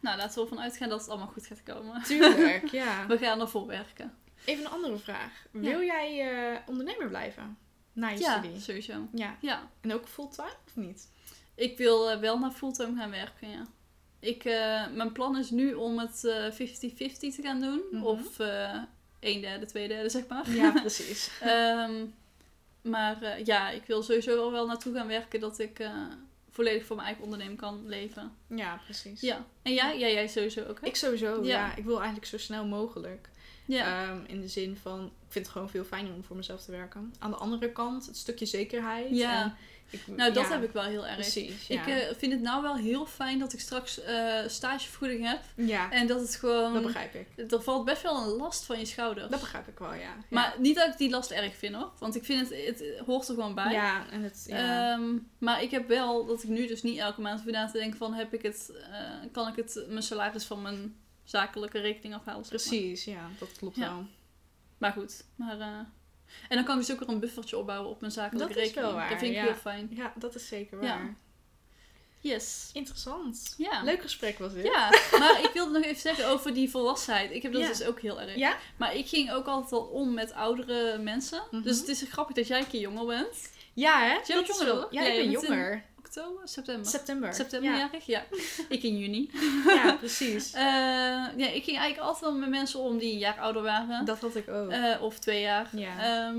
Nou, 0.00 0.16
laten 0.16 0.34
we 0.34 0.40
ervan 0.40 0.60
uitgaan 0.64 0.88
dat 0.88 1.00
het 1.00 1.08
allemaal 1.08 1.26
goed 1.26 1.46
gaat 1.46 1.62
komen. 1.62 2.02
Tuurlijk, 2.02 2.66
ja. 2.68 3.06
We 3.08 3.18
gaan 3.18 3.40
ervoor 3.40 3.66
werken. 3.66 4.14
Even 4.44 4.64
een 4.64 4.70
andere 4.70 4.98
vraag. 4.98 5.46
Wil 5.50 5.82
jij 5.82 6.20
eh, 6.20 6.58
ondernemer 6.66 7.08
blijven? 7.08 7.58
Na 7.96 8.08
je 8.08 8.18
Ja, 8.18 8.38
studie? 8.42 8.60
sowieso. 8.60 9.08
Ja. 9.12 9.36
Ja, 9.40 9.70
En 9.80 9.92
ook 9.92 10.06
fulltime 10.08 10.48
of 10.66 10.76
niet? 10.76 11.08
ik 11.54 11.78
wil 11.78 12.10
eh, 12.10 12.18
wel 12.20 12.38
naar 12.38 12.50
fulltime 12.50 12.96
gaan 13.00 13.10
werken, 13.10 13.48
ja. 13.50 13.66
Ik, 14.20 14.44
eh, 14.44 14.86
mijn 14.94 15.12
plan 15.12 15.38
is 15.38 15.50
nu 15.50 15.74
om 15.74 15.98
het 15.98 16.24
eh, 16.24 16.50
50-50 16.52 17.34
te 17.34 17.42
gaan 17.42 17.60
doen. 17.60 17.80
Mhm. 17.90 18.02
Of 18.02 18.38
eh 18.38 18.78
een 19.20 19.40
derde, 19.40 19.66
twee 19.66 19.88
derde, 19.88 20.08
zeg 20.08 20.26
maar. 20.26 20.50
Ja, 20.50 20.70
precies. 20.80 21.30
Ehm, 21.40 22.04
maar 22.82 23.22
eh, 23.22 23.44
ja, 23.44 23.70
ik 23.70 23.82
wil 23.86 24.02
sowieso 24.02 24.36
wel, 24.36 24.52
wel 24.52 24.66
naartoe 24.66 24.94
gaan 24.94 25.06
werken 25.06 25.40
dat 25.40 25.58
ik 25.58 25.78
eh, 25.78 25.90
volledig 26.50 26.86
voor 26.86 26.96
mijn 26.96 27.08
eigen 27.08 27.24
onderneming 27.24 27.58
kan 27.58 27.88
leven. 27.88 28.32
Ja, 28.48 28.80
precies. 28.84 29.20
Ja. 29.20 29.44
En 29.62 29.72
jij? 29.74 29.98
Ja, 29.98 30.06
jij 30.08 30.28
sowieso 30.28 30.64
ook, 30.64 30.80
hè? 30.80 30.86
Ik 30.86 30.96
sowieso, 30.96 31.34
Ja. 31.44 31.66
ja. 31.66 31.76
Ik 31.76 31.84
wil 31.84 31.96
eigenlijk 31.96 32.26
zo 32.26 32.38
snel 32.38 32.66
mogelijk. 32.66 33.28
Ja. 33.66 34.08
Ehm, 34.08 34.18
in 34.26 34.40
de 34.40 34.48
zin 34.48 34.76
van, 34.82 35.04
ik 35.04 35.32
vind 35.32 35.44
het 35.44 35.54
gewoon 35.54 35.70
veel 35.70 35.84
fijner 35.84 36.12
om 36.12 36.24
voor 36.24 36.36
mezelf 36.36 36.62
te 36.62 36.70
werken. 36.70 37.14
Aan 37.18 37.30
de 37.30 37.36
andere 37.36 37.72
kant, 37.72 38.06
het 38.06 38.16
stukje 38.16 38.46
zekerheid. 38.46 39.16
Ja. 39.16 39.42
En 39.42 39.56
ik, 39.90 40.06
nou, 40.06 40.32
dat 40.32 40.44
ja, 40.44 40.52
heb 40.52 40.62
ik 40.62 40.70
wel 40.70 40.82
heel 40.82 41.06
erg. 41.06 41.14
Precies, 41.14 41.66
ja. 41.66 41.86
Ik 41.86 41.88
eh, 41.88 42.16
vind 42.16 42.32
het 42.32 42.40
nou 42.40 42.62
wel 42.62 42.76
heel 42.76 43.06
fijn 43.06 43.38
dat 43.38 43.52
ik 43.52 43.60
straks 43.60 44.02
eh, 44.02 44.38
stagevergoeding 44.46 45.28
heb. 45.28 45.40
ja, 45.54 45.90
En 45.90 46.06
dat 46.06 46.20
het 46.20 46.34
gewoon... 46.34 46.72
dat 46.72 46.82
begrijp 46.82 47.14
ik. 47.14 47.50
Er 47.50 47.62
valt 47.62 47.84
best 47.84 48.02
wel 48.02 48.22
een 48.22 48.28
last 48.28 48.64
van 48.64 48.78
je 48.78 48.84
schouders. 48.84 49.30
Dat 49.30 49.40
begrijp 49.40 49.68
ik 49.68 49.78
wel, 49.78 49.92
ja. 49.92 50.00
ja. 50.00 50.16
Maar 50.30 50.54
niet 50.58 50.76
dat 50.76 50.88
ik 50.88 50.98
die 50.98 51.10
last 51.10 51.30
erg 51.30 51.56
vind 51.56 51.74
hoor. 51.74 51.90
Want 51.98 52.16
ik 52.16 52.24
vind 52.24 52.48
het, 52.48 52.66
het 52.66 52.84
hoort 53.06 53.28
er 53.28 53.34
gewoon 53.34 53.54
bij. 53.54 53.72
Ja, 53.72 54.10
en 54.10 54.22
het... 54.22 54.44
Ja. 54.48 54.92
Ehm, 54.92 55.18
maar 55.38 55.62
ik 55.62 55.70
heb 55.70 55.88
wel 55.88 56.26
dat 56.26 56.42
ik 56.42 56.48
nu 56.48 56.66
dus 56.66 56.82
niet 56.82 56.98
elke 56.98 57.20
maand 57.20 57.40
hoef 57.42 57.52
na 57.52 57.66
te 57.66 57.78
denken 57.78 57.98
van 57.98 58.14
heb 58.14 58.34
ik 58.34 58.42
het, 58.42 58.72
eh, 58.90 59.00
kan 59.32 59.48
ik 59.48 59.56
het 59.56 59.84
mijn 59.88 60.02
salaris 60.02 60.44
van 60.44 60.62
mijn 60.62 60.94
zakelijke 61.26 61.78
rekening 61.80 62.14
afhalen. 62.14 62.44
zeg 62.44 62.52
maar. 62.52 62.68
precies, 62.68 63.04
ja. 63.04 63.28
Dat 63.38 63.52
klopt 63.58 63.76
Ja. 63.76 63.88
wel. 63.94 64.06
Maar 64.78 64.92
goed, 64.92 65.24
maar 65.36 65.60
eh, 65.60 65.66
en 66.48 66.56
dan 66.56 66.64
kan 66.64 66.74
ik 66.80 66.86
dus 66.86 66.92
ook 66.94 67.00
weer 67.00 67.08
een 67.08 67.20
buffertje 67.20 67.58
opbouwen 67.58 67.90
op 67.90 68.00
mijn 68.00 68.12
zakelijke 68.12 68.48
Dat 68.54 68.56
is 68.56 68.62
rekening. 68.62 68.86
wel 68.86 68.94
waar, 68.96 69.08
dat 69.08 69.18
vind 69.18 69.30
ik 69.30 69.36
ja. 69.38 69.44
heel 69.44 69.54
fijn. 69.54 69.88
Ja, 69.90 70.12
dat 70.16 70.34
is 70.34 70.48
zeker 70.48 70.82
Ja. 70.82 70.88
waar. 70.88 71.14
Yes. 72.20 72.70
Interessant. 72.72 73.54
Ja. 73.58 73.82
Leuk 73.82 74.00
gesprek 74.02 74.38
was 74.38 74.52
dit. 74.52 74.64
Ja, 74.64 74.88
maar 75.18 75.40
ik 75.42 75.50
wilde 75.54 75.72
nog 75.72 75.84
even 75.84 76.00
zeggen 76.00 76.28
over 76.28 76.54
die 76.54 76.70
volwassenheid. 76.70 77.30
Ik 77.30 77.42
heb 77.42 77.52
dat 77.52 77.60
Ja. 77.62 77.68
dus 77.68 77.82
ook 77.84 78.00
heel 78.00 78.20
erg. 78.20 78.34
Ja? 78.34 78.56
Maar 78.76 78.94
ik 78.94 79.06
ging 79.08 79.32
ook 79.32 79.46
altijd 79.46 79.72
al 79.72 79.80
om 79.86 80.14
met 80.14 80.32
oudere 80.32 80.98
mensen. 80.98 81.42
Mhm. 81.50 81.62
Dus 81.62 81.78
het 81.78 81.88
is 81.88 82.04
grappig 82.10 82.34
dat 82.36 82.46
jij 82.46 82.58
een 82.58 82.66
keer 82.68 82.80
jonger 82.80 83.06
bent. 83.06 83.50
Ja, 83.74 83.98
hè? 84.00 84.06
Jij 84.06 84.22
bent 84.26 84.48
is 84.48 84.58
jonger? 84.58 84.86
Ja, 84.90 85.02
Ja, 85.02 85.08
ik 85.12 85.16
ben 85.22 85.30
jonger. 85.30 85.84
Oktober? 86.16 86.48
September? 86.48 86.86
September. 86.90 87.34
Septemberjarig? 87.34 88.06
Ja. 88.06 88.24
ik 88.68 88.82
in 88.82 88.98
juni. 88.98 89.30
Ja, 89.66 89.72
ja 89.74 89.92
precies. 89.96 90.52
Eh, 90.54 90.62
ja, 91.36 91.48
ik 91.48 91.64
ging 91.64 91.78
eigenlijk 91.78 91.98
altijd 91.98 92.24
wel 92.24 92.34
met 92.40 92.48
mensen 92.48 92.80
om 92.80 92.98
die 92.98 93.12
een 93.12 93.18
jaar 93.18 93.38
ouder 93.38 93.62
waren. 93.62 94.04
Dat 94.04 94.20
had 94.20 94.36
ik 94.36 94.48
ook. 94.48 94.70
Eh, 94.70 95.02
of 95.02 95.18
twee 95.18 95.40
jaar. 95.40 95.68
Ja. 95.72 95.98
Ehm, 95.98 96.38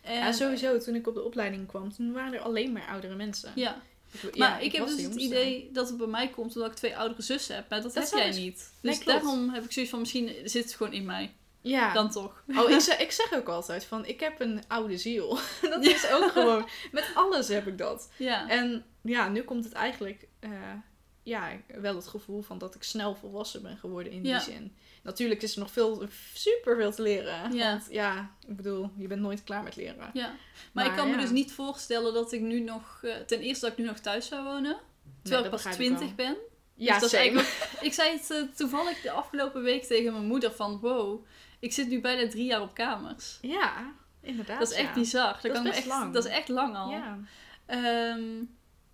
en, 0.00 0.14
ja, 0.14 0.32
sowieso. 0.32 0.78
Toen 0.78 0.94
ik 0.94 1.06
op 1.06 1.14
de 1.14 1.22
opleiding 1.24 1.66
kwam, 1.66 1.92
toen 1.92 2.12
waren 2.12 2.32
er 2.32 2.40
alleen 2.40 2.72
maar 2.72 2.86
oudere 2.90 3.14
mensen. 3.14 3.52
Ja, 3.54 3.82
Ik- 4.22 4.38
maar 4.38 4.48
ja, 4.48 4.58
ik, 4.58 4.72
heb 4.72 4.82
dus 4.82 4.92
het 4.92 5.00
jongste. 5.00 5.20
idee 5.22 5.68
dat 5.72 5.88
het 5.88 5.96
bij 5.96 6.06
mij 6.06 6.28
komt 6.28 6.54
omdat 6.54 6.70
ik 6.70 6.76
twee 6.76 6.96
oudere 6.96 7.22
zussen 7.22 7.54
heb. 7.54 7.68
Maar 7.68 7.82
dat, 7.82 7.94
Dat 7.94 8.10
heb 8.10 8.18
jij 8.18 8.26
dus- 8.28 8.36
niet. 8.38 8.70
Dus 8.80 9.04
daarom 9.04 9.50
heb 9.50 9.64
ik 9.64 9.72
zoiets 9.72 9.90
van, 9.92 10.00
misschien 10.00 10.32
zit 10.44 10.64
het 10.64 10.74
gewoon 10.74 10.92
in 10.92 11.04
mij. 11.04 11.32
Ja. 11.68 11.92
Dan 11.92 12.10
toch. 12.10 12.42
Oh, 12.56 12.70
ik 12.70 12.80
zeg, 12.80 12.98
ik 12.98 13.10
zeg 13.12 13.32
ook 13.34 13.48
altijd 13.48 13.84
van, 13.84 14.06
ik 14.06 14.20
heb 14.20 14.40
een 14.40 14.62
oude 14.68 14.98
ziel. 14.98 15.38
dat 15.70 15.84
is 15.84 16.10
ook 16.10 16.30
gewoon, 16.32 16.68
met 16.92 17.10
alles 17.14 17.48
heb 17.48 17.66
ik 17.66 17.78
dat. 17.78 18.10
Ja. 18.16 18.48
En 18.48 18.84
ja, 19.02 19.28
nu 19.28 19.42
komt 19.42 19.64
het 19.64 19.72
eigenlijk, 19.72 20.28
eh, 20.40 20.50
ja, 21.22 21.48
wel 21.80 21.94
het 21.96 22.06
gevoel 22.06 22.42
van 22.42 22.58
dat 22.58 22.74
ik 22.74 22.82
snel 22.82 23.14
volwassen 23.14 23.62
ben 23.62 23.76
geworden 23.76 24.12
in 24.12 24.22
die 24.22 24.40
zin. 24.40 24.76
Natuurlijk 25.02 25.42
is 25.42 25.52
er 25.54 25.60
nog 25.60 25.70
veel, 25.70 26.04
super 26.34 26.76
veel 26.76 26.92
te 26.92 27.02
leren. 27.02 27.52
Ja. 27.52 27.70
Want 27.70 27.86
ja, 27.90 28.30
ik 28.46 28.56
bedoel, 28.56 28.90
je 28.96 29.06
bent 29.06 29.20
nooit 29.20 29.44
klaar 29.44 29.62
met 29.62 29.76
leren. 29.76 30.10
ja. 30.12 30.34
Maar, 30.72 30.86
ik 30.86 30.92
kan 30.96 31.10
me 31.10 31.16
dus 31.16 31.30
niet 31.30 31.52
voorstellen 31.52 32.14
dat 32.14 32.32
ik 32.32 32.40
nu 32.40 32.60
nog... 32.60 33.00
eh, 33.02 33.16
ten 33.16 33.40
eerste 33.40 33.64
dat 33.64 33.72
ik 33.72 33.78
nu 33.78 33.84
nog 33.84 33.98
thuis 33.98 34.26
zou 34.26 34.44
wonen. 34.44 34.76
Terwijl 35.22 35.44
ik 35.44 35.50
pas 35.50 35.62
20 35.62 36.14
ben. 36.14 36.36
Ja, 36.74 36.92
dus 36.92 37.00
dat 37.00 37.02
is 37.02 37.10
same. 37.10 37.22
eigenlijk- 37.22 37.78
ik 37.80 37.92
zei 37.92 38.10
het 38.18 38.30
eh, 38.30 38.42
toevallig 38.56 39.00
de 39.00 39.10
afgelopen 39.10 39.62
week 39.62 39.84
tegen 39.84 40.12
mijn 40.12 40.24
moeder 40.26 40.52
van... 40.52 40.78
Wow, 40.80 41.24
ik 41.58 41.72
zit 41.72 41.88
nu 41.88 42.00
bijna 42.00 42.28
drie 42.28 42.44
jaar 42.44 42.60
op 42.62 42.74
kamers. 42.74 43.38
Ja, 43.42 43.92
inderdaad. 44.20 44.58
Dat 44.58 44.70
is 44.70 44.76
echt 44.76 44.88
ja. 44.88 44.94
bizar. 44.94 45.32
Dat, 45.32 45.44
is 45.44 45.52
kan 45.52 45.62
me 45.62 45.68
best 45.68 45.78
echt, 45.78 45.88
lang. 45.88 46.12
dat 46.12 46.24
is 46.24 46.30
echt 46.30 46.48
lang 46.48 46.76
al. 46.76 46.90
Ja. 46.90 47.18
Ehm, 47.66 48.42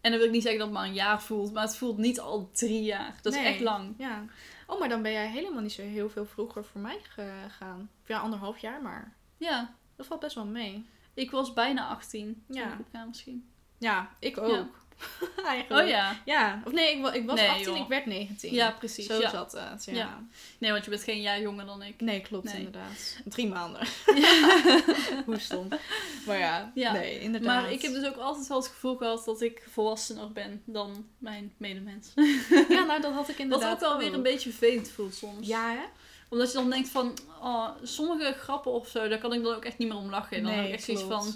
en 0.01 0.11
dan 0.11 0.19
wil 0.19 0.25
ik 0.25 0.31
niet 0.31 0.43
zeggen 0.43 0.61
dat 0.61 0.69
het 0.69 0.79
maar 0.79 0.87
een 0.87 0.95
jaar 0.95 1.23
voelt, 1.23 1.53
maar 1.53 1.63
het 1.63 1.77
voelt 1.77 1.99
niet 1.99 2.21
al 2.21 2.51
drie 2.53 2.83
jaar. 2.83 3.15
Dat 3.23 3.35
is 3.35 3.43
echt 3.45 3.61
lang. 3.61 3.95
ja. 3.99 4.25
Oh, 4.67 4.81
maar 4.81 4.89
dan 4.89 5.03
ben 5.03 5.13
jij 5.13 5.29
helemaal 5.29 5.63
niet 5.63 5.73
zo 5.73 5.83
heel 5.83 6.11
veel 6.11 6.27
vroeger 6.27 6.65
voor 6.65 6.81
mij 6.81 6.99
gegaan. 7.03 7.91
Ja, 8.07 8.19
anderhalf 8.19 8.59
jaar 8.59 8.83
maar. 8.83 9.15
Ja, 9.37 9.75
Dat 9.97 10.07
valt 10.07 10.21
best 10.21 10.35
wel 10.35 10.47
mee. 10.47 10.87
ik 11.15 11.31
was 11.31 11.53
bijna 11.53 11.87
18 11.89 12.45
toen 12.47 12.57
Ja. 12.57 12.73
ik 12.73 12.79
op 12.79 12.87
kamers 12.93 13.23
ging. 13.23 13.43
Ja, 13.79 14.11
ik 14.19 14.39
ook. 14.39 14.51
Ja. 14.51 14.69
Eigenlijk. 15.47 15.83
Oh 15.83 15.89
ja. 15.89 16.21
Ja, 16.25 16.63
of 16.65 16.73
nee, 16.73 16.97
ik, 16.97 17.15
ik 17.15 17.27
was 17.27 17.39
Nee, 17.41 17.49
18, 17.49 17.65
joh. 17.65 17.79
ik 17.79 17.89
werd 17.89 18.07
19. 18.07 18.55
Ja, 18.55 18.71
precies. 18.71 19.07
Zo 19.07 19.21
ja. 19.21 19.31
zat 19.31 19.53
het, 19.53 19.85
ja. 19.85 19.93
Ja. 19.93 20.27
Nee, 20.59 20.71
want 20.71 20.85
je 20.85 20.91
bent 20.91 21.03
geen 21.03 21.21
jaar 21.21 21.41
jonger 21.41 21.67
dan 21.67 21.83
ik. 21.83 22.01
Nee, 22.01 22.21
klopt 22.21 22.45
Nee. 22.45 22.57
inderdaad. 22.57 23.17
Drie 23.25 23.49
maanden. 23.49 23.87
Hoe 25.27 25.39
stom. 25.39 25.69
Maar 26.27 26.39
ja, 26.39 26.71
Ja. 26.75 26.93
nee, 26.93 27.21
inderdaad. 27.21 27.63
Maar 27.63 27.73
ik 27.73 27.83
heb 27.83 27.93
dus 27.93 28.07
ook 28.07 28.17
altijd 28.17 28.47
wel 28.47 28.59
het 28.59 28.67
gevoel 28.69 28.97
gehad 28.97 29.25
dat 29.25 29.41
ik 29.41 29.63
volwassener 29.71 30.33
ben 30.33 30.63
dan 30.65 31.07
mijn 31.19 31.53
medemens. 31.57 32.13
Ja, 32.69 32.85
nou 32.85 33.01
dat 33.01 33.13
had 33.13 33.29
ik 33.29 33.37
Wat 33.37 33.39
inderdaad 33.39 33.75
ook 33.75 33.81
wel 33.91 33.99
weer 33.99 34.15
een 34.15 34.23
beetje 34.23 34.51
vervelend 34.53 34.91
voelt 34.91 35.15
soms. 35.15 35.47
Ja, 35.47 35.71
hè? 35.71 35.83
Omdat 36.29 36.49
je 36.53 36.59
dan 36.59 36.71
denkt 36.71 36.89
van, 36.89 37.19
oh, 37.43 37.69
sommige 37.83 38.33
grappen 38.33 38.73
of 38.73 38.89
zo, 38.89 39.09
daar 39.09 39.19
kan 39.19 39.33
ik 39.33 39.43
dan 39.43 39.55
ook 39.55 39.65
echt 39.65 39.79
niet 39.79 39.89
meer 39.89 39.97
om 39.97 40.11
lachen. 40.11 40.37
En 40.37 40.43
dan 40.43 40.53
Nee, 40.53 40.61
heb 40.61 40.69
ik 40.69 40.75
echt 40.75 40.85
zoiets 40.85 41.03
van, 41.03 41.35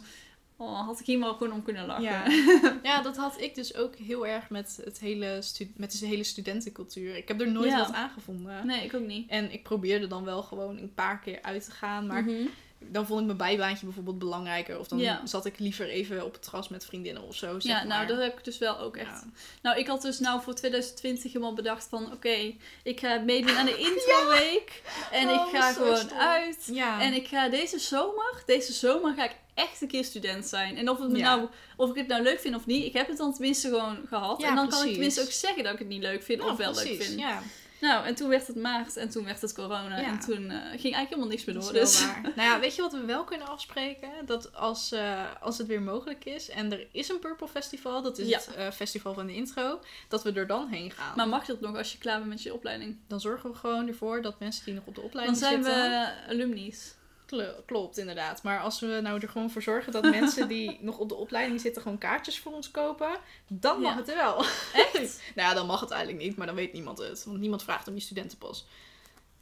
oh, 0.58 0.86
had 0.86 1.00
ik 1.00 1.06
hier 1.06 1.18
maar 1.18 1.32
gewoon 1.32 1.52
om 1.52 1.62
kunnen 1.62 1.86
lachen. 1.86 2.02
Ja. 2.04 2.24
ja, 2.82 3.02
dat 3.02 3.16
had 3.16 3.40
ik 3.40 3.54
dus 3.54 3.74
ook 3.74 3.94
heel 3.96 4.26
erg 4.26 4.50
met, 4.50 4.80
het 4.84 4.98
hele 4.98 5.42
met 5.76 5.98
de 5.98 6.06
hele 6.06 6.24
studentencultuur. 6.24 7.16
Ik 7.16 7.28
heb 7.28 7.40
er 7.40 7.50
nooit 7.50 7.70
Ja. 7.70 7.78
wat 7.78 7.92
aan 7.92 8.10
gevonden. 8.10 8.66
Nee, 8.66 8.84
ik 8.84 8.94
ook 8.94 9.06
niet. 9.06 9.30
En 9.30 9.52
ik 9.52 9.62
probeerde 9.62 10.06
dan 10.06 10.24
wel 10.24 10.42
gewoon 10.42 10.78
een 10.78 10.94
paar 10.94 11.18
keer 11.20 11.38
uit 11.42 11.64
te 11.64 11.70
gaan. 11.70 12.06
Maar 12.06 12.22
Mhm. 12.24 12.46
dan 12.78 13.06
vond 13.06 13.20
ik 13.20 13.26
mijn 13.26 13.38
bijbaantje 13.38 13.84
bijvoorbeeld 13.86 14.18
belangrijker. 14.18 14.78
Of 14.78 14.88
dan 14.88 14.98
Ja. 14.98 15.20
zat 15.26 15.44
ik 15.46 15.58
liever 15.58 15.88
even 15.88 16.24
op 16.24 16.32
het 16.32 16.42
terras 16.42 16.68
met 16.68 16.84
vriendinnen 16.84 17.22
of 17.22 17.34
zo. 17.34 17.60
Zeg 17.60 17.72
Ja, 17.72 17.76
nou, 17.78 17.88
maar. 17.88 18.06
dat 18.06 18.18
heb 18.18 18.38
ik 18.38 18.44
dus 18.44 18.58
wel 18.58 18.78
ook 18.78 18.96
echt. 18.96 19.24
Nou, 19.62 19.78
ik 19.78 19.86
had 19.86 20.02
dus 20.02 20.18
nou 20.18 20.42
voor 20.42 20.54
2020 20.54 21.32
helemaal 21.32 21.54
bedacht 21.54 21.86
van... 21.90 22.12
Oké, 22.12 22.54
ik 22.82 23.00
ga 23.00 23.18
meedoen 23.18 23.56
aan 23.56 23.66
de 23.66 23.76
introweek. 23.90 24.82
En 25.12 25.28
Oh, 25.28 25.34
ik 25.48 25.56
ga 25.58 25.72
zo 25.72 25.78
gewoon 25.82 25.96
stom. 25.96 26.18
uit. 26.18 26.68
Ja. 26.72 27.00
En 27.00 27.12
ik 27.12 27.26
ga 27.26 27.48
deze 27.48 27.78
zomer... 27.78 28.42
Deze 28.46 28.72
zomer 28.72 29.14
ga 29.14 29.24
ik 29.24 29.36
echt 29.58 29.82
een 29.82 29.88
keer 29.88 30.04
student 30.04 30.46
zijn. 30.46 30.76
En 30.76 30.90
of, 30.90 30.98
het 30.98 31.10
me 31.10 31.18
Ja. 31.18 31.36
nou, 31.36 31.48
of 31.76 31.90
ik 31.90 31.96
het 31.96 32.06
nou 32.06 32.22
leuk 32.22 32.40
vind 32.40 32.54
of 32.54 32.66
niet... 32.66 32.84
Ik 32.84 32.92
heb 32.92 33.08
het 33.08 33.16
dan 33.16 33.32
tenminste 33.32 33.68
gewoon 33.68 33.98
gehad. 34.08 34.40
Ja, 34.40 34.48
en 34.48 34.54
dan 34.54 34.68
kan 34.68 34.84
ik 34.84 34.90
tenminste 34.90 35.20
ook 35.20 35.30
zeggen 35.30 35.62
dat 35.64 35.72
ik 35.72 35.78
het 35.78 35.88
niet 35.88 36.02
leuk 36.02 36.22
vind 36.22 36.38
Nou, 36.38 36.50
of 36.50 36.58
wel 36.58 36.74
leuk 36.74 37.02
vind. 37.02 37.18
Ja, 37.18 37.42
Nou, 37.80 38.06
en 38.06 38.14
toen 38.14 38.28
werd 38.28 38.46
het 38.46 38.56
maart 38.56 38.96
en 38.96 39.08
toen 39.08 39.24
werd 39.24 39.40
het 39.40 39.54
corona. 39.54 40.02
En 40.02 40.18
toen 40.18 40.50
eh, 40.50 40.56
ging 40.60 40.94
eigenlijk 40.94 41.08
helemaal 41.08 41.28
niks 41.28 41.44
meer 41.44 41.54
door. 41.54 41.72
Dus. 41.72 42.04
waar. 42.04 42.22
nou 42.36 42.48
ja, 42.48 42.60
weet 42.60 42.74
je 42.74 42.82
wat 42.82 42.92
we 42.92 43.04
wel 43.04 43.24
kunnen 43.24 43.48
afspreken? 43.48 44.10
Dat 44.26 44.54
als, 44.54 44.92
eh, 44.92 45.24
als 45.40 45.58
het 45.58 45.66
weer 45.66 45.82
mogelijk 45.82 46.24
is 46.24 46.48
en 46.50 46.72
er 46.72 46.86
is 46.92 47.08
een 47.08 47.18
Purple 47.18 47.48
Festival, 47.48 48.02
dat 48.02 48.18
is 48.18 48.34
het 48.34 48.54
eh, 48.54 48.70
festival 48.70 49.14
van 49.14 49.26
de 49.26 49.34
intro, 49.34 49.80
dat 50.08 50.22
we 50.22 50.32
er 50.32 50.46
dan 50.46 50.68
heen 50.68 50.90
gaan. 50.90 51.16
Maar 51.16 51.28
mag 51.28 51.44
dat 51.44 51.60
nog 51.60 51.76
als 51.76 51.92
je 51.92 51.98
klaar 51.98 52.18
bent 52.18 52.28
met 52.28 52.42
je 52.42 52.54
opleiding? 52.54 52.96
dan 53.06 53.20
zorgen 53.20 53.50
we 53.50 53.56
gewoon 53.56 53.88
ervoor 53.88 54.22
dat 54.22 54.40
mensen 54.40 54.64
die 54.64 54.74
nog 54.74 54.86
op 54.86 54.94
de 54.94 55.00
Dan 55.00 55.08
opleiding 55.08 55.38
zijn 55.38 55.64
zitten... 55.64 55.90
we 55.90 56.10
alumni's. 56.28 56.96
Klo- 57.28 57.54
Klopt, 57.66 57.98
inderdaad. 57.98 58.42
Maar 58.42 58.60
als 58.60 58.80
we 58.80 58.86
nou 59.02 59.20
er 59.20 59.28
gewoon 59.28 59.50
voor 59.50 59.62
zorgen 59.62 59.92
dat 59.92 60.02
mensen 60.02 60.48
die 60.48 60.78
nog 60.80 60.98
op 60.98 61.08
de 61.08 61.14
opleiding 61.14 61.60
zitten 61.60 61.82
gewoon 61.82 61.98
kaartjes 61.98 62.38
voor 62.38 62.52
ons 62.52 62.70
kopen, 62.70 63.10
dan 63.48 63.80
mag 63.80 63.92
Ja. 63.92 63.96
het 63.98 64.14
wel. 64.14 64.44
Echt? 64.74 65.20
nou 65.34 65.48
ja, 65.48 65.54
dan 65.54 65.66
mag 65.66 65.80
het 65.80 65.90
eigenlijk 65.90 66.22
niet, 66.24 66.36
maar 66.36 66.46
dan 66.46 66.56
weet 66.56 66.72
niemand 66.72 66.98
het. 66.98 67.24
Want 67.24 67.38
niemand 67.38 67.62
vraagt 67.62 67.88
om 67.88 67.94
je 67.94 68.00
studentenpas. 68.00 68.66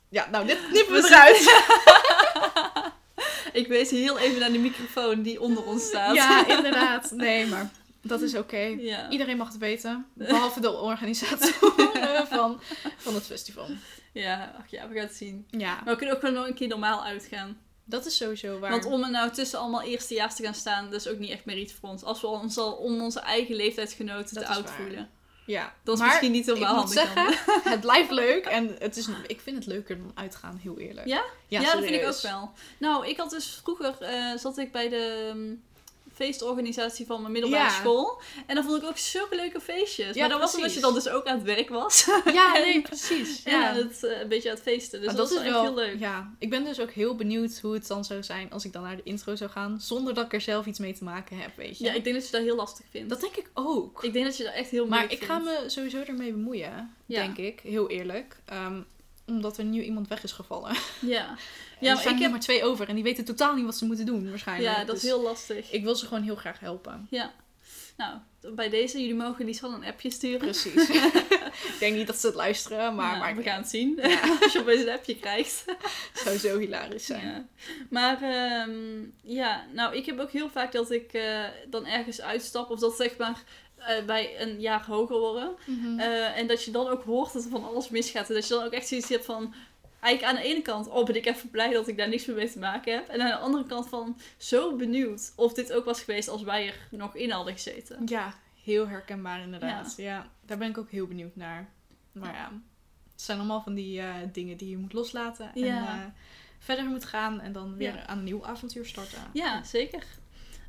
Ja, 0.09 0.29
nou, 0.31 0.47
dit 0.47 0.59
knippen 0.71 0.95
we 0.95 1.07
eruit. 1.09 1.65
Ik 3.53 3.67
wees 3.67 3.91
heel 3.91 4.19
even 4.19 4.41
naar 4.41 4.53
de 4.53 4.59
microfoon 4.59 5.23
die 5.23 5.41
onder 5.41 5.65
ons 5.65 5.87
staat. 5.87 6.15
Ja, 6.15 6.47
inderdaad. 6.57 7.11
Nee, 7.11 7.47
maar 7.47 7.71
dat 8.03 8.21
is 8.21 8.35
oké. 8.37 8.57
Ja. 8.59 9.11
Iedereen 9.11 9.37
mag 9.37 9.49
het 9.49 9.59
weten, 9.59 10.07
behalve 10.15 10.61
de 10.61 10.73
organisatoren 10.73 12.27
van, 12.27 12.61
van 12.97 13.15
het 13.15 13.25
festival. 13.27 13.67
Ja, 14.13 14.55
ach 14.59 14.71
ja, 14.71 14.89
we 14.89 14.95
gaan 14.95 15.07
het 15.07 15.15
zien. 15.17 15.47
Ja, 15.51 15.75
Maar 15.75 15.93
we 15.93 15.97
kunnen 15.97 16.15
ook 16.15 16.21
gewoon 16.21 16.35
nog 16.35 16.47
een 16.47 16.55
keer 16.55 16.69
normaal 16.69 17.05
uitgaan. 17.05 17.59
Dat 17.89 18.07
is 18.07 18.17
sowieso 18.17 18.59
waar. 18.59 18.71
Want 18.71 18.85
om 18.85 19.03
er 19.03 19.11
nou 19.11 19.31
tussen 19.31 19.59
allemaal 19.59 19.83
eerstejaars 19.83 20.35
te 20.35 20.43
gaan 20.43 20.55
staan, 20.55 20.85
dat 20.91 21.01
is 21.01 21.09
ook 21.09 21.19
niet 21.19 21.31
echt 21.31 21.45
meriet 21.45 21.75
voor 21.81 21.89
ons. 21.89 22.03
Als 22.05 22.21
we 22.21 22.27
ons 22.27 22.59
al 22.59 22.73
om 22.73 23.01
onze 23.01 23.21
eigen 23.21 23.55
leeftijdsgenoten 23.55 24.35
Dat 24.35 24.45
te 24.45 24.51
oud 24.51 24.65
waar. 24.65 24.77
voelen. 24.77 25.11
ja, 25.47 25.75
Dat 25.85 25.95
is 25.95 26.01
maar 26.01 26.09
misschien 26.09 26.31
niet 26.33 26.47
helemaal 26.47 26.75
handig. 26.75 26.93
zeggen, 26.93 27.35
het 27.73 27.81
blijft 27.81 28.11
leuk 28.11 28.45
en 28.45 28.77
het 28.79 28.97
is, 28.97 29.09
ik 29.27 29.41
vind 29.41 29.57
het 29.57 29.67
leuker 29.67 29.99
dan 29.99 30.13
uitgaan, 30.15 30.59
heel 30.63 30.79
eerlijk. 30.79 31.07
Ja? 31.07 31.25
Ja, 31.49 31.61
Ja, 31.61 31.73
dat 31.75 31.85
vind 31.85 31.95
ik 32.03 32.07
ook 32.07 32.21
wel. 32.21 32.51
Nou, 32.79 33.07
ik 33.07 33.17
had 33.17 33.31
dus 33.31 33.61
vroeger 33.63 33.97
eh, 34.01 34.37
zat 34.37 34.59
ik 34.59 34.73
bij 34.73 34.89
de 34.89 35.31
mm, 35.35 35.63
feestorganisatie 36.17 37.07
van 37.07 37.21
mijn 37.21 37.33
middelbare 37.33 37.63
Ja. 37.65 37.71
school. 37.71 38.21
En 38.47 38.55
dan 38.55 38.65
vond 38.65 38.83
ik 38.83 38.89
ook 38.89 38.99
zulke 38.99 39.37
leuke 39.37 39.61
feestjes. 39.61 40.15
Ja, 40.15 40.21
maar 40.21 40.29
dat 40.29 40.41
was 40.41 40.55
omdat 40.55 40.75
je 40.75 40.81
dan 40.81 40.95
dus 40.95 41.09
ook 41.09 41.27
aan 41.27 41.37
het 41.37 41.45
werk 41.45 41.69
was. 41.69 42.09
Ja, 42.33 42.53
nee, 42.65 42.83
precies. 42.83 43.43
Ja. 43.45 43.73
het, 43.75 44.05
eh, 44.05 44.21
een 44.21 44.29
beetje 44.29 44.49
aan 44.49 44.55
het 44.55 44.65
feesten. 44.65 44.99
Dus 44.99 45.07
Maar 45.07 45.17
dat, 45.17 45.31
is 45.31 45.43
wel 45.43 45.63
heel 45.63 45.75
leuk. 45.75 45.99
Ja, 45.99 46.35
ik 46.39 46.51
ben 46.51 46.65
dus 46.65 46.81
ook 46.81 46.91
heel 46.91 47.15
benieuwd 47.17 47.59
hoe 47.63 47.75
het 47.75 47.87
dan 47.87 48.05
zou 48.05 48.23
zijn 48.23 48.51
als 48.51 48.65
ik 48.65 48.73
dan 48.73 48.83
naar 48.83 48.97
de 48.97 49.03
intro 49.05 49.35
zou 49.37 49.51
gaan, 49.51 49.81
zonder 49.81 50.15
dat 50.15 50.25
ik 50.25 50.33
er 50.33 50.41
zelf 50.41 50.67
iets 50.67 50.79
mee 50.79 50.95
te 50.95 51.05
maken 51.05 51.39
heb, 51.39 51.57
weet 51.57 51.79
je. 51.79 51.85
Ja, 51.85 51.93
ik 51.93 52.05
denk 52.05 52.17
dat 52.17 52.27
je 52.27 52.33
dat 52.33 52.43
heel 52.43 52.57
lastig 52.57 52.85
vindt. 52.91 53.09
Dat 53.09 53.21
denk 53.21 53.37
ik 53.37 53.51
ook. 53.55 54.05
Ik 54.05 54.13
denk 54.13 54.25
dat 54.25 54.37
je 54.37 54.45
dat 54.45 54.55
echt 54.55 54.71
heel 54.71 54.87
maar 54.87 54.99
moeilijk 54.99 55.21
ik 55.23 55.29
ga 55.29 55.39
me 55.39 55.65
sowieso 55.67 56.03
ermee 56.03 56.33
bemoeien, 56.33 56.95
denk 57.07 57.37
ik, 57.37 57.61
heel 57.61 57.89
eerlijk. 57.89 58.37
Ehm, 58.45 58.81
omdat 59.27 59.59
er 59.59 59.65
nu 59.65 59.83
iemand 59.83 60.09
weg 60.09 60.23
is 60.23 60.33
gevallen. 60.33 60.77
Ja, 61.01 61.37
Ja, 61.81 61.91
er 61.97 61.97
zijn 61.97 62.09
ik 62.09 62.15
er 62.15 62.23
heb... 62.23 62.31
maar 62.31 62.41
twee 62.41 62.65
over 62.65 62.89
en 62.89 62.95
die 62.95 63.05
weten 63.05 63.25
totaal 63.25 63.55
niet 63.55 63.65
wat 63.65 63.77
ze 63.77 63.85
moeten 63.85 64.07
doen, 64.07 64.29
waarschijnlijk. 64.29 64.77
Ja, 64.77 64.85
dat 64.85 64.97
is 64.97 65.01
Dus 65.03 65.11
heel 65.11 65.23
lastig. 65.23 65.71
Ik 65.71 65.83
wil 65.83 65.95
ze 65.95 66.07
gewoon 66.07 66.23
heel 66.23 66.37
graag 66.37 66.61
helpen. 66.61 67.07
Ja. 67.11 67.33
Nou, 67.97 68.19
bij 68.55 68.69
deze, 68.69 69.01
jullie 69.01 69.15
mogen 69.15 69.45
Lisanne 69.45 69.77
een 69.77 69.85
appje 69.85 70.11
sturen. 70.11 70.39
Precies. 70.39 70.89
ik 71.71 71.77
denk 71.79 71.97
niet 71.97 72.07
dat 72.07 72.17
ze 72.17 72.27
het 72.27 72.37
luisteren, 72.37 72.95
maar, 72.95 73.13
Ja, 73.13 73.19
maar 73.19 73.37
we 73.37 73.43
gaan 73.43 73.61
het 73.61 73.69
zien. 73.69 73.99
Ja. 74.03 74.21
Als 74.43 74.53
je 74.53 74.61
opeens 74.61 74.83
een 74.83 74.91
appje 74.91 75.17
krijgt. 75.17 75.65
het 75.67 76.23
zou 76.25 76.39
zo 76.39 76.59
hilarisch 76.59 77.07
zijn. 77.07 77.27
Ja. 77.27 77.47
Maar 77.91 78.23
ehm, 78.23 79.05
ja, 79.23 79.67
nou, 79.73 79.97
ik 79.97 80.07
heb 80.07 80.19
ook 80.19 80.31
heel 80.31 80.51
vaak 80.51 80.73
dat 80.73 80.91
ik 80.91 81.13
eh, 81.13 81.45
dan 81.69 81.87
ergens 81.87 82.21
uitstap 82.21 82.71
of 82.71 82.81
dat 82.81 82.97
zeg 82.97 83.17
maar 83.17 83.43
eh, 83.87 84.05
bij 84.05 84.41
een 84.41 84.61
jaar 84.61 84.85
hoger 84.87 85.19
worden. 85.19 85.55
Mhm. 85.67 85.99
Eh, 86.01 86.39
en 86.39 86.47
dat 86.47 86.65
je 86.65 86.71
dan 86.71 86.89
ook 86.89 87.03
hoort 87.05 87.33
dat 87.33 87.45
er 87.45 87.51
van 87.51 87.65
alles 87.65 87.89
misgaat. 87.89 88.29
En 88.29 88.35
dat 88.35 88.49
je 88.49 88.55
dan 88.55 88.65
ook 88.65 88.73
echt 88.73 88.89
zoiets 88.89 89.09
hebt 89.09 89.25
van. 89.25 89.55
Eigenlijk 90.01 90.37
aan 90.39 90.43
de 90.43 90.49
ene 90.49 90.63
kant, 90.63 90.89
oh 90.89 91.05
ben 91.05 91.17
ik 91.17 91.27
even 91.27 91.51
blij 91.51 91.73
dat 91.73 91.89
ik 91.89 91.97
daar 91.97 92.09
niks 92.09 92.27
meer 92.27 92.37
mee 92.37 92.51
te 92.51 92.59
maken 92.59 92.95
heb. 92.95 93.09
En 93.09 93.21
aan 93.21 93.29
de 93.29 93.37
andere 93.37 93.65
kant 93.65 93.89
van, 93.89 94.19
zo 94.37 94.77
benieuwd 94.77 95.33
of 95.37 95.53
dit 95.53 95.73
ook 95.73 95.85
was 95.85 96.03
geweest 96.03 96.29
als 96.29 96.43
wij 96.43 96.67
er 96.67 96.75
nog 96.91 97.15
in 97.17 97.31
hadden 97.31 97.53
gezeten. 97.53 98.03
Ja, 98.07 98.35
heel 98.65 98.89
herkenbaar 98.89 99.41
inderdaad. 99.43 99.95
Ja. 99.97 100.31
daar 100.47 100.59
ben 100.59 100.69
ik 100.69 100.79
ook 100.79 100.91
heel 100.91 101.07
benieuwd 101.07 101.37
naar. 101.37 101.69
Maar 102.13 102.35
ja, 102.35 102.53
het 103.13 103.23
zijn 103.23 103.39
allemaal 103.39 103.63
van 103.63 103.75
die 103.75 104.01
eh, 104.01 104.15
dingen 104.33 104.57
die 104.57 104.69
je 104.71 104.77
moet 104.77 104.93
loslaten. 104.93 105.51
En 105.55 105.65
Ja. 105.65 106.15
verder 106.59 106.85
moet 106.85 107.05
gaan 107.05 107.41
en 107.41 107.53
dan 107.53 107.77
weer 107.77 107.95
Ja. 107.95 108.07
aan 108.07 108.19
een 108.19 108.25
nieuw 108.25 108.47
avontuur 108.47 108.87
starten. 108.87 109.19
Ja, 109.33 109.63
zeker. 109.65 110.05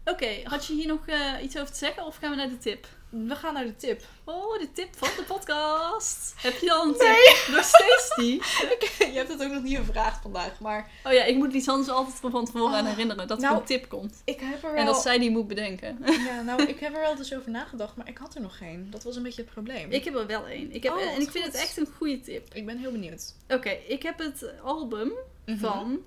Oké, 0.06 0.28
had 0.44 0.66
je 0.66 0.74
hier 0.74 0.88
nog 0.88 1.06
iets 1.42 1.58
over 1.58 1.72
te 1.72 1.78
zeggen 1.78 2.06
of 2.06 2.16
gaan 2.18 2.30
we 2.30 2.36
naar 2.36 2.50
de 2.50 2.58
tip? 2.58 2.88
We 3.10 3.36
gaan 3.36 3.54
naar 3.54 3.66
de 3.66 3.76
tip. 3.76 4.02
Oh, 4.24 4.60
de 4.60 4.72
tip 4.74 4.88
van 4.98 5.10
de 5.18 5.24
podcast. 5.24 6.34
Heb 6.38 6.58
je 6.58 6.72
al 6.74 6.84
een 6.88 6.94
tip? 6.94 7.48
Nog 7.56 7.64
steeds 7.64 8.16
die? 8.16 8.34
je 9.14 9.18
hebt 9.18 9.30
het 9.30 9.44
ook 9.44 9.52
nog 9.52 9.64
niet 9.64 9.78
gevraagd 9.78 10.22
vandaag, 10.22 10.60
maar 10.60 10.90
Oh 11.04 11.12
ja, 11.14 11.24
ik 11.24 11.36
moet 11.36 11.68
anders 11.68 11.90
altijd 11.90 12.16
van 12.16 12.32
van 12.32 12.46
tevoren 12.46 12.74
aan 12.76 12.84
Oh, 12.84 12.90
herinneren 12.90 13.28
dat 13.28 13.38
er 13.38 13.44
nou, 13.44 13.58
een 13.60 13.66
tip 13.66 13.90
komt. 13.90 14.22
ik 14.26 14.40
heb 14.40 14.64
er 14.64 14.72
wel... 14.72 14.80
En 14.80 14.86
dat 14.86 15.02
zij 15.02 15.20
die 15.20 15.32
moet 15.32 15.48
bedenken. 15.48 15.98
Ja, 16.26 16.42
nou, 16.42 16.64
ik 16.64 16.80
heb 16.80 16.94
er 16.94 17.00
wel 17.00 17.16
dus 17.16 17.34
over 17.36 17.52
nagedacht, 17.52 17.96
maar 17.96 18.08
ik 18.08 18.18
had 18.18 18.36
er 18.36 18.42
nog 18.42 18.58
geen. 18.58 18.88
Dat 18.92 19.04
was 19.04 19.16
een 19.16 19.24
beetje 19.24 19.42
het 19.42 19.52
probleem. 19.52 19.92
Ik 19.92 20.04
heb 20.04 20.16
er 20.16 20.28
wel 20.28 20.46
één. 20.46 20.72
Ik 20.72 20.84
heb, 20.84 20.94
Oh, 20.94 21.02
en 21.02 21.22
ik 21.22 21.32
vind 21.32 21.46
het 21.46 21.56
echt 21.56 21.78
een 21.78 21.88
goede 21.98 22.20
tip. 22.22 22.54
Ik 22.54 22.66
ben 22.66 22.78
heel 22.78 22.92
benieuwd. 22.92 23.34
Oké, 23.50 23.70
ik 23.70 24.04
heb 24.04 24.18
het 24.20 24.46
album 24.64 25.12
Mhm. 25.46 25.58
van 25.60 26.00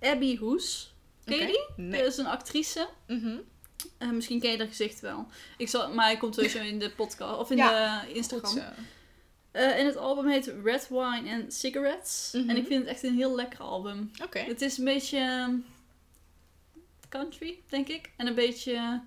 Abby 0.00 0.38
Hoes. 0.38 0.94
Ken 1.24 1.38
je 1.38 1.46
die? 1.46 1.84
Nee. 1.84 2.02
Dat 2.02 2.12
is 2.12 2.18
een 2.18 2.26
actrice. 2.26 2.88
Mhm. 3.06 3.36
Eh, 3.98 4.10
misschien 4.10 4.40
ken 4.40 4.50
je 4.50 4.58
haar 4.58 4.66
gezicht 4.66 5.00
wel. 5.00 5.26
Ik 5.56 5.68
zal, 5.68 5.92
maar 5.94 6.04
hij 6.04 6.16
komt 6.16 6.34
sowieso 6.34 6.58
in 6.58 6.78
de 6.78 6.90
podcast 6.90 7.38
of 7.38 7.50
in 7.50 7.56
Ja, 7.56 8.00
de 8.00 8.12
Instagram. 8.12 8.58
Eh, 9.50 9.78
en 9.78 9.86
het 9.86 9.96
album 9.96 10.28
heet 10.28 10.52
Red 10.64 10.88
Wine 10.88 11.32
and 11.32 11.54
Cigarettes. 11.54 12.30
Mhm. 12.32 12.50
En 12.50 12.56
ik 12.56 12.66
vind 12.66 12.80
het 12.80 12.88
echt 12.88 13.02
een 13.02 13.16
heel 13.16 13.34
lekker 13.34 13.60
album. 13.60 14.10
Oké. 14.22 14.38
Het 14.38 14.62
is 14.62 14.78
een 14.78 14.84
beetje 14.84 15.18
ehm, 15.18 15.54
country, 17.08 17.58
denk 17.68 17.88
ik. 17.88 18.10
En 18.16 18.26
een 18.26 18.34
beetje 18.34 19.00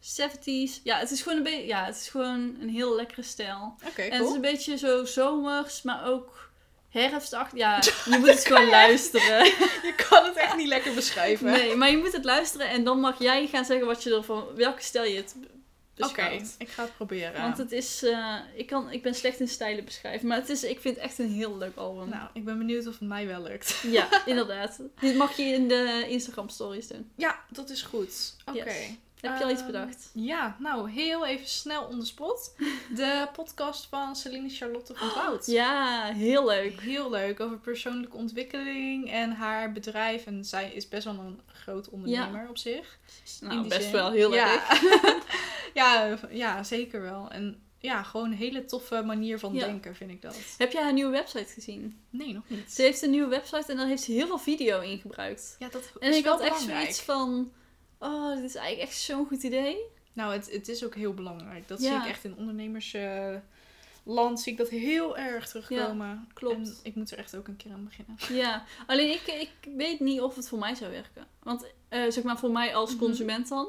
70s. 0.00 0.80
Ja, 0.82 0.98
het 0.98 1.10
is 1.10 1.22
gewoon 1.22 1.38
een 1.38 1.44
beetje. 1.44 1.66
Ja, 1.66 1.84
het 1.84 1.96
is 1.96 2.08
gewoon 2.08 2.56
een 2.60 2.68
heel 2.68 2.94
lekkere 2.94 3.22
stijl. 3.22 3.74
Oké, 3.86 4.02
En 4.02 4.18
het 4.18 4.28
is 4.28 4.34
een 4.34 4.40
beetje 4.40 4.78
zo 4.78 5.04
zomers, 5.04 5.82
maar 5.82 6.06
ook 6.06 6.43
herfstachtig. 7.02 7.58
Ja, 7.58 7.76
je 8.10 8.16
moet 8.18 8.28
het 8.28 8.46
gewoon 8.46 8.68
luisteren. 8.68 9.44
Je 9.44 9.94
kan 10.08 10.24
het 10.24 10.36
echt 10.36 10.56
niet 10.56 10.68
lekker 10.68 10.94
beschrijven. 10.94 11.50
Nee, 11.50 11.76
maar 11.76 11.90
je 11.90 11.96
moet 11.96 12.12
het 12.12 12.24
luisteren 12.24 12.68
en 12.68 12.84
dan 12.84 13.00
mag 13.00 13.18
jij 13.18 13.46
gaan 13.46 13.64
zeggen 13.64 13.86
wat 13.86 14.02
je 14.02 14.14
ervan. 14.14 14.44
Welke 14.56 14.82
stijl 14.82 15.04
je 15.10 15.16
het 15.16 15.34
b- 15.40 15.52
Oké, 15.98 16.22
ik 16.58 16.68
ga 16.68 16.82
het 16.82 16.96
proberen. 16.96 17.40
Want 17.42 17.58
het 17.58 17.72
is. 17.72 18.02
eh, 18.02 18.34
ik, 18.54 18.66
kan, 18.66 18.90
ik 18.90 19.02
ben 19.02 19.14
slecht 19.14 19.40
in 19.40 19.48
stijlen 19.48 19.84
beschrijven, 19.84 20.28
maar 20.28 20.36
het 20.36 20.48
is, 20.48 20.64
ik 20.64 20.80
vind 20.80 20.94
het 20.96 21.04
echt 21.04 21.18
een 21.18 21.32
heel 21.32 21.56
leuk 21.58 21.76
album. 21.76 22.08
Nou, 22.08 22.28
ik 22.32 22.44
ben 22.44 22.58
benieuwd 22.58 22.86
of 22.86 22.98
het 22.98 23.08
mij 23.08 23.26
wel 23.26 23.42
lukt. 23.42 23.80
Ja, 23.86 24.08
inderdaad. 24.26 24.80
Dit 25.00 25.16
mag 25.16 25.36
je 25.36 25.42
in 25.42 25.68
de 25.68 26.04
Instagram 26.08 26.48
stories 26.48 26.88
doen. 26.88 27.10
Ja, 27.16 27.40
dat 27.50 27.70
is 27.70 27.82
goed. 27.82 28.34
Oké. 28.44 28.58
Yes. 28.58 28.74
Heb 29.28 29.38
je 29.38 29.44
al 29.44 29.50
iets 29.50 29.60
Ehm, 29.60 29.70
bedacht? 29.72 30.10
Ja, 30.14 30.56
nou, 30.58 30.90
heel 30.90 31.26
even 31.26 31.46
snel 31.48 31.84
on 31.84 31.98
the 32.00 32.06
spot. 32.06 32.54
De 32.96 33.28
podcast 33.32 33.86
van 33.90 34.16
Celine 34.16 34.48
Charlotte 34.48 34.94
van 34.94 35.08
Wout. 35.14 35.46
Ja, 35.46 36.04
heel 36.04 36.46
leuk. 36.46 36.80
Heel 36.80 37.10
leuk, 37.10 37.40
over 37.40 37.58
persoonlijke 37.58 38.16
ontwikkeling 38.16 39.10
en 39.10 39.32
haar 39.32 39.72
bedrijf. 39.72 40.26
En 40.26 40.44
zij 40.44 40.70
is 40.72 40.88
best 40.88 41.04
wel 41.04 41.14
een 41.14 41.40
groot 41.46 41.88
ondernemer 41.88 42.48
op 42.48 42.58
zich. 42.58 42.98
Nou, 43.40 43.68
best 43.68 43.82
zin. 43.82 43.92
wel 43.92 44.10
heel 44.10 44.34
ja. 44.34 44.52
erg. 44.52 44.82
ja, 45.74 46.18
ja, 46.30 46.62
zeker 46.62 47.02
wel. 47.02 47.30
En 47.30 47.58
ja, 47.78 48.02
gewoon 48.02 48.26
een 48.26 48.36
hele 48.36 48.64
toffe 48.64 49.02
manier 49.02 49.38
van 49.38 49.54
Ja. 49.54 49.64
denken, 49.66 49.94
vind 49.94 50.10
ik 50.10 50.22
dat. 50.22 50.36
Heb 50.58 50.72
jij 50.72 50.82
haar 50.82 50.92
nieuwe 50.92 51.10
website 51.10 51.52
gezien? 51.52 52.00
Nee, 52.10 52.32
nog 52.32 52.42
niet. 52.46 52.72
Ze 52.72 52.82
heeft 52.82 53.02
een 53.02 53.10
nieuwe 53.10 53.28
website 53.28 53.64
en 53.72 53.76
daar 53.76 53.86
heeft 53.86 54.02
ze 54.02 54.12
heel 54.12 54.26
veel 54.26 54.38
video 54.38 54.80
in 54.80 54.98
gebruikt. 54.98 55.56
Ja, 55.58 55.68
dat 55.68 55.82
En 56.00 56.10
is 56.10 56.16
ik 56.16 56.24
wel 56.24 56.32
had 56.32 56.42
echt 56.42 56.50
belangrijk. 56.52 56.80
zoiets 56.80 57.00
van... 57.02 57.52
Oh, 58.04 58.34
dit 58.34 58.44
is 58.44 58.54
eigenlijk 58.54 58.88
echt 58.90 59.00
zo'n 59.00 59.26
goed 59.26 59.42
idee. 59.42 59.76
Nou, 60.12 60.32
het, 60.32 60.50
het 60.52 60.68
is 60.68 60.84
ook 60.84 60.94
heel 60.94 61.14
belangrijk. 61.14 61.68
Dat 61.68 61.82
Ja. 61.82 61.88
zie 61.88 61.96
ik 62.04 62.14
echt 62.14 62.24
in 62.24 62.36
ondernemers... 62.36 62.94
eh, 62.94 63.34
land 64.04 64.40
zie 64.40 64.52
ik 64.52 64.58
dat 64.58 64.68
heel 64.68 65.16
erg 65.16 65.48
terugkomen. 65.48 66.28
klopt. 66.34 66.54
En 66.56 66.76
ik 66.82 66.94
moet 66.94 67.10
er 67.10 67.18
echt 67.18 67.36
ook 67.36 67.48
een 67.48 67.56
keer 67.56 67.72
aan 67.72 67.84
beginnen. 67.84 68.16
Ja, 68.44 68.64
alleen 68.86 69.10
ik, 69.10 69.26
ik 69.26 69.72
weet 69.76 70.00
niet 70.00 70.20
of 70.20 70.36
het 70.36 70.48
voor 70.48 70.58
mij 70.58 70.74
zou 70.74 70.90
werken. 70.90 71.26
Want 71.42 71.66
eh, 71.88 72.02
zeg 72.10 72.22
maar 72.24 72.38
voor 72.38 72.50
mij 72.50 72.74
als 72.74 72.90
Mhm. 72.90 72.98
consument 72.98 73.48
dan. 73.48 73.66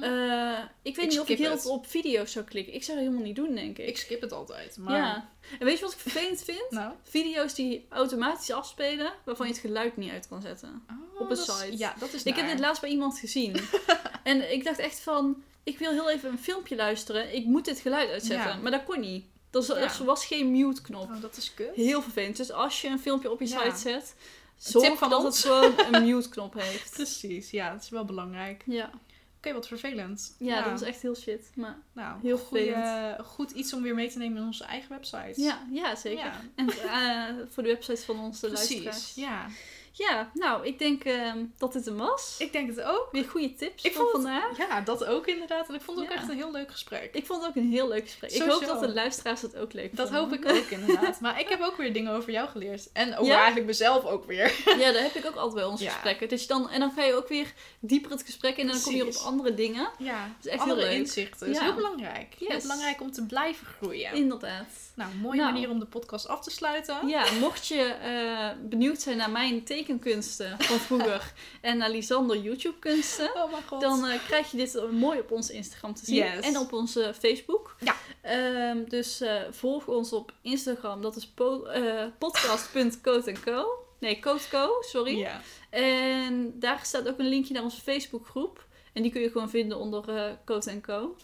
eh, 0.00 0.58
ik 0.82 0.96
weet 0.96 1.04
Ik 1.04 1.10
niet 1.10 1.20
of 1.20 1.28
ik 1.28 1.38
heel 1.38 1.50
het. 1.50 1.66
op 1.66 1.86
video's 1.86 2.32
zou 2.32 2.44
klikken. 2.44 2.74
Ik 2.74 2.82
zou 2.84 2.96
dat 2.96 3.06
helemaal 3.06 3.26
niet 3.26 3.36
doen, 3.36 3.54
denk 3.54 3.78
ik. 3.78 3.86
Ik 3.88 3.96
skip 3.98 4.20
het 4.20 4.32
altijd. 4.32 4.76
Maar... 4.78 4.96
Ja. 4.96 5.28
En 5.58 5.66
weet 5.66 5.78
je 5.78 5.84
wat 5.84 5.92
ik 5.92 5.98
vervelend 5.98 6.42
vind? 6.42 6.70
Nou. 6.80 6.92
Video's 7.02 7.54
die 7.54 7.86
automatisch 7.88 8.50
afspelen, 8.50 9.12
waarvan 9.24 9.46
je 9.46 9.52
het 9.52 9.60
geluid 9.60 9.96
niet 9.96 10.10
uit 10.12 10.28
kan 10.28 10.42
zetten. 10.42 10.82
Oh, 10.90 11.20
Op 11.20 11.30
een 11.30 11.36
is- 11.36 11.44
site. 11.44 11.78
Ja, 11.78 11.94
dat 11.98 12.12
is 12.12 12.22
Ik 12.22 12.34
heb 12.36 12.46
dit 12.46 12.58
laatst 12.60 12.80
bij 12.80 12.90
iemand 12.90 13.18
gezien. 13.18 13.56
en 14.22 14.52
ik 14.52 14.64
dacht 14.64 14.78
echt 14.78 15.00
van, 15.00 15.42
ik 15.62 15.78
wil 15.78 15.90
heel 15.90 16.10
even 16.10 16.30
een 16.30 16.38
filmpje 16.38 16.76
luisteren. 16.76 17.34
Ik 17.34 17.44
moet 17.44 17.64
dit 17.64 17.80
geluid 17.80 18.10
uitzetten. 18.10 18.50
Ja. 18.50 18.56
Maar 18.56 18.70
dat 18.70 18.84
kon 18.84 19.00
niet. 19.00 19.24
Er 19.52 19.58
was, 19.58 19.66
Ja. 19.66 19.74
er 19.76 20.04
was 20.04 20.24
geen 20.26 20.50
mute 20.50 20.82
knop. 20.82 21.10
Oh, 21.10 21.20
dat 21.20 21.36
is 21.36 21.54
kut. 21.54 21.74
Heel 21.74 22.02
vervelend. 22.02 22.36
Dus 22.36 22.52
als 22.52 22.80
je 22.80 22.88
een 22.88 22.98
filmpje 23.00 23.30
op 23.30 23.40
je 23.40 23.48
Ja. 23.48 23.62
site 23.64 23.76
zet, 23.76 24.14
zorg 24.56 24.98
van 24.98 25.10
dat 25.10 25.22
het 25.22 25.38
gewoon 25.38 25.72
een 25.92 26.04
mute 26.04 26.28
knop 26.28 26.54
heeft. 26.54 26.92
Precies, 26.96 27.50
ja, 27.50 27.72
dat 27.72 27.82
is 27.82 27.88
wel 27.88 28.04
belangrijk. 28.04 28.62
Ja. 28.66 28.90
Oké, 29.36 29.52
wat 29.52 29.66
vervelend. 29.66 30.34
ja, 30.38 30.62
dat 30.62 30.70
was 30.70 30.82
echt 30.82 31.02
heel 31.02 31.14
shit. 31.16 31.50
Maar 31.54 31.78
nou, 31.92 32.18
heel 32.22 32.38
goeie- 32.38 32.72
vervelend. 32.72 33.26
goed 33.26 33.50
iets 33.50 33.72
om 33.72 33.82
weer 33.82 33.94
mee 33.94 34.10
te 34.10 34.18
nemen 34.18 34.38
in 34.38 34.44
onze 34.44 34.64
eigen 34.64 34.88
website. 34.88 35.32
ja, 35.42 35.66
ja 35.72 35.96
zeker. 35.96 36.32
En 36.54 36.68
eh, 36.70 37.24
voor 37.50 37.62
de 37.62 37.68
website 37.68 38.04
van 38.04 38.18
onze 38.20 38.46
precies. 38.46 38.84
luisteraars. 38.84 39.12
Ja, 39.14 39.46
Ja, 39.92 40.30
nou, 40.34 40.66
ik 40.66 40.78
denk 40.78 41.04
ehm, 41.04 41.44
dat 41.58 41.72
dit 41.72 41.84
hem 41.84 41.96
was. 41.96 42.34
ik 42.38 42.52
denk 42.52 42.68
het 42.76 42.82
ook. 42.82 43.08
Weer 43.12 43.24
goede 43.24 43.54
tips 43.54 43.82
Ik 43.84 43.92
vond 43.92 44.12
het- 44.12 44.22
vandaag. 44.22 44.56
Ja, 44.58 44.80
dat 44.80 45.04
ook 45.04 45.26
inderdaad. 45.26 45.68
En 45.68 45.74
ik 45.74 45.80
vond 45.80 45.98
het 45.98 46.08
ook 46.08 46.14
echt 46.14 46.28
een 46.28 46.36
heel 46.36 46.50
leuk 46.52 46.70
gesprek. 46.70 47.14
Ik 47.14 47.26
vond 47.26 47.40
het 47.40 47.48
ook 47.50 47.56
een 47.56 47.70
heel 47.70 47.88
leuk 47.88 48.02
gesprek. 48.02 48.30
Ik 48.30 48.42
hoop 48.42 48.64
dat 48.66 48.80
de 48.80 48.92
luisteraars 48.92 49.42
het 49.42 49.56
ook 49.56 49.72
leuk 49.72 49.96
Dat 49.96 50.08
vonden. 50.08 50.24
hoop 50.24 50.32
ik 50.38 50.50
ook 50.56 50.70
inderdaad. 50.80 51.20
Maar 51.20 51.40
ik 51.40 51.48
heb 51.48 51.60
ook 51.60 51.76
weer 51.76 51.92
dingen 51.92 52.12
over 52.12 52.32
jou 52.32 52.48
geleerd. 52.48 52.92
En 52.92 53.12
over 53.12 53.26
Ja? 53.32 53.36
eigenlijk 53.36 53.66
mezelf 53.66 54.04
ook 54.04 54.24
weer. 54.24 54.38
Ja, 54.78 54.92
dat 54.92 55.02
heb 55.02 55.14
ik 55.14 55.26
ook 55.26 55.34
altijd 55.36 55.54
bij 55.54 55.64
onze 55.64 55.84
Ja. 55.84 55.90
gesprekken. 55.90 56.28
Dus 56.28 56.46
dan, 56.46 56.70
en 56.70 56.80
dan 56.80 56.92
ga 56.92 57.02
je 57.02 57.14
ook 57.14 57.28
weer 57.28 57.52
dieper 57.80 58.10
het 58.10 58.22
gesprek 58.22 58.56
in 58.56 58.66
en 58.66 58.72
dan 58.72 58.82
kom 58.82 58.94
je 58.94 59.06
op 59.06 59.14
andere 59.24 59.54
dingen. 59.54 59.88
Ja, 59.98 60.22
Dat 60.36 60.46
is 60.46 60.50
echt 60.50 60.60
andere 60.60 60.80
heel 60.80 60.88
leuk. 60.90 60.98
inzichten. 60.98 61.46
Dat 61.46 61.56
is 61.56 61.62
heel 61.62 61.74
belangrijk. 61.74 62.34
Heel 62.38 62.48
Yes. 62.48 62.62
belangrijk 62.62 63.00
om 63.00 63.12
te 63.12 63.26
blijven 63.26 63.66
groeien. 63.66 64.12
Inderdaad. 64.14 64.66
Nou, 64.94 65.14
mooie 65.14 65.36
Nou. 65.40 65.52
manier 65.52 65.70
om 65.70 65.78
de 65.78 65.86
podcast 65.86 66.28
af 66.28 66.40
te 66.42 66.50
sluiten. 66.50 67.08
Ja, 67.08 67.24
mocht 67.40 67.66
je 67.66 67.82
eh, 67.82 68.48
benieuwd 68.68 69.00
zijn 69.00 69.16
naar 69.16 69.30
mijn 69.30 69.62
tekenkunsten 69.84 70.56
van 70.58 70.78
vroeger 70.78 71.32
en 71.60 71.76
naar 71.76 71.90
Lisander 71.90 72.36
YouTube 72.38 72.78
kunsten, 72.78 73.30
Oh 73.34 73.50
mijn 73.50 73.62
god. 73.66 73.80
dan 73.80 74.06
eh, 74.06 74.18
krijg 74.26 74.50
je 74.50 74.56
dit 74.56 74.80
mooi 74.92 75.18
op 75.18 75.30
onze 75.30 75.52
Instagram 75.52 75.94
te 75.94 76.04
zien 76.04 76.14
Yes. 76.16 76.46
en 76.46 76.58
op 76.58 76.72
onze 76.72 77.14
Facebook. 77.18 77.76
Ja. 77.80 77.94
Ehm, 78.22 78.84
dus 78.88 79.20
eh, 79.20 79.40
volg 79.50 79.86
ons 79.86 80.12
op 80.12 80.32
Instagram, 80.42 81.02
dat 81.02 81.16
is 81.16 81.26
po 81.26 81.64
eh 81.64 82.04
podcast.coat&co. 82.18 83.66
Nee, 83.98 84.20
Coatco, 84.20 84.68
sorry. 84.80 85.18
Ja. 85.18 85.40
En 85.70 86.52
daar 86.58 86.80
staat 86.82 87.08
ook 87.08 87.18
een 87.18 87.28
linkje 87.28 87.54
naar 87.54 87.62
onze 87.62 87.80
Facebookgroep. 87.80 88.66
En 88.92 89.02
die 89.02 89.12
kun 89.12 89.20
je 89.20 89.30
gewoon 89.30 89.50
vinden 89.50 89.78
onder 89.78 90.08
eh 90.16 90.32
Coat 90.44 90.80
Co. 90.82 91.16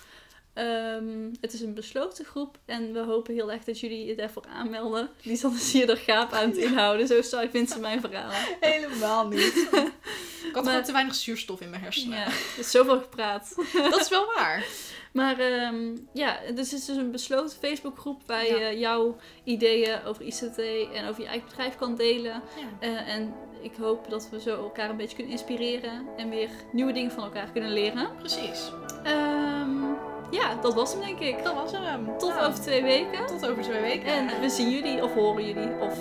Ehm, 0.56 1.30
het 1.40 1.52
is 1.52 1.60
een 1.60 1.74
besloten 1.74 2.24
groep 2.24 2.58
en 2.64 2.92
we 2.92 2.98
hopen 2.98 3.34
heel 3.34 3.52
erg 3.52 3.64
dat 3.64 3.80
jullie 3.80 4.06
je 4.06 4.14
daarvoor 4.14 4.44
aanmelden. 4.54 5.10
Die 5.22 5.36
zal 5.36 5.50
dus 5.50 5.72
hier 5.72 5.86
de 5.86 5.96
gaap 5.96 6.32
aan 6.32 6.48
het 6.48 6.56
inhouden. 6.56 7.06
Zo 7.06 7.22
saai 7.22 7.48
vindt 7.50 7.70
ze 7.70 7.80
mijn 7.80 8.00
verhaal. 8.00 8.30
Helemaal 8.60 9.28
niet. 9.28 9.54
ik 9.66 10.50
had 10.52 10.52
Maar- 10.52 10.64
gewoon 10.64 10.82
te 10.82 10.92
weinig 10.92 11.14
zuurstof 11.14 11.60
in 11.60 11.70
mijn 11.70 11.82
hersenen. 11.82 12.18
Ja, 12.18 12.24
er 12.26 12.58
is 12.58 12.70
zoveel 12.70 13.00
gepraat. 13.00 13.54
Dat 13.90 14.00
is 14.00 14.08
wel 14.08 14.26
waar. 14.36 14.66
Maar 15.12 15.38
ehm, 15.38 15.96
ja, 16.12 16.38
dus 16.54 16.70
het 16.70 16.80
is 16.80 16.84
dus 16.86 16.96
een 16.96 17.10
besloten 17.10 17.56
Facebookgroep 17.58 18.22
waar 18.26 18.46
je 18.46 18.78
jouw 18.78 19.16
ideeën 19.44 20.04
over 20.04 20.24
ICT 20.24 20.58
en 20.94 21.08
over 21.08 21.22
je 21.22 21.28
eigen 21.28 21.48
bedrijf 21.48 21.76
kan 21.76 21.94
delen. 21.96 22.42
Ja. 22.56 22.68
Eh, 22.80 23.08
en 23.14 23.34
ik 23.62 23.72
hoop 23.78 24.10
dat 24.10 24.28
we 24.30 24.40
zo 24.40 24.56
elkaar 24.56 24.90
een 24.90 24.96
beetje 24.96 25.14
kunnen 25.16 25.32
inspireren 25.32 26.06
en 26.16 26.30
weer 26.30 26.50
nieuwe 26.72 26.92
dingen 26.92 27.10
van 27.10 27.24
elkaar 27.24 27.50
kunnen 27.52 27.72
leren. 27.72 28.16
Precies. 28.18 28.70
Ehm, 29.04 29.84
ja, 30.30 30.54
dat 30.60 30.74
was 30.74 30.92
hem 30.92 31.00
denk 31.00 31.18
ik. 31.18 31.44
Dat 31.44 31.54
was 31.54 31.72
hem. 31.72 32.18
Tot 32.18 32.32
over 32.38 32.60
twee 32.60 32.82
weken. 32.82 33.26
tot 33.26 33.48
over 33.50 33.62
twee 33.62 33.80
weken. 33.80 34.06
En 34.06 34.40
we 34.40 34.48
zien 34.48 34.70
jullie 34.70 35.02
of 35.02 35.14
horen 35.14 35.46
jullie 35.46 35.70
of 35.80 35.94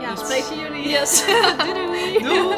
ja, 0.00 0.12
iets. 0.12 0.20
spreken 0.20 0.58
jullie. 0.58 0.88
Yes. 0.88 1.24
doei 1.58 1.74
doei. 1.74 2.18
Doeg. 2.18 2.54